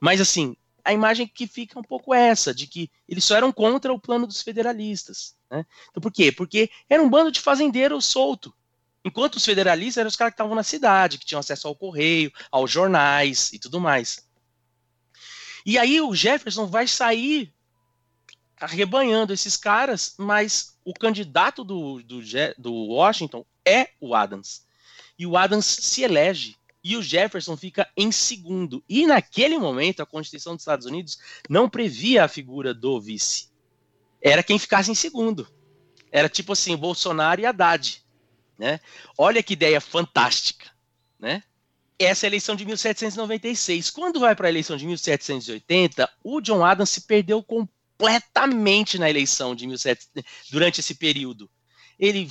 [0.00, 3.92] Mas assim, a imagem que fica um pouco essa, de que eles só eram contra
[3.92, 5.34] o plano dos federalistas.
[5.50, 5.64] Né?
[5.90, 6.30] Então por quê?
[6.30, 8.54] Porque era um bando de fazendeiros solto.
[9.02, 12.32] Enquanto os federalistas eram os caras que estavam na cidade, que tinham acesso ao correio,
[12.50, 14.26] aos jornais e tudo mais.
[15.64, 17.52] E aí o Jefferson vai sair
[18.60, 22.20] arrebanhando esses caras, mas o candidato do, do,
[22.58, 24.66] do Washington é o Adams.
[25.18, 28.84] E o Adams se elege e o Jefferson fica em segundo.
[28.86, 33.48] E naquele momento, a Constituição dos Estados Unidos não previa a figura do vice.
[34.20, 35.48] Era quem ficasse em segundo.
[36.12, 38.04] Era tipo assim, Bolsonaro e Haddad.
[38.58, 38.80] Né?
[39.16, 40.70] Olha que ideia fantástica.
[41.18, 41.42] Né?
[41.98, 43.90] Essa é a eleição de 1796.
[43.90, 49.54] Quando vai para a eleição de 1780, o John Adams se perdeu completamente na eleição
[49.54, 51.50] de 1700, durante esse período.
[51.98, 52.30] Ele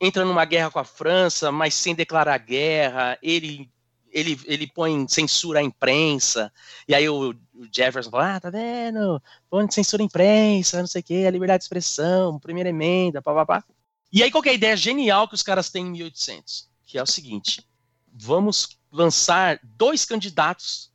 [0.00, 3.16] entra numa guerra com a França, mas sem declarar guerra.
[3.22, 3.70] Ele
[4.14, 6.52] ele, ele põe censura à imprensa,
[6.86, 9.20] e aí o, o Jefferson fala, ah, tá vendo?
[9.50, 13.64] Põe censura à imprensa, não sei o quê, a liberdade de expressão, primeira emenda, papapá.
[14.12, 16.70] E aí, qual é a ideia genial que os caras têm em 1800?
[16.86, 17.66] Que é o seguinte:
[18.12, 20.92] vamos lançar dois candidatos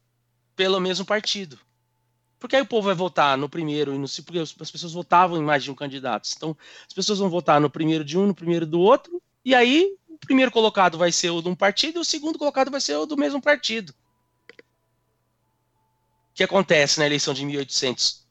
[0.55, 1.59] pelo mesmo partido.
[2.39, 5.37] Porque aí o povo vai votar no primeiro e no segundo, porque as pessoas votavam
[5.37, 6.29] em mais de um candidato.
[6.37, 6.55] Então,
[6.87, 10.51] as pessoas vão votar no primeiro de um, no primeiro do outro, e aí primeiro
[10.51, 13.17] colocado vai ser o de um partido e o segundo colocado vai ser o do
[13.17, 13.93] mesmo partido.
[16.31, 18.25] O que acontece na eleição de 1800?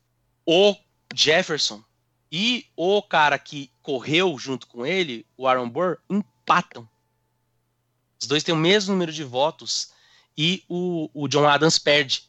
[0.46, 0.74] O
[1.14, 1.82] Jefferson
[2.30, 6.88] e o cara que correu junto com ele, o Aaron Burr, empatam.
[8.20, 9.92] Os dois têm o mesmo número de votos
[10.36, 12.28] e o, o John Adams perde.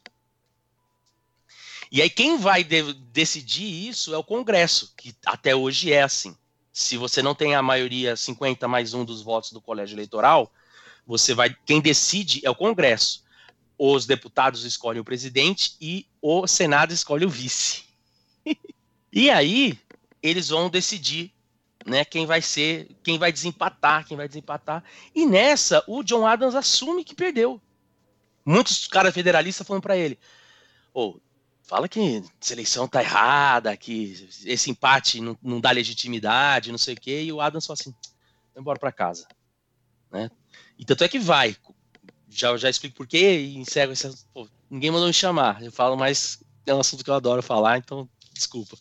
[1.91, 6.37] E aí quem vai de decidir isso é o Congresso, que até hoje é assim.
[6.79, 10.49] Se você não tem a maioria 50 mais um dos votos do colégio eleitoral,
[11.05, 13.25] você vai quem decide é o Congresso.
[13.77, 17.83] Os deputados escolhem o presidente e o Senado escolhe o vice.
[19.11, 19.77] e aí
[20.23, 21.33] eles vão decidir
[21.85, 24.81] né, quem vai ser, quem vai desempatar, quem vai desempatar.
[25.13, 27.61] E nessa, o John Adams assume que perdeu.
[28.45, 30.17] Muitos caras federalistas falando para ele:
[30.93, 31.19] oh,
[31.69, 36.95] fala que essa eleição tá errada, que esse empate não, não dá legitimidade, não sei
[36.95, 37.21] o quê.
[37.21, 37.93] E o Adams fala assim:
[38.55, 39.27] vai embora para casa.
[40.11, 40.31] Né?
[40.79, 41.55] E tanto é que vai.
[42.27, 44.25] Já, já explico por quê e encerro esse.
[44.33, 45.61] Pô, ninguém mandou me chamar.
[45.61, 48.75] Eu falo, mas é um assunto que eu adoro falar, então desculpa.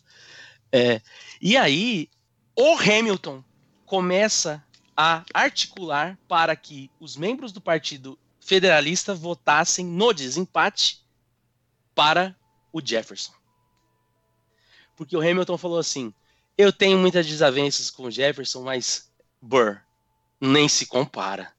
[0.71, 0.99] É,
[1.39, 2.09] e aí,
[2.55, 3.43] o Hamilton
[3.85, 4.63] começa
[4.97, 11.05] a articular para que os membros do Partido Federalista votassem no desempate
[11.93, 12.35] para
[12.71, 13.33] o Jefferson.
[14.95, 16.13] Porque o Hamilton falou assim:
[16.57, 19.81] eu tenho muitas desavenças com o Jefferson, mas Burr
[20.39, 21.53] nem se compara.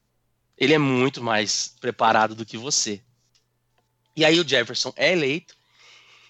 [0.57, 3.03] Ele é muito mais preparado do que você.
[4.15, 5.57] E aí o Jefferson é eleito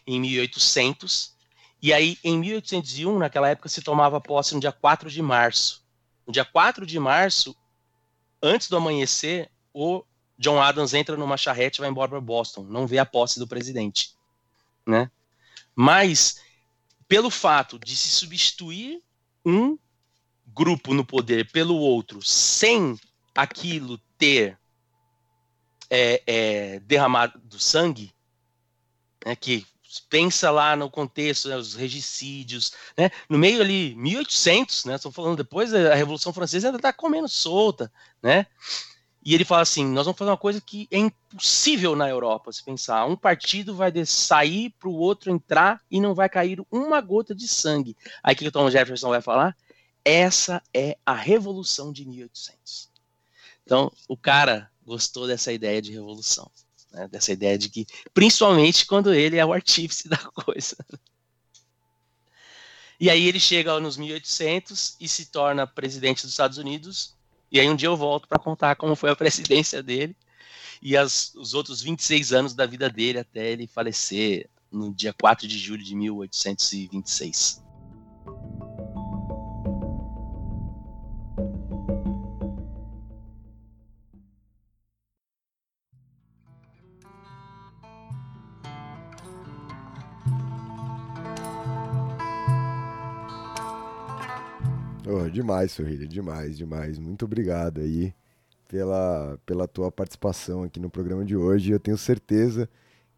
[0.06, 1.34] em 1800
[1.82, 5.82] e aí, em 1801, naquela época, se tomava posse no dia 4 de março.
[6.26, 7.56] No dia 4 de março,
[8.42, 10.04] antes do amanhecer, o
[10.38, 13.48] John Adams entra numa charrete e vai embora para Boston, não vê a posse do
[13.48, 14.14] presidente.
[14.86, 15.10] Né?
[15.74, 16.40] Mas,
[17.08, 19.02] pelo fato de se substituir
[19.44, 19.78] um
[20.46, 22.98] grupo no poder pelo outro, sem
[23.34, 24.58] aquilo ter
[25.88, 28.12] é, é, derramado sangue,
[29.24, 29.66] né, que
[30.08, 33.10] pensa lá no contexto, né, os regicídios, né?
[33.28, 34.94] No meio ali, 1800, né?
[34.94, 37.92] Estou falando depois a Revolução Francesa ainda está comendo solta,
[38.22, 38.46] né?
[39.22, 42.64] E ele fala assim: nós vamos fazer uma coisa que é impossível na Europa se
[42.64, 43.06] pensar.
[43.06, 47.46] Um partido vai sair para o outro entrar e não vai cair uma gota de
[47.46, 47.96] sangue.
[48.22, 49.56] Aí que o Tom Jefferson vai falar?
[50.04, 52.88] Essa é a Revolução de 1800.
[53.62, 56.50] Então, o cara gostou dessa ideia de revolução
[56.92, 60.76] né, dessa ideia de que, principalmente quando ele é o artífice da coisa.
[62.98, 67.14] E aí ele chega nos 1800 e se torna presidente dos Estados Unidos.
[67.50, 70.16] E aí um dia eu volto para contar como foi a presidência dele
[70.80, 75.48] e as, os outros 26 anos da vida dele até ele falecer no dia 4
[75.48, 77.62] de julho de 1826.
[95.40, 96.98] Demais, Sorrilha, demais, demais.
[96.98, 98.14] Muito obrigado aí
[98.68, 101.72] pela, pela tua participação aqui no programa de hoje.
[101.72, 102.68] Eu tenho certeza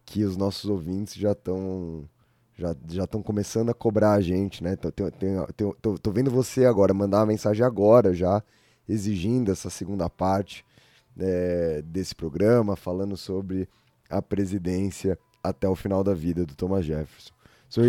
[0.05, 2.09] que os nossos ouvintes já estão
[2.55, 4.75] já já estão começando a cobrar a gente, né?
[4.75, 8.43] Tô, tô, tô, tô, vendo você agora mandar uma mensagem agora já
[8.87, 10.65] exigindo essa segunda parte
[11.19, 13.67] é, desse programa, falando sobre
[14.09, 17.33] a presidência até o final da vida do Thomas Jefferson.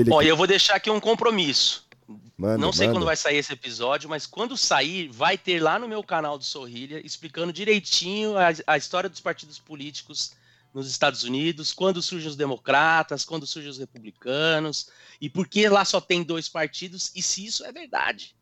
[0.06, 0.26] Bom, que...
[0.26, 1.83] eu vou deixar aqui um compromisso.
[2.36, 2.98] Manda, não sei manda.
[2.98, 6.44] quando vai sair esse episódio, mas quando sair, vai ter lá no meu canal do
[6.44, 10.32] Sorrilha explicando direitinho a, a história dos partidos políticos
[10.74, 14.90] nos Estados Unidos, quando surgem os democratas, quando surgem os republicanos,
[15.20, 18.34] e por que lá só tem dois partidos, e se isso é verdade.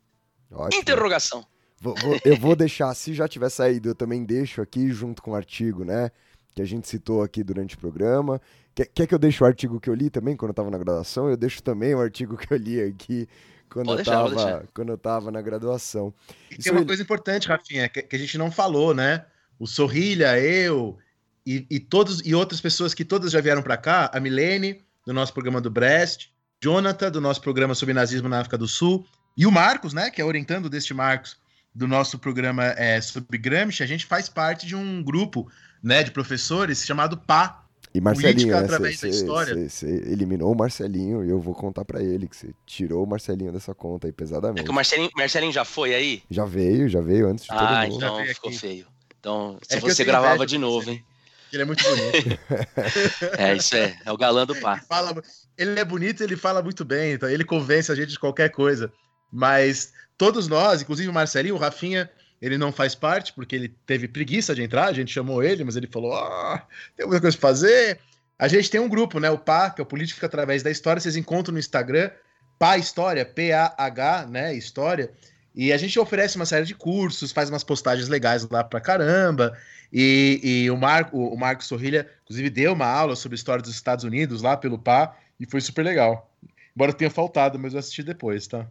[0.51, 0.81] Ótimo.
[0.81, 1.45] Interrogação.
[1.79, 5.31] Vou, vou, eu vou deixar, se já tiver saído, eu também deixo aqui junto com
[5.31, 6.09] o artigo, né?
[6.55, 8.41] Que a gente citou aqui durante o programa.
[8.73, 10.77] Quer, quer que eu deixe o artigo que eu li também quando eu estava na
[10.77, 11.29] graduação?
[11.29, 13.27] Eu deixo também o artigo que eu li aqui
[13.73, 16.13] quando, eu, deixar, tava, quando eu tava na graduação.
[16.51, 19.25] E tem uma coisa importante, Rafinha, que, que, a gente não falou, né?
[19.57, 20.97] O Sorrilha, eu
[21.45, 25.11] e, e, todos e outras pessoas que todas já vieram para cá, a Milene, do
[25.11, 26.29] nosso programa do Brest,
[26.61, 29.05] Jonathan, do nosso programa sobre nazismo na África do Sul,
[29.35, 31.37] e o Marcos, né, que é orientando deste Marcos,
[31.73, 35.51] do nosso programa é, sobre Gramsci, a gente faz parte de um grupo
[35.81, 37.62] né, de professores chamado PA,
[37.93, 39.69] e Marcelinho, né, através cê, da história.
[39.69, 43.51] Você eliminou o Marcelinho e eu vou contar para ele que você tirou o Marcelinho
[43.51, 44.61] dessa conta aí pesadamente.
[44.61, 46.23] É que o Marcelinho, Marcelinho já foi aí?
[46.29, 48.05] Já veio, já veio antes de ah, todo mundo.
[48.05, 48.87] Ah, então ficou feio.
[49.19, 51.05] Então, se é você gravava de novo, hein?
[51.51, 52.39] Ele é muito bonito.
[53.37, 53.95] é, isso é.
[54.03, 54.77] É o galã do pá.
[54.77, 55.23] Ele, fala,
[55.55, 58.91] ele é bonito ele fala muito bem, então ele convence a gente de qualquer coisa.
[59.31, 62.09] Mas todos nós, inclusive o Marcelinho, o Rafinha,
[62.43, 65.77] ele não faz parte, porque ele teve preguiça de entrar, a gente chamou ele, mas
[65.77, 66.59] ele falou: oh,
[66.93, 67.97] tem muita coisa pra fazer.
[68.37, 69.29] A gente tem um grupo, né?
[69.29, 72.11] O PA, que é o Política Através da História, vocês encontram no Instagram,
[72.59, 74.53] PA História, P-A-H, né?
[74.53, 75.09] História.
[75.55, 79.57] E a gente oferece uma série de cursos, faz umas postagens legais lá pra caramba.
[79.93, 84.03] E, e o, Marco, o Marco Sorrilha, inclusive, deu uma aula sobre história dos Estados
[84.03, 86.29] Unidos lá pelo PA, e foi super legal.
[86.75, 88.67] Embora tenha faltado, mas eu assisti depois, tá?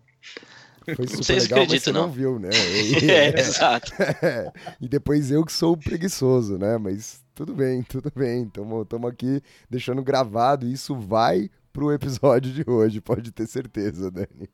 [0.96, 2.02] Foi super Vocês legal, mas você não.
[2.02, 2.50] não viu, né?
[3.02, 3.92] E, é, exato.
[4.00, 6.78] É, e depois eu que sou preguiçoso, né?
[6.78, 8.44] Mas tudo bem, tudo bem.
[8.44, 9.40] Estamos aqui
[9.70, 14.48] deixando gravado e isso vai pro episódio de hoje, pode ter certeza, Dani.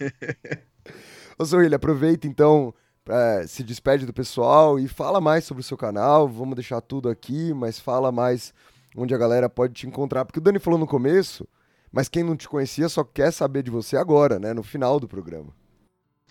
[1.38, 2.74] Ô, Sorrilha, aproveita então,
[3.04, 6.26] pra, se despede do pessoal e fala mais sobre o seu canal.
[6.26, 8.54] Vamos deixar tudo aqui, mas fala mais
[8.96, 10.24] onde a galera pode te encontrar.
[10.24, 11.46] Porque o Dani falou no começo
[11.92, 14.52] mas quem não te conhecia só quer saber de você agora, né?
[14.52, 15.54] No final do programa.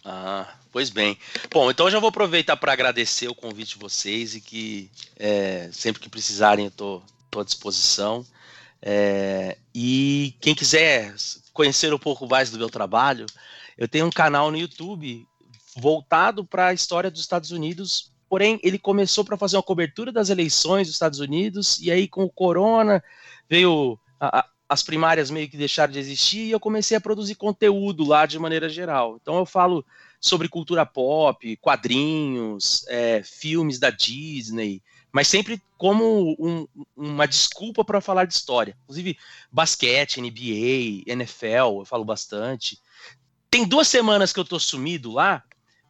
[0.04, 1.18] Ah, pois bem.
[1.52, 5.70] Bom, então eu já vou aproveitar para agradecer o convite de vocês e que é,
[5.74, 8.26] sempre que precisarem eu tô, tô à disposição.
[8.82, 11.14] É, e quem quiser
[11.52, 13.26] conhecer um pouco mais do meu trabalho,
[13.78, 15.28] eu tenho um canal no YouTube
[15.76, 18.12] voltado para a história dos Estados Unidos.
[18.30, 22.24] Porém, ele começou para fazer uma cobertura das eleições dos Estados Unidos e aí com
[22.24, 23.04] o Corona
[23.50, 28.06] veio a, as primárias meio que deixaram de existir e eu comecei a produzir conteúdo
[28.06, 29.18] lá de maneira geral.
[29.22, 29.86] Então eu falo
[30.20, 34.82] sobre cultura pop, quadrinhos, é, filmes da Disney,
[35.12, 38.78] mas sempre como um, uma desculpa para falar de história.
[38.84, 39.18] Inclusive
[39.52, 42.80] basquete, NBA, NFL, eu falo bastante.
[43.50, 45.44] Tem duas semanas que eu tô sumido lá,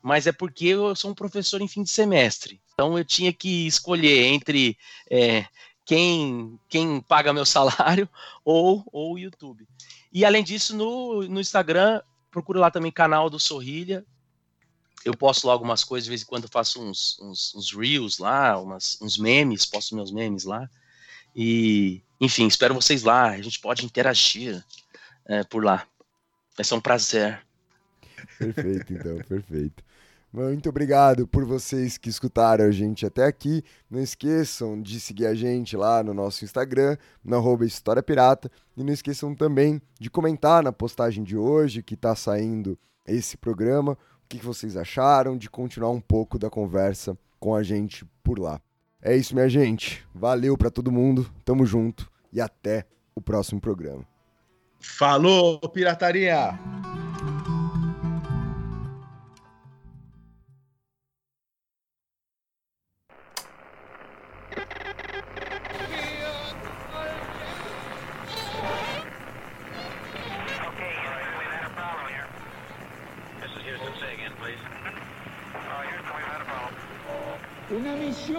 [0.04, 2.62] mas é porque eu sou um professor em fim de semestre.
[2.74, 4.78] Então eu tinha que escolher entre
[5.10, 5.46] é,
[5.88, 8.10] quem, quem paga meu salário
[8.44, 9.66] ou, o YouTube.
[10.12, 14.06] E além disso, no, no Instagram, procura lá também canal do Sorrilha.
[15.06, 18.60] Eu posto lá algumas coisas, de vez em quando faço uns, uns, uns reels lá,
[18.60, 20.70] umas, uns memes, posto meus memes lá.
[21.34, 23.30] E, enfim, espero vocês lá.
[23.30, 24.62] A gente pode interagir
[25.26, 25.88] é, por lá.
[26.58, 27.42] Vai ser um prazer.
[28.38, 29.87] Perfeito, então, perfeito.
[30.38, 33.64] Muito obrigado por vocês que escutaram a gente até aqui.
[33.90, 36.96] Não esqueçam de seguir a gente lá no nosso Instagram,
[37.32, 38.48] arroba História Pirata.
[38.78, 42.78] E não esqueçam também de comentar na postagem de hoje que está saindo
[43.08, 43.94] esse programa.
[43.94, 48.62] O que vocês acharam, de continuar um pouco da conversa com a gente por lá.
[49.02, 50.08] É isso, minha gente.
[50.14, 51.28] Valeu para todo mundo.
[51.44, 52.86] Tamo junto e até
[53.16, 54.06] o próximo programa.
[54.80, 56.54] Falou, pirataria!